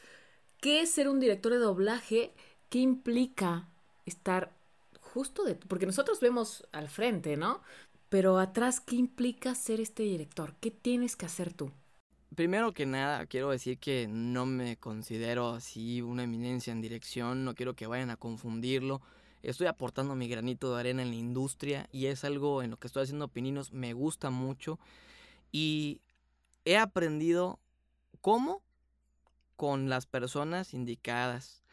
¿Qué 0.62 0.82
es 0.82 0.91
ser 0.91 1.08
un 1.08 1.22
director 1.22 1.54
de 1.54 1.60
doblaje? 1.60 2.34
¿Qué 2.69 2.80
implica 2.80 3.69
estar 4.06 4.52
justo 5.00 5.45
de... 5.45 5.56
Porque 5.56 5.86
nosotros 5.86 6.19
vemos 6.19 6.67
al 6.74 6.89
frente, 6.89 7.38
¿no? 7.38 7.62
Pero 8.10 8.39
atrás, 8.39 8.82
¿qué 8.82 8.98
implica 8.98 9.56
ser 9.56 9.80
este 9.80 10.04
director? 10.04 10.56
¿Qué 10.60 10.69
tienes 10.69 11.15
que 11.15 11.26
hacer 11.26 11.54
tú? 11.54 11.72
Primero 12.36 12.74
que 12.74 12.86
nada, 12.86 13.26
quiero 13.26 13.50
decir 13.52 13.78
que 13.78 14.08
no 14.10 14.45
me 14.45 14.76
considero 14.78 15.52
así 15.52 16.02
una 16.02 16.24
eminencia 16.24 16.72
en 16.72 16.82
dirección, 16.82 17.45
no 17.45 17.56
quiero 17.56 17.76
que 17.76 17.88
vayan 17.88 18.10
a 18.10 18.17
confundirlo. 18.17 19.02
Estoy 19.41 19.67
aportando 19.67 20.13
mi 20.15 20.28
granito 20.28 20.74
de 20.74 20.80
arena 20.82 21.02
en 21.02 21.10
la 21.10 21.15
industria 21.15 21.88
y 21.93 22.08
es 22.08 22.26
algo 22.26 22.62
en 22.62 22.72
lo 22.72 22.78
que 22.78 22.88
estoy 22.88 23.04
haciendo 23.04 23.30
pininos, 23.30 23.72
me 23.72 23.93
gusta 23.93 24.30
mucho 24.30 24.78
y 25.52 26.02
he 26.65 26.78
aprendido 26.78 27.60
cómo 28.22 28.62
con 29.60 29.89
las 29.89 30.06
personas 30.06 30.74
indicadas. 30.74 31.63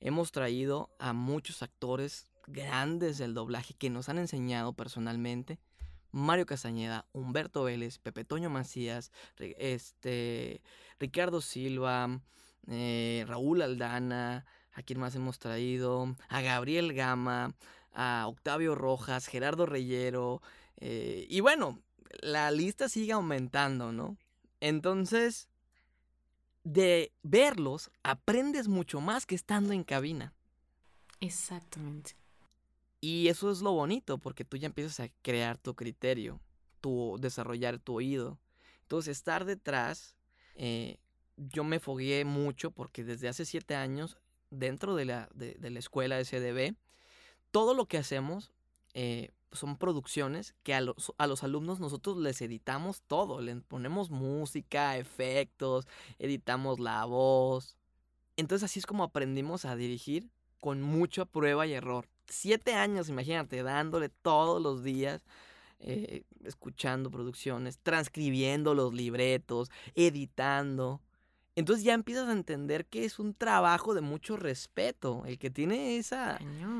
Hemos 0.00 0.32
traído 0.32 0.90
a 0.98 1.12
muchos 1.12 1.62
actores 1.62 2.26
grandes 2.48 3.16
del 3.16 3.32
doblaje 3.32 3.74
que 3.74 3.90
nos 3.90 4.08
han 4.08 4.18
enseñado 4.18 4.72
personalmente. 4.72 5.60
Mario 6.10 6.46
Castañeda, 6.46 7.06
Humberto 7.12 7.62
Vélez, 7.62 7.98
Pepe 7.98 8.24
Toño 8.24 8.50
Macías, 8.50 9.12
este, 9.38 10.62
Ricardo 10.98 11.40
Silva, 11.40 12.20
eh, 12.66 13.24
Raúl 13.28 13.62
Aldana, 13.62 14.44
a 14.72 14.82
quien 14.82 14.98
más 14.98 15.14
hemos 15.14 15.38
traído, 15.38 16.16
a 16.28 16.40
Gabriel 16.40 16.92
Gama, 16.92 17.54
a 17.94 18.24
Octavio 18.26 18.74
Rojas, 18.74 19.28
Gerardo 19.28 19.64
Reyero, 19.64 20.42
eh, 20.78 21.24
y 21.30 21.38
bueno, 21.38 21.78
la 22.20 22.50
lista 22.50 22.88
sigue 22.88 23.12
aumentando, 23.12 23.92
¿no? 23.92 24.16
Entonces, 24.58 25.48
de 26.64 27.12
verlos 27.22 27.90
aprendes 28.02 28.68
mucho 28.68 29.00
más 29.00 29.26
que 29.26 29.34
estando 29.34 29.72
en 29.72 29.84
cabina. 29.84 30.34
Exactamente. 31.20 32.16
Y 33.00 33.28
eso 33.28 33.50
es 33.50 33.60
lo 33.60 33.72
bonito, 33.72 34.18
porque 34.18 34.44
tú 34.44 34.56
ya 34.56 34.66
empiezas 34.66 35.00
a 35.00 35.08
crear 35.22 35.56
tu 35.56 35.74
criterio, 35.74 36.40
tu 36.80 37.16
desarrollar 37.20 37.78
tu 37.78 37.94
oído. 37.94 38.38
Entonces, 38.82 39.16
estar 39.16 39.44
detrás, 39.44 40.16
eh, 40.56 40.98
yo 41.36 41.62
me 41.62 41.78
fogué 41.78 42.24
mucho 42.24 42.70
porque 42.70 43.04
desde 43.04 43.28
hace 43.28 43.44
siete 43.44 43.76
años, 43.76 44.16
dentro 44.50 44.96
de 44.96 45.04
la, 45.04 45.28
de, 45.34 45.56
la 45.70 45.78
escuela 45.78 46.22
SDB, 46.22 46.74
todo 47.50 47.74
lo 47.74 47.86
que 47.86 47.98
hacemos, 47.98 48.50
eh, 48.94 49.30
son 49.52 49.76
producciones 49.76 50.54
que 50.62 50.74
a 50.74 50.80
los, 50.80 51.12
a 51.18 51.26
los 51.26 51.42
alumnos 51.42 51.80
nosotros 51.80 52.18
les 52.18 52.40
editamos 52.42 53.02
todo, 53.02 53.40
les 53.40 53.62
ponemos 53.62 54.10
música, 54.10 54.96
efectos, 54.96 55.86
editamos 56.18 56.80
la 56.80 57.04
voz. 57.04 57.76
Entonces 58.36 58.70
así 58.70 58.78
es 58.78 58.86
como 58.86 59.04
aprendimos 59.04 59.64
a 59.64 59.76
dirigir 59.76 60.30
con 60.60 60.82
mucha 60.82 61.24
prueba 61.24 61.66
y 61.66 61.72
error. 61.72 62.08
Siete 62.26 62.74
años, 62.74 63.08
imagínate, 63.08 63.62
dándole 63.62 64.08
todos 64.10 64.60
los 64.60 64.82
días, 64.82 65.24
eh, 65.80 66.24
escuchando 66.44 67.10
producciones, 67.10 67.78
transcribiendo 67.78 68.74
los 68.74 68.92
libretos, 68.92 69.70
editando. 69.94 71.00
Entonces 71.58 71.84
ya 71.84 71.92
empiezas 71.94 72.28
a 72.28 72.32
entender 72.34 72.86
que 72.86 73.04
es 73.04 73.18
un 73.18 73.34
trabajo 73.34 73.92
de 73.92 74.00
mucho 74.00 74.36
respeto. 74.36 75.24
El 75.26 75.40
que 75.40 75.50
tiene 75.50 75.96
esa, 75.96 76.38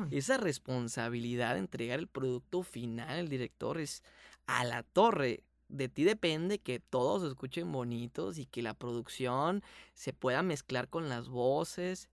esa 0.09 0.37
responsabilidad 0.37 1.55
de 1.55 1.59
entregar 1.59 1.99
el 1.99 2.07
producto 2.07 2.63
final, 2.63 3.19
el 3.19 3.27
director, 3.27 3.77
es 3.77 4.03
a 4.47 4.63
la 4.63 4.83
torre. 4.83 5.43
De 5.67 5.89
ti 5.89 6.05
depende 6.05 6.59
que 6.59 6.79
todos 6.79 7.29
escuchen 7.29 7.69
bonitos 7.73 8.37
y 8.37 8.45
que 8.45 8.61
la 8.61 8.73
producción 8.73 9.63
se 9.95 10.13
pueda 10.13 10.43
mezclar 10.43 10.87
con 10.87 11.09
las 11.09 11.27
voces. 11.27 12.07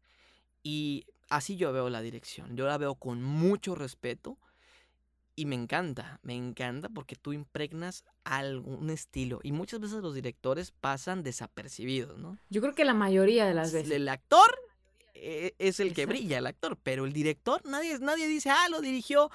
Y 0.65 1.07
así 1.31 1.55
yo 1.57 1.73
veo 1.73 1.89
la 1.89 2.01
dirección. 2.01 2.57
Yo 2.57 2.67
la 2.67 2.79
veo 2.79 2.97
con 2.97 3.23
mucho 3.23 3.77
respeto 3.77 4.39
y 5.37 5.45
me 5.45 5.55
encanta, 5.55 6.19
me 6.23 6.35
encanta 6.35 6.89
porque 6.89 7.15
tú 7.15 7.35
impregnas 7.35 8.05
algún 8.25 8.89
estilo 8.89 9.39
y 9.43 9.53
muchas 9.53 9.81
veces 9.81 10.03
los 10.03 10.15
directores 10.15 10.71
pasan 10.71 11.23
desapercibidos, 11.23 12.19
¿no? 12.19 12.39
Yo 12.49 12.63
creo 12.63 12.75
que 12.75 12.87
la 12.87 12.95
mayoría 12.95 13.45
de 13.45 13.53
las 13.53 13.73
veces. 13.73 13.91
El 13.93 14.09
actor 14.09 14.59
eh, 15.15 15.55
es 15.59 15.79
el 15.79 15.93
que 15.93 16.07
brilla, 16.07 16.39
el 16.39 16.47
actor, 16.47 16.79
pero 16.83 17.05
el 17.05 17.13
director, 17.13 17.61
nadie, 17.67 17.99
nadie 17.99 18.27
dice, 18.27 18.49
ah, 18.51 18.69
lo 18.71 18.81
dirigió 18.81 19.31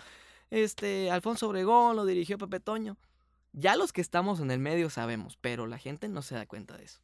este, 0.49 1.11
Alfonso 1.11 1.47
Obregón, 1.47 1.95
lo 1.95 2.05
dirigió 2.05 2.39
Pepe 2.39 2.59
Toño. 2.59 2.97
Ya 3.53 3.75
los 3.75 3.93
que 3.93 4.01
estamos 4.01 4.39
en 4.39 4.49
el 4.49 4.59
medio 4.59 4.89
sabemos, 4.89 5.37
pero 5.39 5.67
la 5.67 5.77
gente 5.77 6.07
no 6.07 6.23
se 6.23 6.35
da 6.35 6.47
cuenta 6.47 6.77
de 6.77 6.85
eso. 6.85 6.99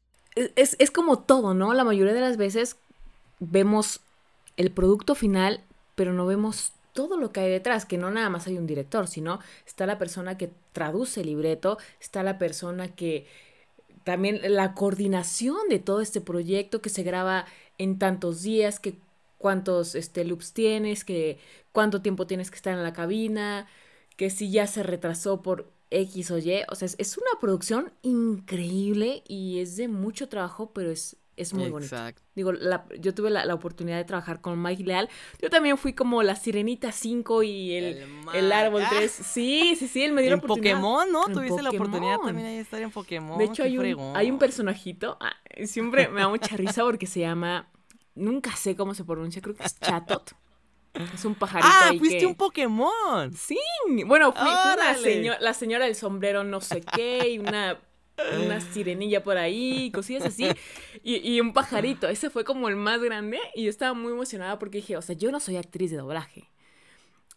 Es, 0.55 0.75
es 0.79 0.91
como 0.91 1.19
todo, 1.19 1.53
¿no? 1.53 1.73
La 1.73 1.83
mayoría 1.83 2.13
de 2.13 2.21
las 2.21 2.37
veces 2.37 2.77
vemos 3.39 4.01
el 4.55 4.71
producto 4.71 5.13
final, 5.13 5.63
pero 5.95 6.13
no 6.13 6.25
vemos 6.25 6.73
todo 6.97 7.15
lo 7.15 7.31
que 7.31 7.41
hay 7.41 7.51
detrás, 7.51 7.85
que 7.85 7.99
no 7.99 8.09
nada 8.09 8.27
más 8.31 8.47
hay 8.47 8.57
un 8.57 8.65
director, 8.65 9.07
sino 9.07 9.39
está 9.67 9.85
la 9.85 9.99
persona 9.99 10.35
que 10.35 10.49
traduce 10.73 11.21
el 11.21 11.27
libreto, 11.27 11.77
está 12.01 12.23
la 12.23 12.39
persona 12.39 12.87
que 12.95 13.27
también 14.03 14.39
la 14.43 14.73
coordinación 14.73 15.69
de 15.69 15.77
todo 15.77 16.01
este 16.01 16.21
proyecto 16.21 16.81
que 16.81 16.89
se 16.89 17.03
graba 17.03 17.45
en 17.77 17.99
tantos 17.99 18.41
días, 18.41 18.79
que 18.79 18.95
cuántos 19.37 19.93
este, 19.93 20.25
loops 20.25 20.53
tienes, 20.53 21.05
que 21.05 21.37
cuánto 21.71 22.01
tiempo 22.01 22.25
tienes 22.25 22.49
que 22.49 22.55
estar 22.55 22.73
en 22.73 22.81
la 22.81 22.93
cabina, 22.93 23.67
que 24.15 24.31
si 24.31 24.49
ya 24.49 24.65
se 24.65 24.81
retrasó 24.81 25.43
por 25.43 25.71
X 25.91 26.31
o 26.31 26.39
Y. 26.39 26.63
O 26.67 26.73
sea, 26.73 26.87
es, 26.87 26.95
es 26.97 27.15
una 27.19 27.39
producción 27.39 27.93
increíble 28.01 29.21
y 29.27 29.59
es 29.59 29.77
de 29.77 29.87
mucho 29.87 30.29
trabajo, 30.29 30.71
pero 30.73 30.89
es 30.89 31.15
es 31.37 31.53
muy 31.53 31.69
bonito. 31.69 31.95
Digo, 32.35 32.51
yo 32.99 33.13
tuve 33.13 33.29
la, 33.29 33.53
oportunidad 33.53 33.97
de 33.97 34.03
trabajar 34.05 34.41
con 34.41 34.61
Mike 34.61 34.83
Leal. 34.83 35.07
Yo 35.41 35.49
también 35.49 35.77
fui 35.77 35.93
como 35.93 36.23
la 36.23 36.35
Sirenita 36.35 36.91
5 36.91 37.43
y 37.43 37.75
el, 37.75 38.05
el, 38.33 38.51
Árbol 38.51 38.83
3. 38.89 39.09
Sí, 39.11 39.75
sí, 39.77 39.87
sí, 39.87 40.03
él 40.03 40.13
me 40.13 40.23
dio 40.23 40.31
la 40.31 40.37
oportunidad. 40.37 40.75
Pokémon, 40.75 41.11
¿no? 41.11 41.25
Tuviste 41.25 41.61
la 41.61 41.69
oportunidad 41.69 42.17
también 42.17 42.47
de 42.47 42.59
estar 42.59 42.81
en 42.81 42.91
Pokémon. 42.91 43.37
De 43.37 43.45
hecho, 43.45 43.63
hay 43.63 43.77
un, 43.77 44.15
hay 44.15 44.31
un, 44.31 44.39
personajito, 44.39 45.17
ah, 45.19 45.35
siempre 45.65 46.07
me 46.09 46.21
da 46.21 46.27
mucha 46.27 46.57
risa 46.57 46.83
porque 46.83 47.05
se 47.05 47.21
llama, 47.21 47.69
nunca 48.15 48.55
sé 48.55 48.75
cómo 48.75 48.93
se 48.93 49.03
pronuncia, 49.03 49.41
creo 49.41 49.55
que 49.55 49.63
es 49.63 49.79
Chatot. 49.79 50.33
Es 51.13 51.25
un 51.25 51.35
pajarito. 51.35 51.69
Ah, 51.71 51.91
fuiste 51.97 52.25
un 52.25 52.33
Pokémon. 52.33 53.31
Sí, 53.33 53.59
bueno, 54.05 54.33
fui, 54.33 54.49
fui 55.03 55.29
la 55.39 55.53
señora 55.53 55.85
del 55.85 55.95
sombrero 55.95 56.43
no 56.43 56.59
sé 56.61 56.81
qué 56.81 57.29
y 57.29 57.37
una 57.37 57.77
una 58.43 58.61
sirenilla 58.61 59.23
por 59.23 59.37
ahí, 59.37 59.91
cosillas 59.91 60.25
así, 60.25 60.47
y, 61.03 61.35
y, 61.35 61.41
un 61.41 61.53
pajarito. 61.53 62.07
Ese 62.07 62.29
fue 62.29 62.43
como 62.43 62.69
el 62.69 62.75
más 62.75 63.01
grande 63.01 63.39
y 63.55 63.63
yo 63.63 63.69
estaba 63.69 63.93
muy 63.93 64.11
emocionada 64.11 64.59
porque 64.59 64.77
dije, 64.77 64.97
o 64.97 65.01
sea, 65.01 65.15
yo 65.15 65.31
no 65.31 65.39
soy 65.39 65.57
actriz 65.57 65.91
de 65.91 65.97
doblaje. 65.97 66.49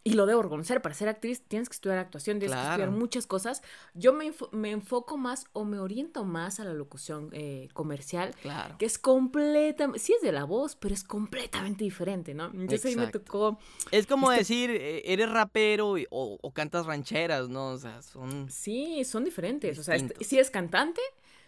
Y 0.02 0.14
lo 0.14 0.24
debo 0.24 0.42
reconocer, 0.42 0.80
para 0.80 0.94
ser 0.94 1.08
actriz 1.08 1.42
tienes 1.42 1.68
que 1.68 1.74
estudiar 1.74 1.98
actuación, 1.98 2.38
tienes 2.38 2.56
que 2.56 2.62
estudiar 2.62 2.90
muchas 2.90 3.26
cosas. 3.26 3.62
Yo 3.92 4.14
me, 4.14 4.32
me, 4.50 4.70
enfoco 4.70 5.18
más 5.18 5.44
o 5.52 5.64
me 5.66 5.78
oriento 5.78 6.24
más 6.24 6.58
a 6.58 6.64
la 6.64 6.72
locución 6.72 7.28
eh, 7.32 7.68
comercial, 7.74 8.34
claro. 8.40 8.78
que 8.78 8.86
es 8.86 8.98
completamente, 8.98 9.98
sí 9.98 10.14
es 10.14 10.22
de 10.22 10.32
la 10.32 10.44
voz, 10.44 10.74
pero 10.74 10.94
es 10.94 11.04
completamente 11.04 11.84
diferente, 11.84 12.32
¿no? 12.32 12.46
Entonces 12.46 12.86
ahí 12.86 12.96
me 12.96 13.08
tocó... 13.08 13.58
Es 13.90 14.06
como 14.06 14.32
este 14.32 14.40
decir, 14.40 14.70
eh, 14.70 15.02
eres 15.04 15.30
rapero 15.30 15.96
o, 16.08 16.52
cantas 16.54 16.86
rancheras, 16.86 17.50
¿no? 17.50 17.72
O 17.72 17.78
sea, 17.78 18.00
son... 18.00 18.48
Sí, 18.50 19.04
son 19.04 19.24
diferentes. 19.24 19.78
O 19.78 19.82
sea, 19.82 19.96
si 19.98 20.36
eres 20.36 20.50
cantante, 20.50 21.02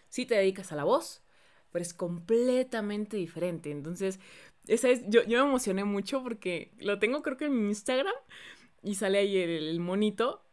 sí 0.09 0.27
te 0.27 0.35
dedicas 0.35 0.71
a 0.71 0.75
la 0.75 0.83
voz, 0.83 1.23
pero 1.71 1.81
es 1.81 1.93
completamente 1.95 3.17
diferente. 3.17 3.71
Entonces, 3.71 4.19
esa 4.67 4.89
es, 4.89 5.01
yo, 5.07 5.23
yo 5.23 5.43
me 5.43 5.49
emocioné 5.49 5.83
mucho 5.83 6.23
porque 6.23 6.71
lo 6.79 6.99
tengo 6.99 7.21
creo 7.21 7.37
que 7.37 7.45
en 7.45 7.61
mi 7.61 7.69
Instagram 7.69 8.13
y 8.81 8.95
sale 8.95 9.19
ahí 9.19 9.37
el, 9.37 9.79
monito. 9.79 10.45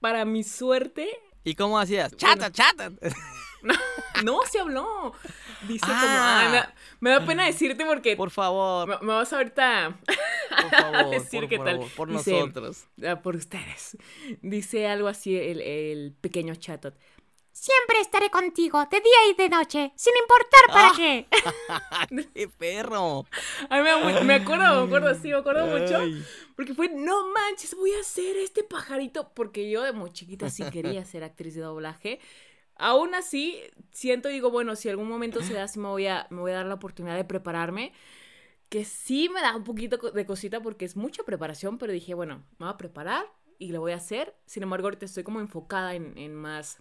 para 0.00 0.24
mi 0.24 0.44
suerte. 0.44 1.08
¿Y 1.44 1.54
cómo 1.54 1.78
hacías? 1.78 2.16
¡Chata, 2.16 2.50
chata! 2.52 2.92
No, 4.24 4.40
se 4.50 4.60
habló. 4.60 5.12
Dice 5.66 5.86
como, 5.86 5.96
ah, 6.00 6.72
me, 7.00 7.10
da 7.10 7.26
pena 7.26 7.44
decirte 7.44 7.84
porque. 7.84 8.16
Por 8.16 8.30
favor. 8.30 9.02
Me, 9.02 9.08
vas 9.08 9.32
ahorita 9.32 9.98
por 10.62 10.70
favor, 10.70 11.10
decir 11.10 11.40
por 11.40 11.48
qué 11.48 11.58
tal. 11.58 11.80
Por 11.96 12.08
nosotros. 12.08 12.84
Ah, 13.04 13.20
por 13.20 13.36
ustedes. 13.36 13.96
Dice 14.42 14.86
algo 14.86 15.08
así 15.08 15.36
el, 15.36 15.60
el 15.60 16.14
pequeño 16.20 16.54
chatot. 16.54 16.94
Siempre 17.60 17.98
estaré 18.00 18.30
contigo, 18.30 18.86
de 18.88 19.00
día 19.00 19.30
y 19.32 19.34
de 19.34 19.48
noche, 19.48 19.92
sin 19.96 20.12
importar 20.16 20.60
para 20.68 20.92
qué. 20.96 21.26
¡Qué 22.32 22.46
perro! 22.46 23.26
Ay, 23.68 23.82
me, 23.82 24.22
me, 24.22 24.34
acuerdo, 24.34 24.86
me 24.86 24.96
acuerdo, 24.96 25.20
sí, 25.20 25.30
me 25.30 25.38
acuerdo 25.38 25.66
mucho. 25.66 25.98
Porque 26.54 26.72
fue, 26.72 26.88
no 26.88 27.32
manches, 27.32 27.74
voy 27.74 27.92
a 27.94 28.00
hacer 28.00 28.36
este 28.36 28.62
pajarito. 28.62 29.32
Porque 29.34 29.68
yo 29.68 29.82
de 29.82 29.90
muy 29.90 30.12
chiquita 30.12 30.48
sí 30.50 30.62
quería 30.70 31.04
ser 31.04 31.24
actriz 31.24 31.56
de 31.56 31.62
doblaje. 31.62 32.20
Aún 32.76 33.16
así, 33.16 33.60
siento 33.90 34.30
y 34.30 34.34
digo, 34.34 34.52
bueno, 34.52 34.76
si 34.76 34.88
algún 34.88 35.08
momento 35.08 35.42
se 35.42 35.54
da, 35.54 35.66
sí 35.66 35.80
me 35.80 35.88
voy 35.88 36.06
a, 36.06 36.28
me 36.30 36.40
voy 36.40 36.52
a 36.52 36.56
dar 36.56 36.66
la 36.66 36.74
oportunidad 36.74 37.16
de 37.16 37.24
prepararme. 37.24 37.92
Que 38.68 38.84
sí 38.84 39.28
me 39.30 39.40
da 39.40 39.56
un 39.56 39.64
poquito 39.64 39.96
de 39.96 40.26
cosita 40.26 40.62
porque 40.62 40.84
es 40.84 40.94
mucha 40.96 41.24
preparación, 41.24 41.76
pero 41.76 41.92
dije, 41.92 42.14
bueno, 42.14 42.44
me 42.60 42.66
voy 42.66 42.74
a 42.74 42.76
preparar 42.76 43.26
y 43.58 43.72
lo 43.72 43.80
voy 43.80 43.90
a 43.90 43.96
hacer. 43.96 44.36
Sin 44.46 44.62
embargo, 44.62 44.86
ahorita 44.86 45.06
estoy 45.06 45.24
como 45.24 45.40
enfocada 45.40 45.96
en, 45.96 46.16
en 46.16 46.36
más 46.36 46.80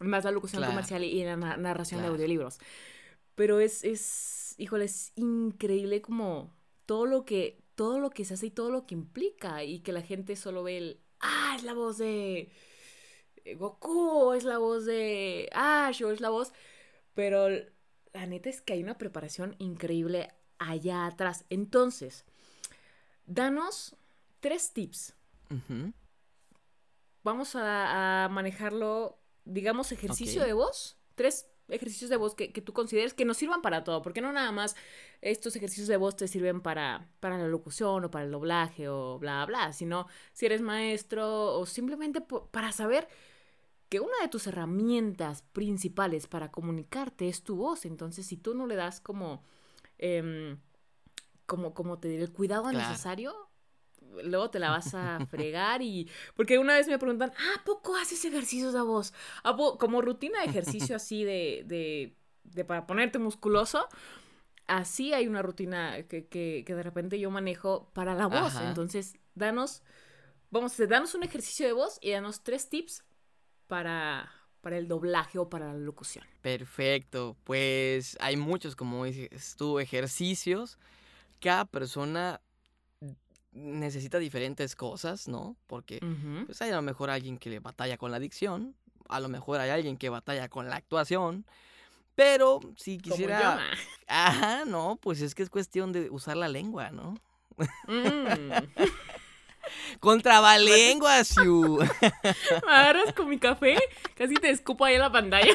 más 0.00 0.24
la 0.24 0.30
locución 0.30 0.64
comercial 0.64 1.04
y 1.04 1.24
la 1.24 1.36
narración 1.36 2.02
de 2.02 2.08
audiolibros. 2.08 2.58
Pero 3.34 3.60
es, 3.60 3.84
es, 3.84 4.54
híjole, 4.58 4.86
es 4.86 5.12
increíble 5.16 6.02
como 6.02 6.54
todo 6.86 7.06
lo 7.06 7.24
que, 7.24 7.62
todo 7.74 7.98
lo 7.98 8.10
que 8.10 8.24
se 8.24 8.34
hace 8.34 8.46
y 8.46 8.50
todo 8.50 8.70
lo 8.70 8.86
que 8.86 8.94
implica 8.94 9.62
y 9.64 9.80
que 9.80 9.92
la 9.92 10.02
gente 10.02 10.36
solo 10.36 10.62
ve 10.62 10.78
el, 10.78 11.00
ah, 11.20 11.54
es 11.56 11.62
la 11.62 11.74
voz 11.74 11.98
de 11.98 12.50
Goku, 13.56 14.32
es 14.32 14.44
la 14.44 14.58
voz 14.58 14.84
de 14.84 15.48
Ash, 15.52 16.02
o 16.02 16.10
es 16.10 16.20
la 16.20 16.30
voz, 16.30 16.52
pero 17.14 17.48
la 18.12 18.26
neta 18.26 18.48
es 18.48 18.60
que 18.60 18.74
hay 18.74 18.82
una 18.82 18.98
preparación 18.98 19.56
increíble 19.58 20.32
allá 20.58 21.06
atrás. 21.06 21.44
Entonces, 21.50 22.24
danos 23.26 23.96
tres 24.40 24.72
tips. 24.72 25.14
Vamos 27.22 27.56
a, 27.56 28.24
a, 28.24 28.28
manejarlo 28.28 29.19
digamos, 29.50 29.92
ejercicio 29.92 30.44
de 30.44 30.52
voz, 30.52 30.96
tres 31.14 31.46
ejercicios 31.68 32.10
de 32.10 32.16
voz 32.16 32.34
que, 32.34 32.48
tú 32.48 32.72
consideres 32.72 33.14
que 33.14 33.24
nos 33.24 33.36
sirvan 33.36 33.62
para 33.62 33.84
todo, 33.84 34.02
porque 34.02 34.20
no 34.20 34.32
nada 34.32 34.52
más 34.52 34.76
estos 35.20 35.56
ejercicios 35.56 35.88
de 35.88 35.96
voz 35.96 36.16
te 36.16 36.28
sirven 36.28 36.60
para, 36.60 37.08
para 37.20 37.38
la 37.38 37.48
locución 37.48 38.04
o 38.04 38.10
para 38.10 38.24
el 38.24 38.30
doblaje 38.30 38.88
o 38.88 39.18
bla, 39.18 39.44
bla, 39.46 39.72
sino 39.72 40.06
si 40.32 40.46
eres 40.46 40.62
maestro 40.62 41.58
o 41.58 41.66
simplemente 41.66 42.20
para 42.20 42.72
saber 42.72 43.08
que 43.88 44.00
una 44.00 44.18
de 44.22 44.28
tus 44.28 44.46
herramientas 44.46 45.42
principales 45.52 46.26
para 46.26 46.50
comunicarte 46.50 47.28
es 47.28 47.42
tu 47.42 47.56
voz, 47.56 47.84
entonces 47.84 48.26
si 48.26 48.36
tú 48.36 48.54
no 48.54 48.66
le 48.66 48.76
das 48.76 49.00
como, 49.00 49.42
em, 49.98 50.58
como, 51.46 51.74
como 51.74 51.98
te 51.98 52.08
diré, 52.08 52.22
el 52.22 52.32
cuidado 52.32 52.70
necesario, 52.72 53.49
luego 54.24 54.50
te 54.50 54.58
la 54.58 54.70
vas 54.70 54.94
a 54.94 55.24
fregar 55.26 55.82
y... 55.82 56.08
Porque 56.34 56.58
una 56.58 56.74
vez 56.74 56.88
me 56.88 56.98
preguntan, 56.98 57.32
ah, 57.36 57.60
¿a 57.60 57.64
poco 57.64 57.96
haces 57.96 58.24
ejercicios 58.24 58.72
de 58.72 58.80
voz? 58.80 59.12
Como 59.78 60.00
rutina 60.02 60.40
de 60.40 60.46
ejercicio 60.46 60.96
así 60.96 61.24
de, 61.24 61.62
de, 61.66 62.16
de, 62.44 62.64
para 62.64 62.86
ponerte 62.86 63.18
musculoso. 63.18 63.88
Así 64.66 65.12
hay 65.12 65.26
una 65.26 65.42
rutina 65.42 66.02
que, 66.08 66.26
que, 66.26 66.62
que 66.66 66.74
de 66.74 66.82
repente 66.82 67.18
yo 67.18 67.30
manejo 67.30 67.90
para 67.92 68.14
la 68.14 68.26
voz. 68.26 68.54
Entonces, 68.60 69.14
danos, 69.34 69.82
vamos, 70.50 70.76
danos 70.88 71.14
un 71.14 71.22
ejercicio 71.22 71.66
de 71.66 71.72
voz 71.72 71.98
y 72.00 72.12
danos 72.12 72.42
tres 72.42 72.68
tips 72.68 73.04
para, 73.66 74.30
para 74.60 74.78
el 74.78 74.86
doblaje 74.86 75.38
o 75.38 75.48
para 75.48 75.72
la 75.72 75.78
locución. 75.78 76.24
Perfecto, 76.42 77.36
pues 77.44 78.16
hay 78.20 78.36
muchos, 78.36 78.76
como 78.76 79.04
dices 79.04 79.56
tú, 79.56 79.78
ejercicios. 79.80 80.78
Cada 81.40 81.64
persona 81.64 82.40
necesita 83.52 84.18
diferentes 84.18 84.76
cosas, 84.76 85.28
¿no? 85.28 85.56
Porque 85.66 86.00
pues 86.46 86.60
hay 86.62 86.70
a 86.70 86.76
lo 86.76 86.82
mejor 86.82 87.10
alguien 87.10 87.38
que 87.38 87.50
le 87.50 87.58
batalla 87.60 87.96
con 87.96 88.10
la 88.10 88.18
dicción, 88.18 88.74
a 89.08 89.20
lo 89.20 89.28
mejor 89.28 89.60
hay 89.60 89.70
alguien 89.70 89.96
que 89.96 90.08
batalla 90.08 90.48
con 90.48 90.68
la 90.68 90.76
actuación, 90.76 91.44
pero 92.14 92.60
si 92.76 92.98
Como 92.98 93.10
yo, 93.10 93.10
quisiera... 93.16 93.58
ah. 93.58 93.70
Ajá, 94.28 94.64
no, 94.66 94.98
pues 95.00 95.20
es 95.20 95.34
que 95.34 95.42
es 95.42 95.50
cuestión 95.50 95.92
de 95.92 96.10
usar 96.10 96.36
la 96.36 96.48
lengua, 96.48 96.90
¿no? 96.90 97.14
Mm. 97.86 98.50
Con 100.00 100.20
trabalenguas, 100.20 101.28
Siu. 101.28 101.78
Me 102.66 102.72
agarras 102.72 103.12
con 103.14 103.28
mi 103.28 103.38
café, 103.38 103.78
casi 104.16 104.34
te 104.34 104.50
escupo 104.50 104.84
ahí 104.84 104.94
en 104.94 105.00
la 105.00 105.12
pantalla. 105.12 105.52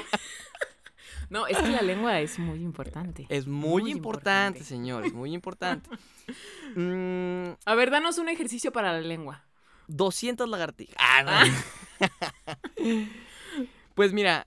No, 1.29 1.47
es 1.47 1.57
que 1.57 1.67
la 1.69 1.81
lengua 1.81 2.21
es 2.21 2.37
muy 2.39 2.61
importante. 2.61 3.25
Es 3.29 3.47
muy, 3.47 3.81
Muy 3.83 3.91
importante, 3.91 4.59
importante. 4.59 4.63
señores, 4.63 5.13
muy 5.13 5.33
importante. 5.33 5.89
Mm, 6.75 7.53
A 7.65 7.75
ver, 7.75 7.89
danos 7.89 8.17
un 8.17 8.27
ejercicio 8.27 8.71
para 8.71 8.91
la 8.91 8.99
lengua. 8.99 9.45
200 9.87 10.49
lagartijas. 10.49 10.95
Ah, 10.99 11.23
no. 11.23 12.07
pues 13.95 14.11
mira, 14.11 14.45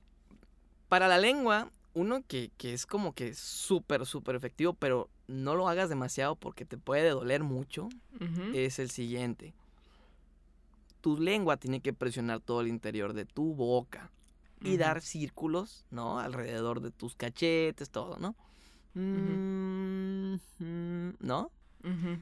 para 0.88 1.08
la 1.08 1.18
lengua, 1.18 1.70
uno 1.94 2.22
que, 2.26 2.50
que 2.58 2.74
es 2.74 2.86
como 2.86 3.14
que 3.14 3.34
súper, 3.34 4.04
súper 4.04 4.34
efectivo, 4.36 4.74
pero 4.74 5.08
no 5.26 5.54
lo 5.54 5.68
hagas 5.68 5.88
demasiado 5.88 6.36
porque 6.36 6.64
te 6.64 6.76
puede 6.76 7.10
doler 7.10 7.42
mucho, 7.42 7.88
es 8.52 8.78
el 8.78 8.90
siguiente. 8.90 9.54
Tu 11.00 11.16
lengua 11.18 11.56
tiene 11.56 11.80
que 11.80 11.92
presionar 11.92 12.40
todo 12.40 12.60
el 12.60 12.68
interior 12.68 13.12
de 13.12 13.24
tu 13.24 13.54
boca 13.54 14.10
y 14.62 14.76
dar 14.76 15.00
círculos, 15.00 15.86
¿no? 15.90 16.18
Alrededor 16.18 16.80
de 16.80 16.90
tus 16.90 17.14
cachetes, 17.14 17.90
todo, 17.90 18.18
¿no? 18.18 18.34
Mm, 18.94 20.34
mm, 20.58 21.10
¿No? 21.20 21.50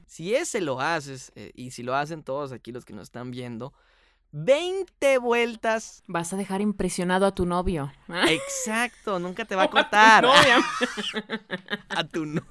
Si 0.06 0.34
ese 0.34 0.60
lo 0.60 0.80
haces, 0.80 1.32
eh, 1.34 1.52
y 1.54 1.70
si 1.72 1.82
lo 1.82 1.94
hacen 1.96 2.22
todos 2.22 2.52
aquí 2.52 2.72
los 2.72 2.84
que 2.84 2.92
nos 2.92 3.04
están 3.04 3.30
viendo, 3.30 3.72
20 4.32 5.18
vueltas. 5.18 6.02
Vas 6.08 6.32
a 6.32 6.36
dejar 6.36 6.60
impresionado 6.60 7.24
a 7.26 7.34
tu 7.34 7.46
novio. 7.46 7.92
¿ah? 8.08 8.26
Exacto, 8.30 9.18
nunca 9.18 9.44
te 9.44 9.54
va 9.56 9.62
a 9.62 9.64
O 9.66 9.68
tu 9.68 9.72
cortar. 9.76 10.24
novia. 10.24 10.58
A 11.88 12.04
tu 12.04 12.26
no- 12.26 12.42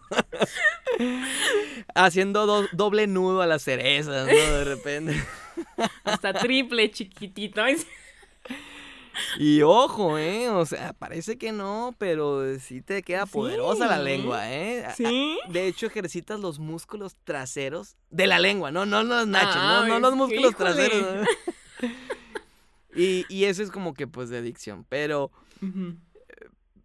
Haciendo 1.96 2.46
do- 2.46 2.68
doble 2.72 3.08
nudo 3.08 3.42
a 3.42 3.46
las 3.48 3.62
cerezas, 3.64 4.26
¿no? 4.28 4.34
De 4.34 4.64
repente. 4.64 5.24
Hasta 6.04 6.34
triple 6.34 6.90
chiquitito. 6.92 7.62
Y 9.38 9.62
ojo, 9.62 10.18
¿eh? 10.18 10.50
O 10.50 10.66
sea, 10.66 10.94
parece 10.94 11.38
que 11.38 11.52
no, 11.52 11.94
pero 11.98 12.58
sí 12.60 12.82
te 12.82 13.02
queda 13.04 13.26
poderosa 13.26 13.88
la 13.88 14.00
lengua, 14.00 14.52
¿eh? 14.52 14.86
¿Sí? 14.96 15.40
De 15.50 15.68
hecho, 15.68 15.86
ejercitas 15.88 16.40
los 16.40 16.60
músculos 16.60 17.16
traseros 17.24 17.96
de 18.10 18.28
la 18.28 18.40
lengua, 18.40 18.72
no, 18.72 18.86
no 18.86 19.04
los 19.04 19.28
nachos, 19.28 19.62
no, 19.64 19.88
no 19.88 20.00
los 20.00 20.16
músculos 20.16 20.52
híjole. 20.52 20.74
traseros. 20.90 21.16
¿no? 21.82 21.90
y, 22.94 23.26
y 23.30 23.46
eso 23.46 23.62
es 23.64 23.72
como 23.72 23.94
que 23.94 24.08
pues 24.08 24.30
de 24.30 24.38
adicción, 24.38 24.86
pero 24.90 25.32
Ujú. 25.62 25.96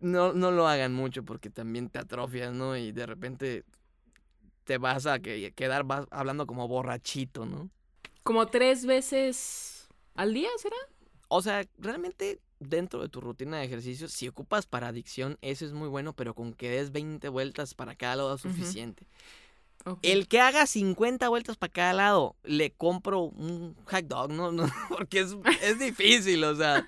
no, 0.01 0.33
no 0.33 0.51
lo 0.51 0.67
hagan 0.69 0.93
mucho 0.95 1.25
porque 1.25 1.51
también 1.51 1.89
te 1.89 1.99
atrofias, 1.99 2.53
¿no? 2.53 2.77
Y 2.77 2.93
de 2.93 3.07
repente 3.07 3.65
te 4.65 4.79
vas 4.79 5.07
a 5.07 5.19
que- 5.21 5.53
quedar 5.53 5.85
vas 5.85 6.07
hablando 6.11 6.47
como 6.47 6.69
borrachito, 6.69 7.47
¿no? 7.47 7.71
Como 8.23 8.47
tres 8.49 8.87
veces 8.87 9.89
al 10.15 10.35
día, 10.35 10.49
¿será? 10.59 10.77
O 11.33 11.43
sea, 11.43 11.65
realmente 11.79 12.41
dentro 12.59 13.01
de 13.01 13.09
tu 13.09 13.21
rutina 13.21 13.59
de 13.59 13.65
ejercicio, 13.65 14.09
si 14.09 14.27
ocupas 14.29 14.67
para 14.67 14.89
adicción, 14.89 15.39
eso 15.43 15.65
es 15.65 15.73
muy 15.73 15.89
bueno, 15.89 16.13
pero 16.13 16.35
con 16.35 16.53
que 16.53 16.69
des 16.69 16.91
20 16.93 17.29
vueltas 17.29 17.75
para 17.75 17.95
cada 17.95 18.17
lado 18.17 18.35
es 18.35 18.41
suficiente. 18.43 19.07
El 20.03 20.29
que 20.29 20.41
haga 20.41 20.67
50 20.67 21.29
vueltas 21.31 21.57
para 21.57 21.73
cada 21.73 21.93
lado, 21.95 22.37
le 22.43 22.71
compro 22.73 23.21
un 23.23 23.75
hot 23.87 24.05
dog, 24.05 24.31
¿no? 24.33 24.53
no 24.53 24.67
porque 24.91 25.21
es, 25.21 25.35
es 25.63 25.79
difícil, 25.79 26.45
o 26.45 26.55
sea, 26.57 26.87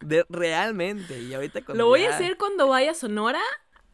de- 0.00 0.26
realmente. 0.28 1.22
Y 1.22 1.32
ahorita 1.32 1.60
Lo 1.72 1.86
voy 1.86 2.04
a 2.04 2.14
hacer 2.14 2.36
cuando 2.36 2.68
vaya 2.68 2.90
a 2.90 2.94
Sonora. 2.94 3.40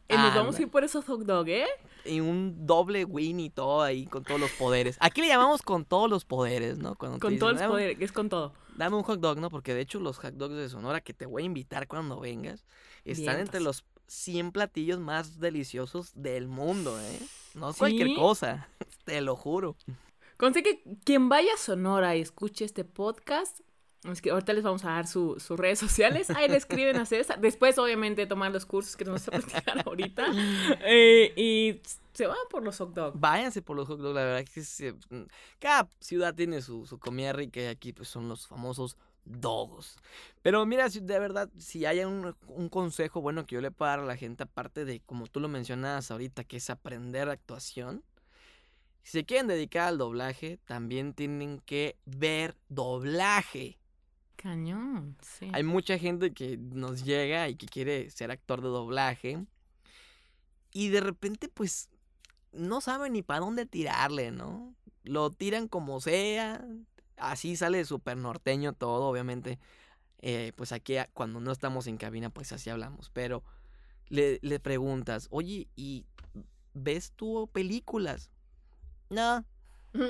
Y 0.09 0.17
nos 0.17 0.35
vamos 0.35 0.57
a 0.57 0.61
ir 0.63 0.67
por 0.69 0.83
esos 0.83 1.05
hot 1.05 1.21
dog, 1.21 1.47
¿eh? 1.47 1.65
Y 2.03 2.19
un 2.19 2.65
doble 2.65 3.05
win 3.05 3.39
y 3.39 3.49
todo 3.49 3.81
ahí 3.81 4.05
con 4.07 4.23
todos 4.25 4.41
los 4.41 4.51
poderes. 4.51 4.97
Aquí 4.99 5.21
le 5.21 5.27
llamamos 5.29 5.61
con 5.61 5.85
todos 5.85 6.09
los 6.09 6.25
poderes, 6.25 6.77
¿no? 6.79 6.95
Cuando 6.95 7.19
Con 7.19 7.37
todos 7.39 7.53
los 7.53 7.61
"Dame 7.61 7.71
un- 7.71 7.77
poderes, 7.77 7.97
es 8.01 8.11
con 8.11 8.27
todo. 8.27 8.51
Dame 8.77 8.95
un 8.95 9.03
hot 9.03 9.19
dog, 9.19 9.39
¿no? 9.39 9.49
Porque 9.49 9.73
de 9.73 9.81
hecho 9.81 9.99
los 9.99 10.17
hot 10.17 10.33
dogs 10.33 10.55
de 10.55 10.69
Sonora 10.69 11.01
que 11.01 11.13
te 11.13 11.25
voy 11.25 11.43
a 11.43 11.45
invitar 11.45 11.87
cuando 11.87 12.19
vengas 12.19 12.65
están 13.05 13.39
entre 13.39 13.59
los 13.59 13.83
100 14.07 14.51
platillos 14.51 14.99
más 14.99 15.39
deliciosos 15.39 16.11
del 16.15 16.47
mundo, 16.47 16.99
¿eh? 16.99 17.19
No 17.53 17.69
es 17.69 17.77
cualquier 17.77 18.07
¿Sí? 18.09 18.15
cosa, 18.15 18.67
te 19.05 19.21
lo 19.21 19.35
juro. 19.35 19.75
Conste 20.37 20.63
que 20.63 20.83
quien 21.03 21.29
vaya 21.29 21.53
a 21.53 21.57
Sonora 21.57 22.15
y 22.15 22.21
escuche 22.21 22.65
este 22.65 22.83
podcast, 22.83 23.59
es 24.11 24.21
que 24.21 24.31
ahorita 24.31 24.53
les 24.53 24.63
vamos 24.63 24.83
a 24.85 24.89
dar 24.91 25.05
su- 25.07 25.39
sus 25.39 25.59
redes 25.59 25.77
sociales, 25.77 26.29
ahí 26.31 26.47
le 26.49 26.57
escriben 26.57 26.95
a 26.97 27.05
César. 27.05 27.39
Después, 27.39 27.77
obviamente, 27.77 28.25
tomar 28.25 28.51
los 28.51 28.65
cursos 28.65 28.95
que 28.95 29.05
nos 29.05 29.23
vamos 29.27 29.45
a 29.45 29.47
platicar 29.47 29.83
ahorita. 29.87 30.25
Eh, 30.83 31.33
y 31.35 31.81
se 32.13 32.27
van 32.27 32.37
por 32.49 32.63
los 32.63 32.77
hot 32.77 32.93
dogs. 32.93 33.19
Váyanse 33.19 33.61
por 33.61 33.75
los 33.75 33.87
hot 33.87 33.99
dogs, 33.99 34.15
la 34.15 34.23
verdad 34.23 34.45
que 34.51 34.63
se- 34.63 34.93
mm, 34.93 35.25
cada 35.59 35.89
ciudad 35.99 36.33
tiene 36.35 36.61
su, 36.61 36.85
su 36.85 36.99
comida 36.99 37.33
rica 37.33 37.61
y 37.61 37.65
aquí 37.67 37.93
pues 37.93 38.07
son 38.09 38.27
los 38.29 38.47
famosos 38.47 38.97
dogos. 39.23 39.97
Pero 40.41 40.65
mira, 40.65 40.89
si- 40.89 40.99
de 40.99 41.19
verdad, 41.19 41.49
si 41.57 41.85
hay 41.85 42.03
un, 42.03 42.35
un 42.47 42.69
consejo 42.69 43.21
bueno 43.21 43.45
que 43.45 43.55
yo 43.55 43.61
le 43.61 43.71
puedo 43.71 43.89
dar 43.89 43.99
a 43.99 44.05
la 44.05 44.17
gente, 44.17 44.43
aparte 44.43 44.83
de 44.85 44.99
como 45.01 45.27
tú 45.27 45.39
lo 45.39 45.47
mencionabas 45.47 46.11
ahorita, 46.11 46.43
que 46.43 46.57
es 46.57 46.69
aprender 46.69 47.29
actuación, 47.29 48.03
si 49.03 49.11
se 49.13 49.25
quieren 49.25 49.47
dedicar 49.47 49.87
al 49.87 49.97
doblaje, 49.97 50.57
también 50.65 51.13
tienen 51.13 51.59
que 51.65 51.97
ver 52.05 52.55
doblaje. 52.69 53.77
Cañón, 54.35 55.17
sí. 55.21 55.49
Hay 55.53 55.63
mucha 55.63 55.97
gente 55.97 56.33
que 56.33 56.57
nos 56.57 57.03
llega 57.03 57.47
y 57.49 57.55
que 57.55 57.67
quiere 57.67 58.09
ser 58.09 58.31
actor 58.31 58.61
de 58.61 58.67
doblaje. 58.69 59.45
Y 60.71 60.89
de 60.89 61.01
repente, 61.01 61.47
pues, 61.49 61.89
no 62.51 62.81
saben 62.81 63.13
ni 63.13 63.21
para 63.23 63.39
dónde 63.41 63.65
tirarle, 63.65 64.31
¿no? 64.31 64.73
Lo 65.03 65.31
tiran 65.31 65.67
como 65.67 65.99
sea. 66.01 66.65
Así 67.17 67.55
sale 67.55 67.85
súper 67.85 68.17
norteño 68.17 68.73
todo, 68.73 69.05
obviamente. 69.07 69.59
eh, 70.21 70.53
pues 70.55 70.71
aquí, 70.71 70.95
cuando 71.13 71.39
no 71.39 71.51
estamos 71.51 71.87
en 71.87 71.97
cabina, 71.97 72.29
pues 72.29 72.51
así 72.51 72.69
hablamos. 72.69 73.09
Pero 73.11 73.43
le, 74.09 74.39
le 74.41 74.59
preguntas, 74.59 75.27
oye, 75.31 75.67
¿y 75.75 76.05
ves 76.73 77.13
tú 77.15 77.49
películas? 77.53 78.29
No. 79.09 79.45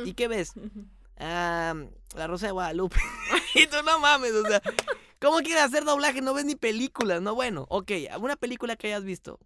¿Y 0.06 0.14
qué 0.14 0.28
ves? 0.28 0.54
Ah, 1.18 1.74
la 2.16 2.28
Rosa 2.28 2.48
de 2.48 2.52
Guadalupe. 2.54 2.98
y 3.56 3.68
tú 3.68 3.78
no 3.86 4.00
mames, 4.00 4.34
o 4.34 4.44
sea, 4.48 4.62
¿cómo 5.20 5.40
quieres 5.40 5.64
hacer 5.64 5.86
doblaje? 5.86 6.22
No 6.22 6.34
ves 6.34 6.46
ni 6.46 6.56
películas, 6.56 7.22
no, 7.22 7.36
bueno, 7.36 7.66
ok, 7.70 7.92
una 8.20 8.36
película 8.36 8.76
que 8.76 8.88
hayas 8.88 9.04
visto. 9.04 9.40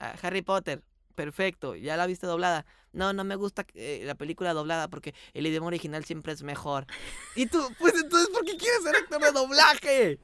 Ah, 0.00 0.14
Harry 0.22 0.42
Potter, 0.42 0.82
perfecto, 1.12 1.74
ya 1.76 1.96
la 1.96 2.06
viste 2.06 2.26
doblada. 2.26 2.64
No, 2.92 3.12
no 3.12 3.24
me 3.24 3.36
gusta 3.36 3.64
eh, 3.74 4.02
la 4.04 4.14
película 4.14 4.52
doblada 4.52 4.88
porque 4.88 5.14
el 5.32 5.46
idioma 5.46 5.68
original 5.68 6.04
siempre 6.04 6.32
es 6.32 6.42
mejor. 6.42 6.86
Y 7.36 7.46
tú, 7.46 7.58
pues 7.78 7.94
entonces, 7.94 8.28
¿por 8.28 8.44
qué 8.44 8.56
quieres 8.56 8.82
ser 8.82 8.96
actor 8.96 9.20
de 9.22 9.32
doblaje? 9.32 10.18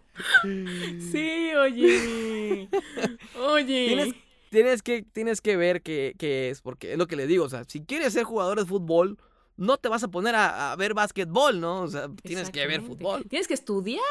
Sí, 1.11 1.55
oye. 1.55 2.69
Oye. 3.39 3.87
Tienes, 3.87 4.15
tienes, 4.51 4.83
que, 4.83 5.03
tienes 5.03 5.41
que 5.41 5.57
ver 5.57 5.83
qué, 5.83 6.15
qué 6.19 6.51
es, 6.51 6.61
porque 6.61 6.93
es 6.93 6.99
lo 6.99 7.07
que 7.07 7.17
le 7.17 7.27
digo, 7.27 7.45
o 7.45 7.49
sea, 7.49 7.65
si 7.65 7.81
quieres 7.83 8.13
ser 8.13 8.25
jugador 8.25 8.59
de 8.59 8.67
fútbol, 8.67 9.19
no 9.57 9.77
te 9.77 9.89
vas 9.89 10.03
a 10.03 10.09
poner 10.09 10.35
a, 10.35 10.73
a 10.73 10.77
ver 10.77 10.95
básquetbol, 10.95 11.61
¿no? 11.61 11.83
O 11.83 11.89
sea, 11.89 12.09
tienes 12.23 12.51
que 12.51 12.67
ver 12.67 12.83
fútbol. 12.83 13.25
Tienes 13.29 13.49
que 13.49 13.55
estudiar. 13.55 14.03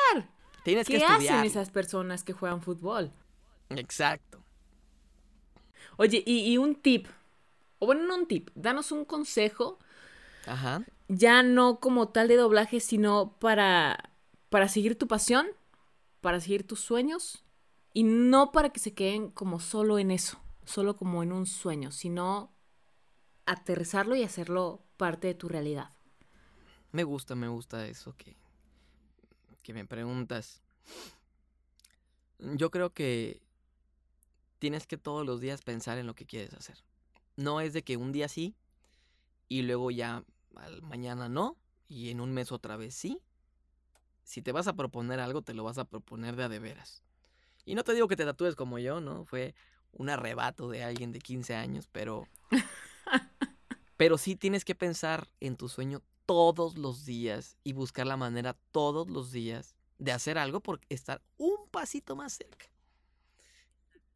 Tienes 0.64 0.88
que 0.88 0.98
¿Qué 0.98 1.06
estudiar. 1.06 1.38
hacen 1.38 1.46
esas 1.46 1.70
personas 1.70 2.24
que 2.24 2.34
juegan 2.34 2.62
fútbol? 2.62 3.12
Exacto. 3.70 4.44
Oye, 5.98 6.24
y, 6.26 6.52
y 6.52 6.58
un 6.58 6.76
tip. 6.76 7.08
O 7.80 7.86
bueno, 7.86 8.04
no 8.04 8.16
un 8.16 8.28
tip. 8.28 8.50
Danos 8.56 8.92
un 8.92 9.06
consejo. 9.06 9.80
Ajá. 10.46 10.84
Ya 11.08 11.44
no 11.44 11.80
como 11.80 12.10
tal 12.10 12.28
de 12.28 12.36
doblaje, 12.36 12.80
sino 12.80 13.38
para, 13.40 14.12
para 14.50 14.68
seguir 14.68 14.98
tu 14.98 15.08
pasión, 15.08 15.48
para 16.22 16.40
seguir 16.40 16.66
tus 16.66 16.80
sueños. 16.80 17.44
Y 17.94 18.04
no 18.04 18.52
para 18.52 18.70
que 18.70 18.80
se 18.80 18.94
queden 18.94 19.32
como 19.32 19.60
solo 19.60 19.98
en 19.98 20.12
eso, 20.12 20.40
solo 20.66 20.96
como 20.98 21.24
en 21.24 21.32
un 21.32 21.46
sueño, 21.46 21.92
sino 21.92 22.52
aterrizarlo 23.46 24.16
y 24.16 24.24
hacerlo 24.24 24.84
parte 24.98 25.28
de 25.28 25.34
tu 25.34 25.48
realidad. 25.48 25.92
Me 26.92 27.04
gusta, 27.04 27.36
me 27.36 27.48
gusta 27.48 27.88
eso 27.88 28.16
que, 28.16 28.36
que 29.64 29.74
me 29.74 29.86
preguntas. 29.86 30.62
Yo 32.40 32.70
creo 32.70 32.94
que 32.94 33.42
tienes 34.60 34.88
que 34.88 34.98
todos 34.98 35.26
los 35.26 35.42
días 35.42 35.62
pensar 35.62 35.98
en 35.98 36.08
lo 36.08 36.16
que 36.16 36.26
quieres 36.26 36.54
hacer. 36.54 36.78
No 37.36 37.62
es 37.62 37.74
de 37.74 37.84
que 37.84 37.98
un 37.98 38.12
día 38.12 38.28
sí 38.28 38.56
y 39.48 39.62
luego 39.62 39.92
ya 39.92 40.24
al 40.56 40.82
mañana 40.82 41.30
no 41.30 41.58
y 41.88 42.10
en 42.10 42.20
un 42.20 42.34
mes 42.34 42.52
otra 42.52 42.78
vez 42.78 42.96
sí. 42.96 43.20
Si 44.24 44.42
te 44.42 44.52
vas 44.52 44.68
a 44.68 44.76
proponer 44.76 45.20
algo, 45.20 45.42
te 45.42 45.54
lo 45.54 45.64
vas 45.64 45.78
a 45.78 45.86
proponer 45.86 46.36
de 46.36 46.44
a 46.44 46.50
de 46.50 46.60
veras. 46.60 47.04
Y 47.66 47.76
no 47.76 47.84
te 47.84 47.94
digo 47.94 48.08
que 48.08 48.16
te 48.16 48.26
tatúes 48.26 48.56
como 48.56 48.78
yo, 48.80 49.00
¿no? 49.00 49.26
Fue 49.26 49.56
un 49.94 50.10
arrebato 50.10 50.70
de 50.70 50.84
alguien 50.84 51.12
de 51.12 51.20
15 51.20 51.56
años, 51.56 51.88
pero 51.92 52.28
Pero 53.98 54.20
sí 54.20 54.36
tienes 54.36 54.64
que 54.64 54.76
pensar 54.76 55.28
en 55.40 55.58
tu 55.58 55.70
sueño 55.70 56.04
todos 56.28 56.78
los 56.78 57.04
días 57.04 57.58
y 57.64 57.74
buscar 57.74 58.06
la 58.06 58.16
manera 58.16 58.56
todos 58.72 59.10
los 59.10 59.32
días 59.32 59.76
de 59.98 60.12
hacer 60.12 60.38
algo 60.38 60.62
por 60.62 60.80
estar 60.90 61.22
un 61.38 61.68
pasito 61.72 62.16
más 62.16 62.34
cerca. 62.34 62.68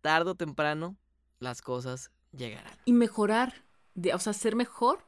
Tardo 0.02 0.32
o 0.32 0.36
temprano, 0.36 0.98
las 1.40 1.62
cosas 1.62 2.12
llegarán. 2.32 2.74
Y 2.86 2.94
mejorar, 2.94 3.66
de, 3.94 4.14
o 4.14 4.20
sea, 4.20 4.34
ser 4.34 4.56
mejor 4.56 5.06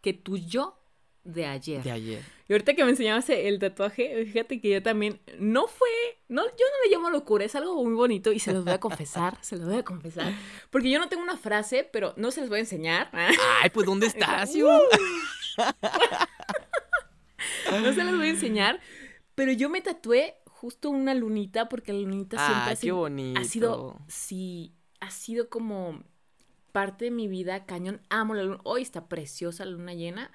que 0.00 0.12
tu 0.12 0.36
yo 0.36 0.80
de 1.24 1.46
ayer. 1.46 1.82
De 1.82 1.90
ayer. 1.90 2.22
Y 2.48 2.52
ahorita 2.52 2.74
que 2.74 2.84
me 2.84 2.90
enseñaste 2.90 3.48
el 3.48 3.58
tatuaje, 3.58 4.24
fíjate 4.24 4.60
que 4.60 4.70
yo 4.70 4.82
también, 4.82 5.20
no 5.38 5.66
fue, 5.66 5.88
no, 6.28 6.44
yo 6.44 6.50
no 6.50 6.84
le 6.84 6.90
llamo 6.90 7.10
locura, 7.10 7.44
es 7.44 7.54
algo 7.54 7.82
muy 7.84 7.92
bonito 7.92 8.32
y 8.32 8.38
se 8.38 8.52
los 8.52 8.64
voy 8.64 8.72
a 8.72 8.80
confesar, 8.80 9.38
se 9.42 9.56
los 9.56 9.66
voy 9.66 9.78
a 9.78 9.84
confesar, 9.84 10.32
porque 10.70 10.90
yo 10.90 10.98
no 10.98 11.08
tengo 11.08 11.22
una 11.22 11.36
frase, 11.36 11.88
pero 11.90 12.14
no 12.16 12.30
se 12.30 12.40
les 12.40 12.48
voy 12.48 12.58
a 12.58 12.60
enseñar. 12.60 13.10
Ay, 13.12 13.70
pues 13.70 13.86
¿dónde 13.86 14.06
estás, 14.06 14.54
Uh. 14.54 14.80
no 17.70 17.92
se 17.92 18.04
los 18.04 18.16
voy 18.16 18.26
a 18.26 18.30
enseñar, 18.30 18.80
pero 19.34 19.52
yo 19.52 19.68
me 19.68 19.80
tatué 19.80 20.36
justo 20.60 20.90
una 20.90 21.14
lunita 21.14 21.68
porque 21.68 21.92
la 21.92 22.00
lunita 22.00 22.38
siempre 22.38 22.72
Ay, 22.72 22.74
ha 22.74 22.76
qué 22.76 22.92
sido, 22.92 22.92
bonito. 22.92 23.20
ha 23.34 23.44
sido, 23.44 23.86
sí, 24.08 24.74
ha 25.00 25.10
sido 25.10 25.48
como 25.50 26.04
parte 26.72 27.06
de 27.06 27.10
mi 27.12 27.28
vida, 27.28 27.66
cañón, 27.66 28.02
amo 28.10 28.34
la 28.34 28.44
luna, 28.44 28.60
hoy 28.64 28.82
está 28.82 29.08
preciosa 29.08 29.64
la 29.64 29.72
luna 29.72 29.94
llena, 29.94 30.30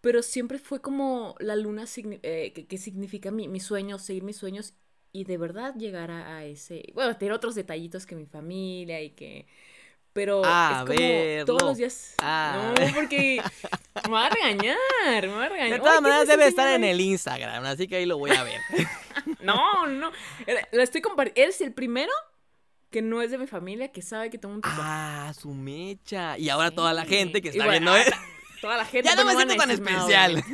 pero 0.00 0.22
siempre 0.22 0.58
fue 0.58 0.80
como 0.80 1.34
la 1.40 1.56
luna 1.56 1.84
signi- 1.84 2.20
eh, 2.22 2.52
que, 2.54 2.66
que 2.66 2.78
significa 2.78 3.30
mi, 3.30 3.48
mi 3.48 3.60
sueño, 3.60 3.98
seguir 3.98 4.22
mis 4.24 4.36
sueños 4.36 4.74
y 5.12 5.24
de 5.24 5.38
verdad 5.38 5.74
llegar 5.76 6.10
a, 6.10 6.36
a 6.38 6.44
ese, 6.44 6.84
bueno, 6.94 7.16
tener 7.16 7.32
otros 7.32 7.54
detallitos 7.54 8.06
que 8.06 8.16
mi 8.16 8.26
familia 8.26 9.02
y 9.02 9.10
que... 9.10 9.46
Pero 10.16 10.40
A 10.46 10.86
es 10.88 10.96
como 10.96 11.44
todos 11.44 11.62
los 11.62 11.76
días... 11.76 12.14
A 12.22 12.54
no, 12.56 12.74
ver. 12.80 12.94
porque 12.94 13.38
me 14.06 14.10
va 14.10 14.24
a 14.24 14.30
regañar, 14.30 14.78
me 15.20 15.28
va 15.28 15.44
a 15.44 15.48
regañar. 15.50 15.72
De 15.72 15.78
todas 15.78 15.96
¿qué 15.96 16.00
maneras 16.00 16.26
me 16.26 16.36
debe 16.38 16.46
estar 16.46 16.74
en 16.74 16.84
el 16.84 17.02
Instagram, 17.02 17.66
así 17.66 17.86
que 17.86 17.96
ahí 17.96 18.06
lo 18.06 18.16
voy 18.16 18.30
a 18.30 18.42
ver. 18.42 18.58
No, 19.40 19.86
no. 19.86 20.10
La 20.72 20.82
estoy 20.82 21.02
compartiendo. 21.02 21.42
Eres 21.42 21.60
el 21.60 21.74
primero 21.74 22.12
que 22.90 23.02
no 23.02 23.20
es 23.20 23.30
de 23.30 23.38
mi 23.38 23.46
familia 23.46 23.92
que 23.92 24.00
sabe 24.00 24.30
que 24.30 24.38
tengo 24.38 24.54
un 24.54 24.62
tatuaje. 24.62 24.82
ah, 24.84 25.34
su 25.38 25.50
mecha. 25.50 26.38
Y 26.38 26.48
ahora 26.48 26.70
toda 26.70 26.94
la 26.94 27.04
gente 27.04 27.42
que 27.42 27.50
está 27.50 27.68
viendo, 27.68 27.94
¿eh? 27.96 28.04
Toda 28.62 28.78
la 28.78 28.86
gente. 28.86 29.08
Ya 29.08 29.16
no 29.16 29.24
me 29.24 29.34
bueno, 29.34 29.52
siento 29.52 29.66
tan 29.66 29.68
no, 29.68 29.74
especial. 29.90 30.44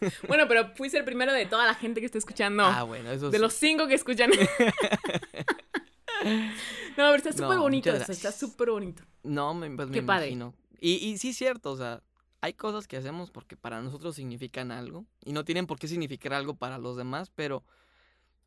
Bueno, 0.28 0.44
pero 0.46 0.72
fuiste 0.76 0.98
el 0.98 1.04
primero 1.04 1.32
de 1.32 1.46
toda 1.46 1.64
la 1.64 1.74
gente 1.74 2.00
que 2.00 2.06
está 2.06 2.18
escuchando. 2.18 2.64
Ah, 2.64 2.82
bueno, 2.82 3.10
eso 3.10 3.30
de 3.30 3.38
sí. 3.38 3.42
los 3.42 3.54
cinco 3.54 3.88
que 3.88 3.94
escuchan. 3.94 4.30
no, 6.96 7.04
pero 7.04 7.16
está 7.16 7.32
súper 7.32 7.56
No, 7.56 7.62
bonito. 7.62 7.90
muchas 7.90 8.02
o 8.02 8.12
sea, 8.12 8.14
está 8.14 8.32
súper 8.32 8.70
bonito. 8.70 9.02
No, 9.22 9.54
me, 9.54 9.70
pues 9.70 9.88
me 9.88 9.94
Qué 9.94 10.02
padre. 10.02 10.26
imagino. 10.28 10.54
Y, 10.80 10.94
y 10.94 11.18
sí 11.18 11.30
es 11.30 11.36
cierto, 11.36 11.72
o 11.72 11.76
sea, 11.76 12.02
hay 12.40 12.52
cosas 12.54 12.86
que 12.86 12.96
hacemos 12.96 13.30
porque 13.30 13.56
para 13.56 13.80
nosotros 13.82 14.14
significan 14.16 14.70
algo 14.70 15.04
y 15.24 15.32
no 15.32 15.44
tienen 15.44 15.66
por 15.66 15.78
qué 15.78 15.88
significar 15.88 16.34
algo 16.34 16.54
para 16.54 16.78
los 16.78 16.96
demás, 16.96 17.30
pero 17.34 17.64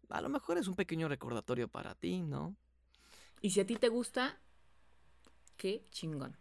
a 0.10 0.22
lo 0.22 0.30
mejor 0.30 0.58
es 0.58 0.68
un 0.68 0.76
pequeño 0.76 1.08
recordatorio 1.08 1.68
para 1.68 1.96
ti, 1.96 2.22
¿no? 2.22 2.56
Y 3.42 3.50
si 3.52 3.60
a 3.60 3.66
ti 3.66 3.76
te 3.78 3.90
gusta, 3.90 4.40
qué 5.58 5.86
chingón. 5.92 6.38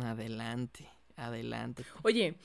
Adelante, 0.00 0.88
adelante. 1.16 1.84
Oye, 2.02 2.36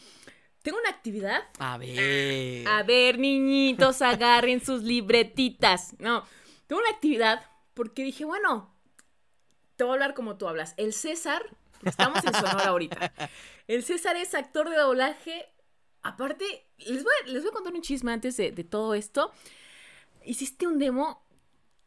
tengo 0.61 0.77
una 0.79 0.89
actividad 0.89 1.43
A 1.59 1.77
ver. 1.77 2.67
A 2.67 2.83
ver, 2.83 3.19
niñitos, 3.19 4.01
agarren 4.01 4.63
sus 4.63 4.83
libretitas. 4.83 5.95
No, 5.99 6.23
tengo 6.67 6.81
una 6.81 6.91
actividad 6.91 7.45
porque 7.73 8.03
dije, 8.03 8.25
bueno, 8.25 8.73
te 9.77 9.83
voy 9.83 9.91
a 9.91 9.93
hablar 9.93 10.13
como 10.13 10.37
tú 10.37 10.47
hablas. 10.47 10.73
El 10.75 10.91
César, 10.91 11.43
estamos 11.85 12.23
en 12.25 12.33
Sonora 12.33 12.67
ahorita. 12.67 13.13
El 13.67 13.83
César 13.83 14.15
es 14.17 14.33
actor 14.33 14.69
de 14.69 14.75
doblaje. 14.75 15.45
Aparte, 16.01 16.45
les 16.79 17.03
voy 17.03 17.13
a, 17.47 17.51
contar 17.51 17.73
un 17.73 17.81
chisme 17.81 18.11
antes 18.11 18.35
de, 18.37 18.51
todo 18.63 18.95
esto. 18.95 19.31
Hiciste 20.25 20.67
un 20.67 20.79
demo 20.79 21.23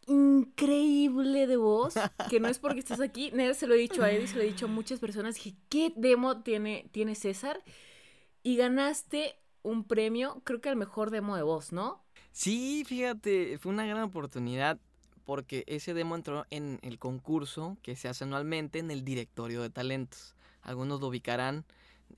increíble 0.07 1.47
de 1.47 1.57
voz, 1.57 1.95
que 2.30 2.41
no 2.41 2.49
es 2.49 2.59
porque 2.59 2.78
estás 2.78 3.01
aquí. 3.01 3.30
Nada, 3.32 3.55
se 3.55 3.66
lo 3.66 3.74
he 3.74 3.78
dicho 3.78 4.03
a 4.03 4.11
Eddie, 4.11 4.28
se 4.28 4.36
lo 4.36 4.43
he 4.43 4.47
dicho 4.47 4.66
a 4.66 4.68
muchas 4.68 5.01
personas. 5.01 5.34
Dije, 5.34 5.55
¿qué 5.68 5.93
demo 5.97 6.43
tiene, 6.43 6.88
tiene 6.93 7.14
César? 7.14 7.62
Y 8.43 8.57
ganaste 8.57 9.36
un 9.62 9.84
premio, 9.84 10.41
creo 10.45 10.61
que 10.61 10.68
al 10.68 10.76
mejor 10.76 11.11
demo 11.11 11.36
de 11.36 11.43
voz, 11.43 11.72
¿no? 11.72 12.05
Sí, 12.32 12.84
fíjate, 12.86 13.59
fue 13.59 13.72
una 13.72 13.84
gran 13.84 14.05
oportunidad 14.05 14.78
porque 15.25 15.64
ese 15.66 15.95
demo 15.95 16.14
entró 16.16 16.47
en 16.51 16.79
el 16.83 16.99
concurso 16.99 17.77
que 17.83 17.97
se 17.97 18.09
hace 18.09 18.25
anualmente 18.25 18.79
en 18.79 18.91
el 18.91 19.05
directorio 19.05 19.62
de 19.62 19.71
talentos. 19.71 20.35
Algunos 20.62 21.01
lo 21.01 21.09
ubicarán, 21.09 21.64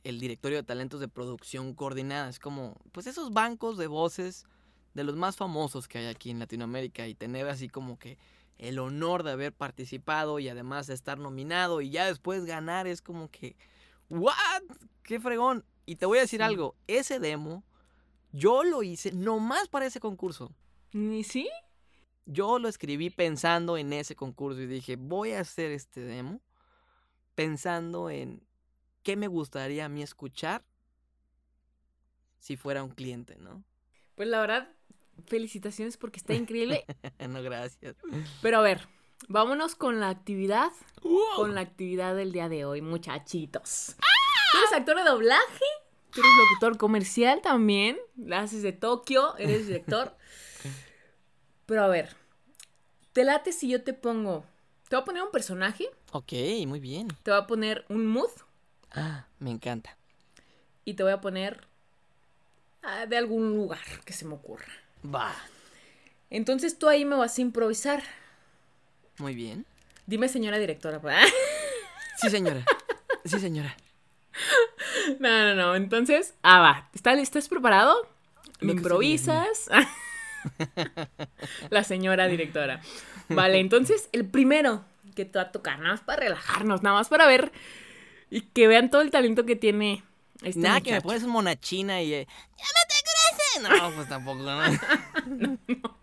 el 0.04 0.18
directorio 0.20 0.58
de 0.58 0.62
talentos 0.64 1.00
de 1.00 1.08
producción 1.08 1.74
coordinada. 1.74 2.28
Es 2.28 2.38
como, 2.38 2.76
pues 2.92 3.06
esos 3.06 3.32
bancos 3.32 3.76
de 3.78 3.86
voces 3.86 4.46
de 4.94 5.04
los 5.04 5.16
más 5.16 5.36
famosos 5.36 5.88
que 5.88 5.98
hay 5.98 6.06
aquí 6.06 6.30
en 6.30 6.38
Latinoamérica 6.38 7.06
y 7.08 7.14
tener 7.14 7.48
así 7.48 7.68
como 7.68 7.98
que 7.98 8.18
el 8.58 8.78
honor 8.78 9.22
de 9.22 9.32
haber 9.32 9.52
participado 9.52 10.38
y 10.38 10.48
además 10.48 10.86
de 10.86 10.94
estar 10.94 11.18
nominado 11.18 11.80
y 11.80 11.90
ya 11.90 12.06
después 12.06 12.44
ganar 12.44 12.86
es 12.86 13.02
como 13.02 13.30
que, 13.30 13.56
¿what? 14.08 14.62
¡Qué 15.02 15.18
fregón! 15.18 15.64
Y 15.86 15.96
te 15.96 16.06
voy 16.06 16.18
a 16.18 16.22
decir 16.22 16.40
Sí. 16.40 16.44
algo, 16.44 16.76
ese 16.86 17.18
demo 17.18 17.64
yo 18.32 18.62
lo 18.64 18.82
hice 18.82 19.12
nomás 19.12 19.68
para 19.68 19.86
ese 19.86 20.00
concurso. 20.00 20.52
¿Ni 20.92 21.24
sí? 21.24 21.48
Yo 22.24 22.58
lo 22.58 22.68
escribí 22.68 23.10
pensando 23.10 23.76
en 23.76 23.92
ese 23.92 24.14
concurso 24.14 24.60
y 24.60 24.66
dije, 24.66 24.96
voy 24.96 25.32
a 25.32 25.40
hacer 25.40 25.72
este 25.72 26.00
demo 26.00 26.40
pensando 27.34 28.10
en 28.10 28.42
qué 29.02 29.16
me 29.16 29.26
gustaría 29.26 29.86
a 29.86 29.88
mí 29.88 30.02
escuchar 30.02 30.64
si 32.38 32.56
fuera 32.56 32.82
un 32.82 32.90
cliente, 32.90 33.36
¿no? 33.36 33.64
Pues 34.14 34.28
la 34.28 34.40
verdad, 34.40 34.68
felicitaciones 35.26 35.96
porque 35.96 36.18
está 36.18 36.34
increíble. 36.34 36.84
no, 37.28 37.42
gracias. 37.42 37.96
Pero 38.40 38.58
a 38.58 38.62
ver, 38.62 38.88
vámonos 39.28 39.74
con 39.74 40.00
la 40.00 40.08
actividad, 40.08 40.70
con 41.36 41.54
la 41.54 41.60
actividad 41.60 42.14
del 42.14 42.32
día 42.32 42.48
de 42.48 42.64
hoy, 42.64 42.82
muchachitos. 42.82 43.96
Tú 44.52 44.58
eres 44.58 44.72
actor 44.72 44.96
de 44.96 45.04
doblaje, 45.04 45.64
tú 46.10 46.20
eres 46.20 46.32
locutor 46.36 46.78
comercial 46.78 47.40
también, 47.42 47.98
la 48.16 48.40
haces 48.40 48.62
de 48.62 48.72
Tokio, 48.72 49.36
eres 49.38 49.66
director. 49.66 50.16
Pero 51.66 51.82
a 51.84 51.88
ver, 51.88 52.14
¿te 53.12 53.24
late 53.24 53.52
si 53.52 53.68
yo 53.68 53.82
te 53.82 53.92
pongo, 53.92 54.44
te 54.88 54.96
voy 54.96 55.02
a 55.02 55.04
poner 55.04 55.22
un 55.22 55.30
personaje, 55.30 55.88
Ok, 56.12 56.32
muy 56.66 56.80
bien. 56.80 57.08
te 57.22 57.30
voy 57.30 57.40
a 57.40 57.46
poner 57.46 57.84
un 57.88 58.06
mood 58.06 58.30
Ah, 58.94 59.26
me 59.38 59.50
encanta. 59.50 59.96
y 60.84 60.94
te 60.94 61.02
voy 61.02 61.12
a 61.12 61.20
poner 61.20 61.66
ah, 62.82 63.06
de 63.06 63.16
algún 63.16 63.54
lugar 63.56 63.80
que 64.04 64.12
se 64.12 64.24
me 64.26 64.34
ocurra. 64.34 64.66
Va. 65.04 65.34
Entonces 66.30 66.78
tú 66.78 66.88
ahí 66.88 67.04
me 67.04 67.16
vas 67.16 67.38
a 67.38 67.40
improvisar. 67.40 68.02
Muy 69.18 69.34
bien. 69.34 69.64
Dime 70.06 70.28
señora 70.28 70.58
directora. 70.58 71.00
pues. 71.00 71.16
Sí, 72.18 72.30
señora. 72.30 72.64
Sí, 73.24 73.40
señora. 73.40 73.76
No, 75.18 75.28
no, 75.28 75.54
no. 75.56 75.74
Entonces, 75.74 76.34
ah, 76.42 76.60
va. 76.60 76.88
¿Estás, 76.94 77.18
¿estás 77.18 77.48
preparado? 77.48 78.06
¿Me 78.60 78.72
improvisas? 78.72 79.68
La 81.70 81.84
señora 81.84 82.26
directora. 82.28 82.80
Vale, 83.28 83.58
entonces, 83.60 84.08
el 84.12 84.24
primero 84.26 84.84
que 85.14 85.24
te 85.24 85.38
va 85.38 85.44
a 85.46 85.52
tocar, 85.52 85.78
nada 85.78 85.92
más 85.92 86.00
para 86.00 86.20
relajarnos, 86.20 86.82
nada 86.82 86.96
más 86.96 87.08
para 87.08 87.26
ver 87.26 87.52
y 88.30 88.40
que 88.42 88.66
vean 88.66 88.90
todo 88.90 89.02
el 89.02 89.10
talento 89.10 89.44
que 89.44 89.56
tiene 89.56 90.02
este 90.42 90.60
Nada, 90.60 90.80
que 90.80 90.90
me 90.90 90.96
muchacho. 90.96 91.06
pones 91.08 91.22
monachina 91.24 92.00
y... 92.02 92.14
Eh, 92.14 92.26
¡Ya 92.58 92.64
me 92.64 93.68
te 93.68 93.68
crece! 93.68 93.80
No, 93.84 93.94
pues 93.94 94.08
tampoco, 94.08 94.38
¿no? 94.42 95.98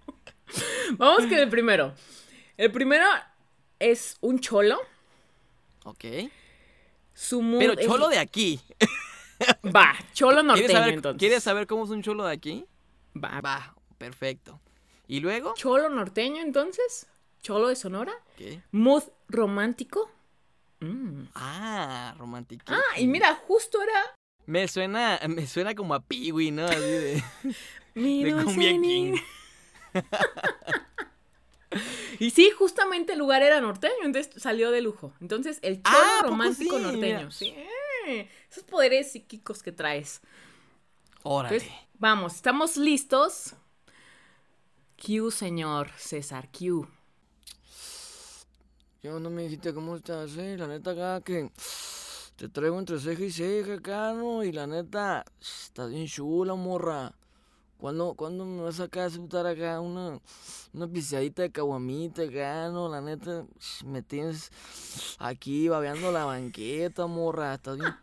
Vamos 0.97 1.21
con 1.25 1.33
el 1.33 1.49
primero. 1.49 1.93
El 2.57 2.71
primero 2.71 3.05
es 3.79 4.17
un 4.21 4.39
cholo. 4.39 4.79
Ok. 5.85 6.05
Su 7.13 7.41
mood 7.41 7.59
Pero 7.59 7.73
es- 7.73 7.85
cholo 7.85 8.07
de 8.09 8.19
aquí. 8.19 8.59
Va, 9.73 9.95
cholo 10.13 10.43
norteño, 10.43 10.67
¿Quieres 10.67 10.77
saber, 10.81 10.93
entonces. 10.95 11.19
¿Quieres 11.19 11.43
saber 11.43 11.67
cómo 11.67 11.83
es 11.85 11.89
un 11.89 12.01
cholo 12.03 12.25
de 12.25 12.33
aquí? 12.33 12.65
Va. 13.15 13.39
Va, 13.41 13.75
perfecto. 13.99 14.59
¿Y 15.07 15.19
luego? 15.19 15.53
Cholo 15.55 15.89
norteño, 15.89 16.41
entonces. 16.41 17.05
Cholo 17.43 17.67
de 17.67 17.75
Sonora. 17.75 18.13
¿Qué? 18.37 18.61
Mood 18.71 19.03
romántico. 19.27 20.09
Mm. 20.79 21.23
Ah, 21.35 22.15
romántico. 22.17 22.63
Ah, 22.67 22.81
y 22.99 23.05
mira, 23.07 23.35
justo 23.35 23.81
era. 23.81 24.15
Me 24.45 24.67
suena, 24.67 25.19
me 25.27 25.45
suena 25.45 25.75
como 25.75 25.93
a 25.93 25.99
Piwi, 25.99 26.49
¿no? 26.51 26.65
Así 26.65 26.79
de, 26.79 27.23
Mi 27.93 28.23
de 28.23 28.31
Cumbia. 28.43 28.71
King. 28.71 29.15
Y 32.19 32.31
sí, 32.31 32.49
justamente 32.51 33.13
el 33.13 33.19
lugar 33.19 33.43
era 33.43 33.61
norteño, 33.61 34.03
entonces 34.03 34.41
salió 34.41 34.71
de 34.71 34.81
lujo. 34.81 35.13
Entonces, 35.21 35.59
el 35.61 35.81
cholo 35.83 35.97
Ah, 35.97 36.15
¿a 36.17 36.21
poco 36.21 36.31
romántico 36.31 36.77
sí? 36.77 36.81
norteño. 36.81 37.17
Mira. 37.17 37.31
Sí. 37.31 37.53
Esos 38.51 38.63
poderes 38.63 39.11
psíquicos 39.11 39.61
que 39.63 39.71
traes. 39.71 40.19
Órale. 41.23 41.57
Entonces, 41.57 41.79
vamos, 41.93 42.35
¿estamos 42.35 42.75
listos? 42.75 43.53
Q, 44.99 45.31
señor 45.31 45.91
César, 45.97 46.49
Q. 46.51 46.85
Yo 49.01 49.17
no 49.21 49.29
me 49.29 49.43
dijiste 49.43 49.73
cómo 49.73 49.95
estás, 49.95 50.35
eh. 50.35 50.57
La 50.57 50.67
neta 50.67 50.91
acá 50.91 51.21
que 51.21 51.49
Te 52.35 52.49
traigo 52.49 52.77
entre 52.77 52.99
ceja 52.99 53.23
y 53.23 53.31
ceja 53.31 53.75
acá, 53.75 54.13
¿no? 54.13 54.43
Y 54.43 54.51
la 54.51 54.67
neta, 54.67 55.23
estás 55.39 55.89
bien 55.89 56.05
chula, 56.05 56.55
morra. 56.55 57.13
¿Cuándo, 57.77 58.13
¿Cuándo 58.13 58.43
me 58.43 58.61
vas 58.61 58.75
a 58.75 58.83
sacar 58.83 59.03
a 59.03 59.05
aceptar 59.05 59.47
acá 59.47 59.79
una, 59.79 60.19
una 60.73 60.87
pisadita 60.87 61.43
de 61.43 61.51
caguamita 61.51 62.23
acá, 62.23 62.67
no? 62.69 62.89
La 62.89 62.99
neta, 62.99 63.45
me 63.85 64.01
tienes 64.01 64.51
aquí 65.17 65.69
babeando 65.69 66.11
la 66.11 66.25
banqueta, 66.25 67.07
morra. 67.07 67.53
Estás 67.53 67.77
bien 67.77 67.95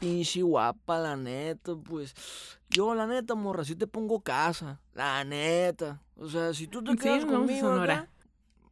pinche 0.00 0.40
guapa, 0.40 0.98
la 0.98 1.14
neta, 1.14 1.74
pues. 1.76 2.14
Yo, 2.72 2.94
la 2.94 3.06
neta, 3.06 3.34
morra, 3.34 3.64
si 3.64 3.76
te 3.76 3.86
pongo 3.86 4.20
casa. 4.20 4.80
La 4.94 5.22
neta. 5.24 6.00
O 6.16 6.26
sea, 6.28 6.54
si 6.54 6.66
tú 6.68 6.82
te 6.82 6.96
quedas 6.96 7.26
conmigo 7.26 7.70
acá, 7.70 8.08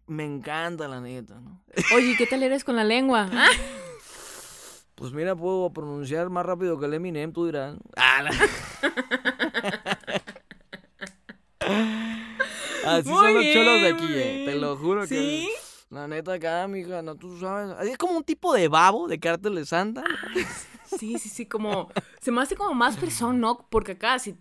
me 0.06 0.24
encanta, 0.24 0.88
la 0.88 1.00
neta, 1.00 1.38
¿no? 1.40 1.62
Oye, 1.94 2.14
¿qué 2.16 2.26
tal 2.26 2.42
eres 2.42 2.64
con 2.64 2.76
la 2.76 2.84
lengua? 2.84 3.28
¿Ah? 3.32 3.48
Pues 4.94 5.12
mira, 5.12 5.36
puedo 5.36 5.70
pronunciar 5.70 6.30
más 6.30 6.46
rápido 6.46 6.78
que 6.78 6.86
el 6.86 6.94
Eminem, 6.94 7.32
tú 7.32 7.46
dirás. 7.46 7.76
Ah, 7.96 8.24
Así 12.86 13.08
son 13.08 13.34
los 13.34 13.44
cholos 13.52 13.80
de 13.82 13.88
aquí, 13.88 14.06
eh. 14.08 14.44
Te 14.46 14.54
lo 14.56 14.76
juro 14.76 15.06
¿Sí? 15.06 15.14
que. 15.14 15.48
La 15.90 16.08
neta 16.08 16.34
acá, 16.34 16.66
mija, 16.68 17.02
no 17.02 17.16
tú 17.16 17.38
sabes. 17.38 17.76
Es 17.88 17.98
como 17.98 18.16
un 18.16 18.24
tipo 18.24 18.54
de 18.54 18.68
babo 18.68 19.08
de 19.08 19.18
cártel 19.20 19.56
de 19.56 19.66
Santa. 19.66 20.04
Sí, 20.98 21.18
sí, 21.18 21.28
sí, 21.28 21.46
como. 21.46 21.90
Se 22.20 22.30
me 22.30 22.42
hace 22.42 22.56
como 22.56 22.74
más 22.74 22.96
persona, 22.96 23.38
¿no? 23.38 23.66
Porque 23.70 23.92
acá, 23.92 24.18
si, 24.18 24.36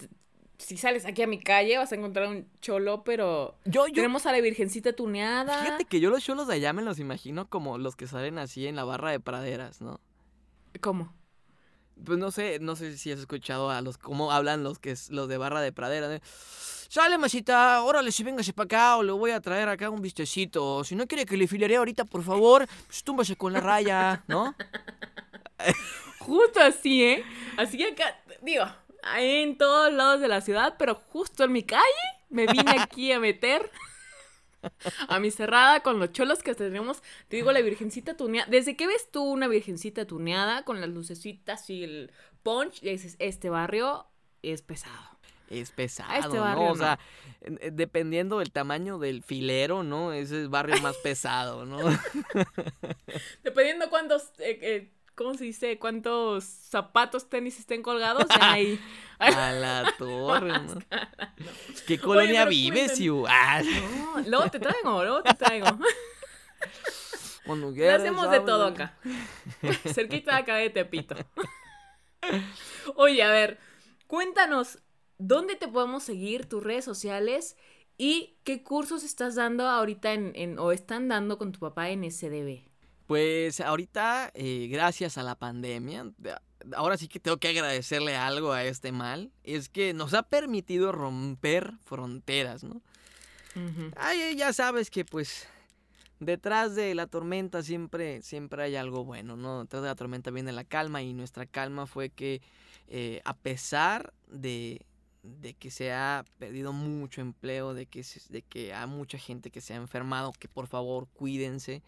si 0.57 0.77
sales 0.77 1.05
aquí 1.05 1.21
a 1.21 1.27
mi 1.27 1.39
calle, 1.39 1.77
vas 1.77 1.91
a 1.91 1.95
encontrar 1.95 2.27
un 2.27 2.47
cholo, 2.61 3.03
pero. 3.03 3.55
Yo, 3.65 3.87
yo. 3.87 3.93
Tenemos 3.93 4.25
a 4.25 4.31
la 4.31 4.41
Virgencita 4.41 4.93
tuneada. 4.93 5.63
Fíjate 5.63 5.85
que 5.85 5.99
yo 5.99 6.09
los 6.09 6.23
cholos 6.23 6.47
de 6.47 6.55
allá 6.55 6.73
me 6.73 6.81
los 6.81 6.99
imagino 6.99 7.49
como 7.49 7.77
los 7.77 7.95
que 7.95 8.07
salen 8.07 8.37
así 8.37 8.67
en 8.67 8.75
la 8.75 8.83
barra 8.83 9.11
de 9.11 9.19
praderas, 9.19 9.81
¿no? 9.81 9.99
¿Cómo? 10.81 11.13
Pues 12.03 12.17
no 12.17 12.31
sé, 12.31 12.59
no 12.61 12.75
sé 12.75 12.97
si 12.97 13.11
has 13.11 13.19
escuchado 13.19 13.69
a 13.69 13.81
los 13.81 13.97
cómo 13.97 14.31
hablan 14.31 14.63
los 14.63 14.79
que 14.79 14.95
los 15.09 15.27
de 15.27 15.37
barra 15.37 15.61
de 15.61 15.71
pradera. 15.73 16.07
De, 16.07 16.21
Sale, 16.89 17.19
masita, 17.19 17.83
órale, 17.83 18.11
si 18.11 18.23
véngase 18.23 18.51
para 18.51 18.65
acá 18.65 18.97
o 18.97 19.03
le 19.03 19.11
voy 19.11 19.29
a 19.29 19.39
traer 19.39 19.69
acá 19.69 19.91
un 19.91 20.01
vistecito. 20.01 20.83
Si 20.83 20.95
no 20.95 21.05
quiere 21.07 21.25
que 21.25 21.37
le 21.37 21.47
filaré 21.47 21.75
ahorita, 21.75 22.05
por 22.05 22.23
favor, 22.23 22.67
pues 22.87 23.03
túmbase 23.03 23.35
con 23.35 23.53
la 23.53 23.59
raya, 23.59 24.23
¿no? 24.27 24.55
Justo 26.29 26.59
así, 26.59 27.03
¿eh? 27.03 27.23
Así 27.57 27.83
acá, 27.83 28.21
digo, 28.43 28.63
en 29.17 29.57
todos 29.57 29.91
lados 29.91 30.21
de 30.21 30.27
la 30.27 30.41
ciudad, 30.41 30.75
pero 30.77 30.93
justo 30.93 31.43
en 31.43 31.51
mi 31.51 31.63
calle 31.63 31.81
me 32.29 32.45
vine 32.45 32.75
aquí 32.77 33.11
a 33.11 33.19
meter 33.19 33.67
a 35.07 35.19
mi 35.19 35.31
cerrada 35.31 35.81
con 35.81 35.97
los 35.97 36.11
cholos 36.11 36.43
que 36.43 36.53
tenemos. 36.53 37.01
Te 37.29 37.37
digo, 37.37 37.51
la 37.51 37.61
virgencita 37.61 38.15
tuneada. 38.15 38.47
¿Desde 38.47 38.77
qué 38.77 38.85
ves 38.85 39.09
tú 39.09 39.23
una 39.23 39.47
virgencita 39.47 40.05
tuneada 40.05 40.63
con 40.65 40.79
las 40.79 40.89
lucecitas 40.91 41.67
y 41.71 41.83
el 41.83 42.11
punch? 42.43 42.83
Y 42.83 42.91
dices, 42.91 43.15
este 43.17 43.49
barrio 43.49 44.05
es 44.43 44.61
pesado. 44.61 45.17
Es 45.49 45.71
pesado, 45.71 46.13
este 46.13 46.37
barrio, 46.37 46.63
¿no? 46.65 46.71
O 46.73 46.75
sea, 46.75 46.99
dependiendo 47.71 48.37
del 48.37 48.51
tamaño 48.51 48.99
del 48.99 49.23
filero, 49.23 49.81
¿no? 49.81 50.13
Ese 50.13 50.35
es 50.35 50.43
el 50.43 50.49
barrio 50.49 50.79
más 50.83 50.95
pesado, 51.03 51.65
¿no? 51.65 51.79
dependiendo 53.43 53.89
cuántos... 53.89 54.29
Eh, 54.37 54.59
eh, 54.61 54.91
¿cómo 55.19 55.33
se 55.33 55.43
dice? 55.43 55.77
¿Cuántos 55.77 56.45
zapatos 56.45 57.27
tenis 57.27 57.59
estén 57.59 57.83
colgados? 57.83 58.25
ahí. 58.39 58.79
A 59.19 59.51
la 59.51 59.93
torre, 59.97 60.47
¿no? 60.63 60.79
¿Qué 61.85 61.99
colonia 61.99 62.45
vives, 62.45 62.95
Siu? 62.95 63.25
Ah. 63.27 63.61
No, 63.61 64.21
luego 64.25 64.49
te 64.49 64.59
traigo, 64.61 65.03
luego 65.03 65.21
te 65.21 65.33
traigo. 65.33 65.67
Cuando 67.45 67.73
quieras, 67.73 67.99
hacemos 67.99 68.31
de 68.31 68.39
todo 68.39 68.67
acá. 68.67 68.97
Cerquita 69.93 70.35
de 70.35 70.37
acá 70.37 70.55
de 70.55 70.69
Tepito. 70.69 71.15
Oye, 72.95 73.21
a 73.21 73.29
ver, 73.29 73.59
cuéntanos, 74.07 74.79
¿dónde 75.17 75.57
te 75.57 75.67
podemos 75.67 76.03
seguir, 76.03 76.45
tus 76.45 76.63
redes 76.63 76.85
sociales 76.85 77.57
y 77.97 78.37
qué 78.45 78.63
cursos 78.63 79.03
estás 79.03 79.35
dando 79.35 79.67
ahorita 79.67 80.13
en, 80.13 80.31
en 80.35 80.59
o 80.59 80.71
están 80.71 81.09
dando 81.09 81.37
con 81.37 81.51
tu 81.51 81.59
papá 81.59 81.89
en 81.89 82.09
SDB? 82.09 82.68
Pues 83.09 83.59
ahorita, 83.59 84.29
eh, 84.35 84.67
gracias 84.71 85.17
a 85.17 85.23
la 85.23 85.33
pandemia, 85.33 86.11
ahora 86.75 86.95
sí 86.95 87.07
que 87.07 87.19
tengo 87.19 87.37
que 87.37 87.47
agradecerle 87.47 88.15
algo 88.15 88.51
a 88.51 88.65
este 88.65 88.91
mal, 88.91 89.31
es 89.43 89.67
que 89.67 89.95
nos 89.95 90.13
ha 90.13 90.21
permitido 90.21 90.91
romper 90.91 91.73
fronteras, 91.83 92.63
¿no? 92.63 92.83
Ay, 93.95 94.35
ya 94.35 94.53
sabes 94.53 94.91
que 94.91 95.05
pues 95.05 95.47
detrás 96.19 96.75
de 96.75 96.93
la 96.93 97.07
tormenta 97.07 97.63
siempre, 97.63 98.21
siempre 98.21 98.61
hay 98.61 98.75
algo 98.75 99.03
bueno, 99.05 99.35
¿no? 99.35 99.61
Detrás 99.61 99.81
de 99.81 99.87
la 99.87 99.95
tormenta 99.95 100.29
viene 100.29 100.51
la 100.51 100.63
calma 100.63 101.01
y 101.01 101.15
nuestra 101.15 101.47
calma 101.47 101.87
fue 101.87 102.11
que 102.11 102.43
eh, 102.89 103.21
a 103.25 103.33
pesar 103.33 104.13
de, 104.27 104.85
de 105.23 105.55
que 105.55 105.71
se 105.71 105.91
ha 105.93 106.25
perdido 106.37 106.73
mucho 106.73 107.21
empleo, 107.21 107.73
de 107.73 107.87
que, 107.87 108.05
de 108.29 108.43
que 108.43 108.71
hay 108.71 108.85
mucha 108.85 109.17
gente 109.17 109.49
que 109.49 109.61
se 109.61 109.73
ha 109.73 109.77
enfermado, 109.77 110.31
que 110.31 110.47
por 110.47 110.67
favor 110.67 111.07
cuídense 111.07 111.81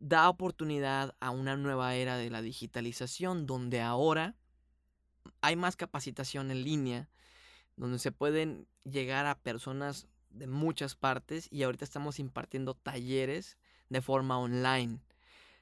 da 0.00 0.28
oportunidad 0.28 1.14
a 1.20 1.30
una 1.30 1.56
nueva 1.56 1.94
era 1.94 2.16
de 2.16 2.30
la 2.30 2.42
digitalización 2.42 3.46
donde 3.46 3.80
ahora 3.80 4.34
hay 5.40 5.56
más 5.56 5.76
capacitación 5.76 6.50
en 6.50 6.64
línea, 6.64 7.08
donde 7.76 7.98
se 7.98 8.12
pueden 8.12 8.66
llegar 8.84 9.26
a 9.26 9.38
personas 9.38 10.08
de 10.30 10.46
muchas 10.46 10.94
partes 10.94 11.48
y 11.50 11.62
ahorita 11.62 11.84
estamos 11.84 12.18
impartiendo 12.18 12.74
talleres 12.74 13.56
de 13.88 14.00
forma 14.00 14.38
online. 14.38 15.00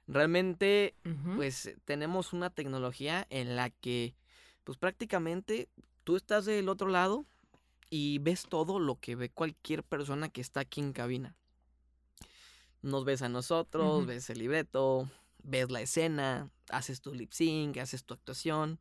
Realmente, 0.08 0.94
pues 1.34 1.74
tenemos 1.84 2.32
una 2.32 2.50
tecnología 2.50 3.26
en 3.28 3.56
la 3.56 3.70
que, 3.70 4.14
pues 4.62 4.78
prácticamente 4.78 5.68
tú 6.04 6.16
estás 6.16 6.44
del 6.44 6.68
otro 6.68 6.88
lado 6.88 7.26
y 7.90 8.18
ves 8.20 8.44
todo 8.48 8.78
lo 8.78 9.00
que 9.00 9.16
ve 9.16 9.30
cualquier 9.30 9.82
persona 9.82 10.28
que 10.28 10.40
está 10.40 10.60
aquí 10.60 10.80
en 10.80 10.92
cabina 10.92 11.36
nos 12.86 13.04
ves 13.04 13.22
a 13.22 13.28
nosotros, 13.28 14.06
ves 14.06 14.30
el 14.30 14.38
libreto, 14.38 15.08
ves 15.42 15.70
la 15.70 15.80
escena, 15.80 16.50
haces 16.70 17.00
tu 17.00 17.14
lip 17.14 17.32
sync, 17.32 17.76
haces 17.78 18.04
tu 18.04 18.14
actuación. 18.14 18.78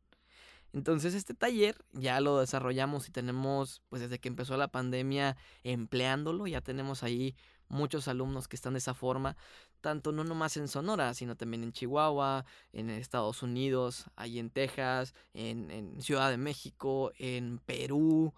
Entonces 0.72 1.14
este 1.14 1.34
taller 1.34 1.76
ya 1.92 2.20
lo 2.20 2.38
desarrollamos 2.38 3.08
y 3.08 3.12
tenemos, 3.12 3.82
pues 3.88 4.02
desde 4.02 4.18
que 4.18 4.28
empezó 4.28 4.56
la 4.56 4.68
pandemia, 4.68 5.36
empleándolo, 5.64 6.46
ya 6.46 6.60
tenemos 6.60 7.02
ahí 7.02 7.34
muchos 7.68 8.08
alumnos 8.08 8.48
que 8.48 8.56
están 8.56 8.74
de 8.74 8.78
esa 8.78 8.94
forma, 8.94 9.36
tanto 9.80 10.12
no 10.12 10.24
nomás 10.24 10.56
en 10.56 10.68
Sonora, 10.68 11.14
sino 11.14 11.36
también 11.36 11.62
en 11.62 11.72
Chihuahua, 11.72 12.44
en 12.72 12.90
Estados 12.90 13.42
Unidos, 13.42 14.04
ahí 14.16 14.38
en 14.38 14.50
Texas, 14.50 15.14
en, 15.32 15.70
en 15.70 16.02
Ciudad 16.02 16.30
de 16.30 16.36
México, 16.36 17.12
en 17.18 17.58
Perú. 17.58 18.34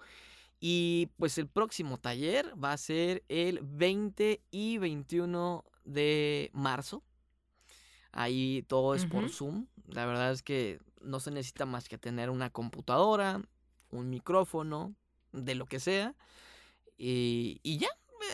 Y 0.60 1.10
pues 1.16 1.38
el 1.38 1.46
próximo 1.46 1.98
taller 1.98 2.52
va 2.62 2.72
a 2.72 2.76
ser 2.76 3.22
el 3.28 3.60
20 3.62 4.42
y 4.50 4.78
21 4.78 5.64
de 5.84 6.50
marzo. 6.52 7.04
Ahí 8.10 8.64
todo 8.66 8.94
es 8.94 9.06
por 9.06 9.28
Zoom. 9.30 9.66
La 9.86 10.06
verdad 10.06 10.32
es 10.32 10.42
que 10.42 10.80
no 11.00 11.20
se 11.20 11.30
necesita 11.30 11.66
más 11.66 11.88
que 11.88 11.98
tener 11.98 12.30
una 12.30 12.50
computadora, 12.50 13.40
un 13.90 14.10
micrófono, 14.10 14.94
de 15.32 15.54
lo 15.54 15.66
que 15.66 15.80
sea. 15.80 16.14
Y, 16.96 17.60
y 17.62 17.78
ya, 17.78 17.88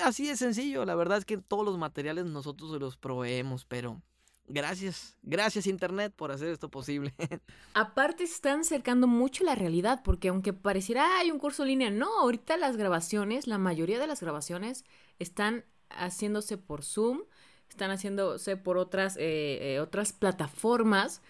así 0.05 0.27
de 0.27 0.37
sencillo. 0.37 0.85
La 0.85 0.95
verdad 0.95 1.19
es 1.19 1.25
que 1.25 1.39
todos 1.39 1.65
los 1.65 1.79
materiales 1.79 2.25
nosotros 2.27 2.71
los 2.81 2.97
proveemos, 2.97 3.65
pero 3.67 4.01
Gracias, 4.47 5.17
gracias 5.23 5.67
Internet 5.67 6.13
por 6.15 6.31
hacer 6.31 6.49
esto 6.49 6.69
posible. 6.69 7.15
Aparte 7.75 8.25
están 8.25 8.61
acercando 8.61 9.07
mucho 9.07 9.43
la 9.43 9.55
realidad, 9.55 10.03
porque 10.05 10.29
aunque 10.29 10.53
pareciera 10.53 11.19
hay 11.19 11.31
un 11.31 11.39
curso 11.39 11.63
en 11.63 11.69
línea, 11.69 11.91
no, 11.91 12.21
ahorita 12.21 12.57
las 12.59 12.77
grabaciones, 12.77 13.47
la 13.47 13.57
mayoría 13.57 13.99
de 13.99 14.07
las 14.07 14.21
grabaciones 14.21 14.85
están 15.19 15.65
haciéndose 15.89 16.59
por 16.59 16.83
Zoom, 16.83 17.23
están 17.71 17.91
haciéndose 17.91 18.57
por 18.57 18.77
otras, 18.77 19.17
eh, 19.17 19.75
eh, 19.75 19.81
otras 19.81 20.13
plataformas, 20.13 21.23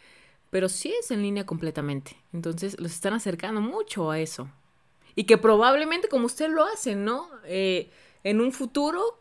pero 0.51 0.69
sí 0.69 0.93
es 0.99 1.11
en 1.11 1.23
línea 1.23 1.47
completamente. 1.47 2.17
Entonces 2.33 2.79
los 2.81 2.93
están 2.93 3.15
acercando 3.15 3.61
mucho 3.61 4.11
a 4.11 4.19
eso. 4.19 4.49
Y 5.15 5.25
que 5.25 5.39
probablemente 5.39 6.09
como 6.09 6.27
usted 6.27 6.49
lo 6.49 6.65
hace, 6.65 6.97
¿no? 6.97 7.29
Eh, 7.45 7.91
en 8.25 8.41
un 8.41 8.53
futuro 8.53 9.21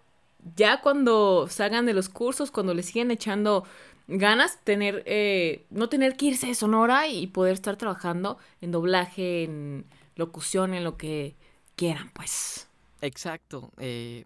ya 0.55 0.81
cuando 0.81 1.47
salgan 1.49 1.85
de 1.85 1.93
los 1.93 2.09
cursos, 2.09 2.51
cuando 2.51 2.73
les 2.73 2.87
siguen 2.87 3.11
echando 3.11 3.65
ganas, 4.07 4.59
tener, 4.63 5.03
eh, 5.05 5.65
no 5.69 5.89
tener 5.89 6.15
que 6.17 6.27
irse 6.27 6.47
de 6.47 6.55
Sonora 6.55 7.07
y 7.07 7.27
poder 7.27 7.53
estar 7.53 7.77
trabajando 7.77 8.37
en 8.61 8.71
doblaje, 8.71 9.43
en 9.43 9.85
locución, 10.15 10.73
en 10.73 10.83
lo 10.83 10.97
que 10.97 11.35
quieran, 11.75 12.11
pues. 12.13 12.67
Exacto. 13.01 13.71
Eh, 13.77 14.25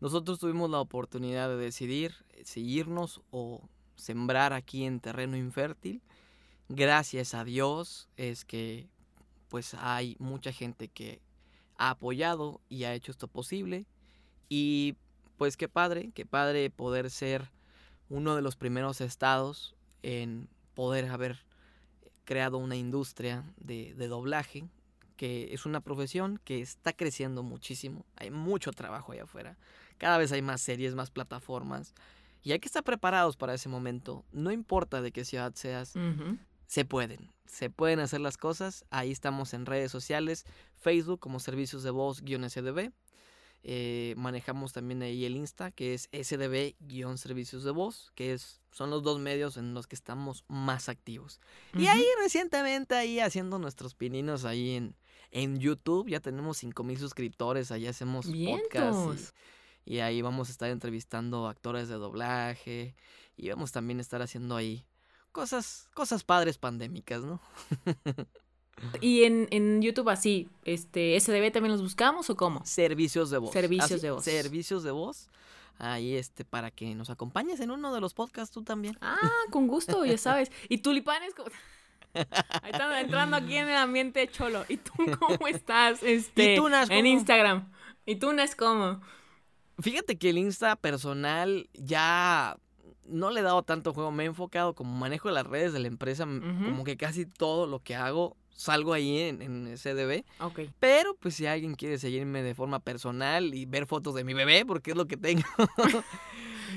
nosotros 0.00 0.38
tuvimos 0.38 0.70
la 0.70 0.80
oportunidad 0.80 1.48
de 1.48 1.56
decidir 1.56 2.14
seguirnos 2.44 3.22
o 3.30 3.62
sembrar 3.96 4.52
aquí 4.52 4.84
en 4.84 5.00
terreno 5.00 5.36
infértil. 5.36 6.02
Gracias 6.68 7.34
a 7.34 7.44
Dios 7.44 8.08
es 8.16 8.44
que 8.44 8.88
pues 9.48 9.74
hay 9.74 10.16
mucha 10.18 10.52
gente 10.52 10.88
que 10.88 11.20
ha 11.76 11.90
apoyado 11.90 12.60
y 12.68 12.84
ha 12.84 12.94
hecho 12.94 13.12
esto 13.12 13.28
posible. 13.28 13.86
Y 14.48 14.96
pues 15.36 15.56
qué 15.56 15.68
padre, 15.68 16.10
qué 16.14 16.26
padre 16.26 16.70
poder 16.70 17.10
ser 17.10 17.50
uno 18.08 18.36
de 18.36 18.42
los 18.42 18.56
primeros 18.56 19.00
estados 19.00 19.74
en 20.02 20.48
poder 20.74 21.06
haber 21.06 21.44
creado 22.24 22.58
una 22.58 22.76
industria 22.76 23.44
de, 23.56 23.94
de 23.94 24.08
doblaje, 24.08 24.68
que 25.16 25.52
es 25.54 25.66
una 25.66 25.80
profesión 25.80 26.40
que 26.44 26.60
está 26.60 26.92
creciendo 26.92 27.42
muchísimo. 27.42 28.04
Hay 28.16 28.30
mucho 28.30 28.72
trabajo 28.72 29.12
allá 29.12 29.24
afuera. 29.24 29.56
Cada 29.98 30.18
vez 30.18 30.32
hay 30.32 30.42
más 30.42 30.60
series, 30.60 30.94
más 30.94 31.10
plataformas. 31.10 31.94
Y 32.42 32.52
hay 32.52 32.58
que 32.58 32.66
estar 32.66 32.84
preparados 32.84 33.36
para 33.36 33.54
ese 33.54 33.68
momento. 33.68 34.24
No 34.32 34.52
importa 34.52 35.00
de 35.00 35.12
qué 35.12 35.24
ciudad 35.24 35.54
seas, 35.54 35.94
se 36.66 36.84
pueden. 36.84 37.30
Se 37.46 37.70
pueden 37.70 38.00
hacer 38.00 38.20
las 38.20 38.36
cosas. 38.36 38.84
Ahí 38.90 39.10
estamos 39.10 39.54
en 39.54 39.64
redes 39.64 39.90
sociales. 39.90 40.44
Facebook 40.76 41.20
como 41.20 41.40
Servicios 41.40 41.82
de 41.82 41.90
Voz-SDB. 41.90 42.92
Eh, 43.66 44.12
manejamos 44.18 44.74
también 44.74 45.00
ahí 45.00 45.24
el 45.24 45.36
Insta, 45.36 45.70
que 45.70 45.94
es 45.94 46.10
SDB-Servicios 46.12 47.64
de 47.64 47.70
Voz, 47.70 48.12
que 48.14 48.34
es, 48.34 48.60
son 48.70 48.90
los 48.90 49.02
dos 49.02 49.18
medios 49.18 49.56
en 49.56 49.72
los 49.72 49.86
que 49.86 49.96
estamos 49.96 50.44
más 50.48 50.90
activos. 50.90 51.40
Y 51.72 51.86
ahí 51.86 52.04
recientemente, 52.20 52.94
ahí 52.94 53.20
haciendo 53.20 53.58
nuestros 53.58 53.94
pininos 53.94 54.44
ahí 54.44 54.76
en, 54.76 54.94
en 55.30 55.58
YouTube, 55.58 56.10
ya 56.10 56.20
tenemos 56.20 56.58
5000 56.58 56.98
suscriptores, 56.98 57.70
ahí 57.70 57.86
hacemos 57.86 58.26
podcasts. 58.26 59.32
Y 59.86 60.00
ahí 60.00 60.20
vamos 60.20 60.48
a 60.48 60.52
estar 60.52 60.68
entrevistando 60.68 61.48
actores 61.48 61.88
de 61.88 61.94
doblaje. 61.94 62.94
Y 63.36 63.48
vamos 63.48 63.72
también 63.72 63.98
a 63.98 64.02
estar 64.02 64.20
haciendo 64.20 64.56
ahí 64.56 64.86
cosas, 65.32 65.88
cosas 65.94 66.22
padres 66.22 66.58
pandémicas, 66.58 67.24
¿no? 67.24 67.40
Y 69.00 69.24
en, 69.24 69.48
en 69.50 69.82
YouTube 69.82 70.08
así, 70.08 70.48
este, 70.64 71.18
¿SDB 71.18 71.52
también 71.52 71.72
los 71.72 71.82
buscamos 71.82 72.28
o 72.30 72.36
cómo? 72.36 72.64
Servicios 72.64 73.30
de 73.30 73.38
voz. 73.38 73.52
Servicios 73.52 73.92
Así, 73.92 74.00
de 74.00 74.10
voz. 74.10 74.24
Servicios 74.24 74.82
de 74.82 74.90
voz. 74.90 75.28
Ahí, 75.78 76.14
este, 76.14 76.44
para 76.44 76.70
que 76.70 76.94
nos 76.94 77.10
acompañes 77.10 77.60
en 77.60 77.70
uno 77.70 77.92
de 77.92 78.00
los 78.00 78.14
podcasts 78.14 78.52
tú 78.52 78.62
también. 78.62 78.96
Ah, 79.00 79.18
con 79.50 79.66
gusto, 79.66 80.04
ya 80.04 80.18
sabes. 80.18 80.50
Y 80.68 80.78
tulipanes, 80.78 81.34
como... 81.34 81.48
Ahí 82.62 82.70
están 82.70 82.96
entrando 82.96 83.36
aquí 83.36 83.56
en 83.56 83.68
el 83.68 83.76
ambiente 83.76 84.28
cholo. 84.28 84.64
¿Y 84.68 84.76
tú 84.76 84.92
cómo 85.18 85.48
estás? 85.48 86.02
Este, 86.02 86.54
¿Y 86.54 86.56
tú, 86.56 86.68
Nas, 86.68 86.88
en 86.90 86.98
cómo? 86.98 87.08
Instagram. 87.08 87.72
¿Y 88.06 88.16
tú, 88.16 88.32
Nas, 88.32 88.54
cómo? 88.54 89.00
Fíjate 89.80 90.16
que 90.16 90.30
el 90.30 90.38
Insta 90.38 90.76
personal 90.76 91.68
ya 91.72 92.56
no 93.04 93.30
le 93.30 93.40
he 93.40 93.42
dado 93.42 93.64
tanto 93.64 93.92
juego. 93.92 94.12
Me 94.12 94.22
he 94.22 94.26
enfocado 94.26 94.74
como 94.76 94.96
manejo 94.96 95.28
de 95.28 95.34
las 95.34 95.46
redes 95.46 95.72
de 95.72 95.80
la 95.80 95.88
empresa. 95.88 96.24
Como 96.24 96.84
que 96.84 96.96
casi 96.96 97.26
todo 97.26 97.66
lo 97.66 97.80
que 97.80 97.96
hago 97.96 98.36
salgo 98.54 98.92
ahí 98.92 99.18
en, 99.20 99.42
en 99.42 99.76
SDB. 99.76 100.24
Ok. 100.40 100.60
Pero 100.78 101.14
pues 101.14 101.34
si 101.34 101.46
alguien 101.46 101.74
quiere 101.74 101.98
seguirme 101.98 102.42
de 102.42 102.54
forma 102.54 102.80
personal 102.80 103.54
y 103.54 103.66
ver 103.66 103.86
fotos 103.86 104.14
de 104.14 104.24
mi 104.24 104.34
bebé, 104.34 104.64
porque 104.64 104.92
es 104.92 104.96
lo 104.96 105.06
que 105.06 105.16
tengo. 105.16 105.42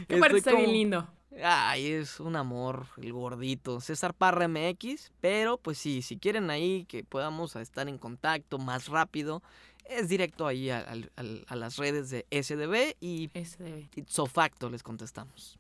Estoy 0.01 0.19
parte 0.19 0.37
está 0.37 0.53
bien 0.53 0.71
lindo. 0.71 1.07
Ay, 1.43 1.91
es 1.91 2.19
un 2.19 2.35
amor, 2.35 2.87
el 2.97 3.13
gordito. 3.13 3.79
César 3.79 4.13
Parra 4.13 4.47
MX. 4.47 5.11
Pero 5.21 5.57
pues 5.57 5.77
sí, 5.77 6.01
si 6.01 6.17
quieren 6.17 6.49
ahí 6.49 6.85
que 6.85 7.03
podamos 7.03 7.55
estar 7.55 7.87
en 7.87 7.97
contacto 7.97 8.57
más 8.57 8.87
rápido, 8.87 9.43
es 9.85 10.09
directo 10.09 10.47
ahí 10.47 10.69
a, 10.69 10.79
a 10.79 11.55
las 11.55 11.77
redes 11.77 12.09
de 12.09 12.25
SDB 12.31 12.95
y 12.99 13.29
SDB. 13.29 14.27
facto 14.27 14.69
les 14.69 14.83
contestamos. 14.83 15.59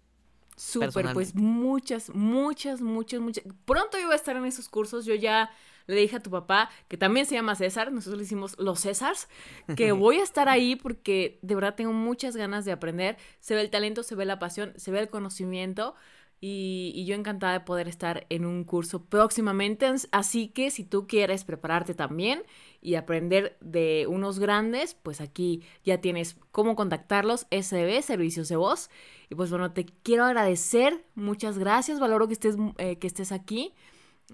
Súper, 0.55 1.13
pues 1.13 1.35
muchas, 1.35 2.09
muchas, 2.09 2.81
muchas, 2.81 3.21
muchas. 3.21 3.43
Pronto 3.65 3.99
yo 3.99 4.05
voy 4.05 4.13
a 4.13 4.15
estar 4.15 4.35
en 4.35 4.45
esos 4.45 4.67
cursos. 4.67 5.05
Yo 5.05 5.13
ya 5.13 5.51
le 5.87 5.95
dije 5.95 6.17
a 6.17 6.19
tu 6.19 6.29
papá, 6.29 6.69
que 6.87 6.97
también 6.97 7.25
se 7.25 7.35
llama 7.35 7.55
César, 7.55 7.91
nosotros 7.91 8.19
le 8.19 8.25
hicimos 8.25 8.57
los 8.59 8.81
Césars, 8.81 9.27
que 9.75 9.91
voy 9.93 10.17
a 10.17 10.23
estar 10.23 10.49
ahí 10.49 10.75
porque 10.75 11.39
de 11.41 11.55
verdad 11.55 11.75
tengo 11.75 11.93
muchas 11.93 12.35
ganas 12.35 12.65
de 12.65 12.73
aprender. 12.73 13.17
Se 13.39 13.55
ve 13.55 13.61
el 13.61 13.69
talento, 13.69 14.03
se 14.03 14.15
ve 14.15 14.25
la 14.25 14.39
pasión, 14.39 14.73
se 14.75 14.91
ve 14.91 14.99
el 14.99 15.09
conocimiento. 15.09 15.95
Y, 16.39 16.91
y 16.93 17.05
yo 17.05 17.15
encantada 17.15 17.53
de 17.53 17.61
poder 17.61 17.87
estar 17.87 18.27
en 18.29 18.45
un 18.45 18.63
curso 18.63 19.03
próximamente. 19.05 19.91
Así 20.11 20.49
que 20.49 20.69
si 20.69 20.83
tú 20.83 21.07
quieres 21.07 21.43
prepararte 21.43 21.95
también 21.95 22.43
y 22.79 22.93
aprender 22.93 23.57
de 23.59 24.05
unos 24.07 24.37
grandes, 24.37 24.93
pues 24.93 25.19
aquí 25.19 25.63
ya 25.83 25.99
tienes 25.99 26.37
cómo 26.51 26.75
contactarlos, 26.75 27.47
SDB, 27.49 28.03
Servicios 28.03 28.49
de 28.49 28.55
Voz. 28.55 28.91
Y 29.31 29.35
pues 29.35 29.49
bueno, 29.49 29.71
te 29.71 29.85
quiero 29.85 30.25
agradecer, 30.25 31.03
muchas 31.15 31.57
gracias, 31.57 31.99
valoro 31.99 32.27
que 32.27 32.33
estés, 32.33 32.55
eh, 32.77 32.97
que 32.97 33.07
estés 33.07 33.31
aquí. 33.31 33.73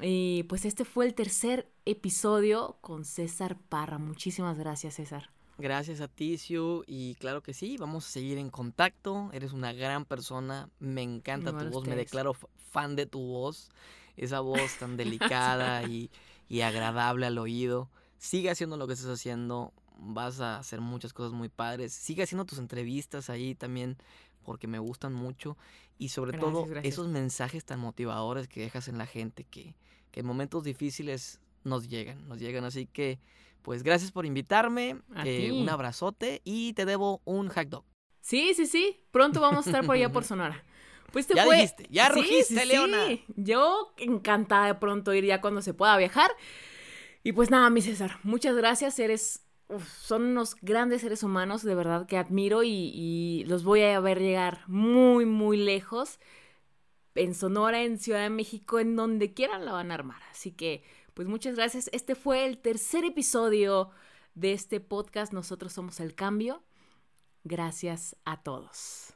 Y 0.01 0.43
pues 0.43 0.65
este 0.65 0.85
fue 0.85 1.05
el 1.05 1.13
tercer 1.13 1.67
episodio 1.85 2.77
con 2.81 3.05
César 3.05 3.57
Parra. 3.69 3.97
Muchísimas 3.97 4.57
gracias, 4.57 4.95
César. 4.95 5.29
Gracias 5.59 6.01
a 6.01 6.07
ti, 6.07 6.37
Siu, 6.39 6.83
y 6.87 7.13
claro 7.15 7.43
que 7.43 7.53
sí, 7.53 7.77
vamos 7.77 8.07
a 8.07 8.09
seguir 8.09 8.39
en 8.39 8.49
contacto. 8.49 9.29
Eres 9.33 9.53
una 9.53 9.71
gran 9.71 10.03
persona, 10.03 10.69
me 10.79 11.03
encanta 11.03 11.51
Igual 11.51 11.67
tu 11.67 11.73
voz, 11.73 11.87
me 11.87 11.95
declaro 11.95 12.33
fan 12.71 12.95
de 12.95 13.05
tu 13.05 13.19
voz, 13.19 13.69
esa 14.17 14.39
voz 14.39 14.77
tan 14.79 14.97
delicada 14.97 15.83
y, 15.83 16.09
y 16.49 16.61
agradable 16.61 17.27
al 17.27 17.37
oído. 17.37 17.87
Sigue 18.17 18.49
haciendo 18.49 18.77
lo 18.77 18.87
que 18.87 18.93
estás 18.93 19.09
haciendo, 19.09 19.73
vas 19.99 20.39
a 20.39 20.57
hacer 20.57 20.81
muchas 20.81 21.13
cosas 21.13 21.33
muy 21.33 21.49
padres. 21.49 21.93
Sigue 21.93 22.23
haciendo 22.23 22.45
tus 22.45 22.57
entrevistas 22.57 23.29
ahí 23.29 23.53
también, 23.53 23.97
porque 24.43 24.67
me 24.67 24.79
gustan 24.79 25.13
mucho. 25.13 25.57
Y 25.97 26.09
sobre 26.09 26.31
Gracias, 26.33 26.51
todo, 26.53 26.65
gracias. 26.65 26.93
esos 26.93 27.07
mensajes 27.07 27.65
tan 27.65 27.79
motivadores 27.79 28.47
que 28.47 28.61
dejas 28.61 28.87
en 28.87 28.97
la 28.97 29.05
gente, 29.05 29.43
que, 29.45 29.75
que 30.11 30.19
en 30.21 30.25
momentos 30.25 30.63
difíciles 30.63 31.39
nos 31.63 31.87
llegan, 31.87 32.27
nos 32.27 32.39
llegan. 32.39 32.65
Así 32.65 32.85
que, 32.87 33.19
pues 33.61 33.83
gracias 33.83 34.11
por 34.11 34.25
invitarme, 34.25 34.97
eh, 35.23 35.51
un 35.53 35.69
abrazote 35.69 36.41
y 36.43 36.73
te 36.73 36.85
debo 36.85 37.21
un 37.25 37.47
hack 37.49 37.69
dog. 37.69 37.85
Sí, 38.21 38.53
sí, 38.53 38.65
sí. 38.65 39.01
Pronto 39.11 39.39
vamos 39.41 39.65
a 39.65 39.69
estar 39.69 39.85
por 39.85 39.95
allá 39.95 40.11
por 40.11 40.23
Sonora. 40.25 40.63
Pues 41.11 41.27
te 41.27 41.35
Ya 41.35 41.45
fue. 41.45 41.57
dijiste, 41.57 41.85
ya 41.91 42.07
Sí, 42.07 42.13
rugiste, 42.13 42.59
sí, 42.61 42.65
Leona. 42.67 43.05
sí. 43.07 43.23
Yo 43.35 43.93
encantada 43.97 44.65
de 44.67 44.75
pronto 44.75 45.13
ir 45.13 45.25
ya 45.25 45.41
cuando 45.41 45.61
se 45.61 45.73
pueda 45.73 45.95
viajar. 45.97 46.31
Y 47.23 47.33
pues 47.33 47.51
nada, 47.51 47.69
mi 47.69 47.81
César, 47.81 48.17
muchas 48.23 48.55
gracias. 48.55 48.97
Eres. 48.99 49.45
Son 49.79 50.23
unos 50.23 50.55
grandes 50.61 51.01
seres 51.01 51.23
humanos, 51.23 51.63
de 51.63 51.75
verdad, 51.75 52.05
que 52.07 52.17
admiro 52.17 52.63
y, 52.63 52.91
y 52.93 53.45
los 53.45 53.63
voy 53.63 53.81
a 53.81 53.99
ver 53.99 54.19
llegar 54.19 54.63
muy, 54.67 55.25
muy 55.25 55.57
lejos. 55.57 56.19
En 57.15 57.35
Sonora, 57.35 57.83
en 57.83 57.99
Ciudad 57.99 58.21
de 58.21 58.29
México, 58.29 58.79
en 58.79 58.95
donde 58.95 59.33
quieran 59.33 59.65
la 59.65 59.73
van 59.73 59.91
a 59.91 59.93
armar. 59.93 60.21
Así 60.31 60.51
que, 60.51 60.83
pues 61.13 61.27
muchas 61.27 61.55
gracias. 61.55 61.89
Este 61.93 62.15
fue 62.15 62.45
el 62.45 62.57
tercer 62.57 63.05
episodio 63.05 63.91
de 64.35 64.53
este 64.53 64.79
podcast. 64.79 65.31
Nosotros 65.33 65.73
somos 65.73 65.99
el 65.99 66.15
cambio. 66.15 66.63
Gracias 67.43 68.15
a 68.25 68.41
todos. 68.41 69.13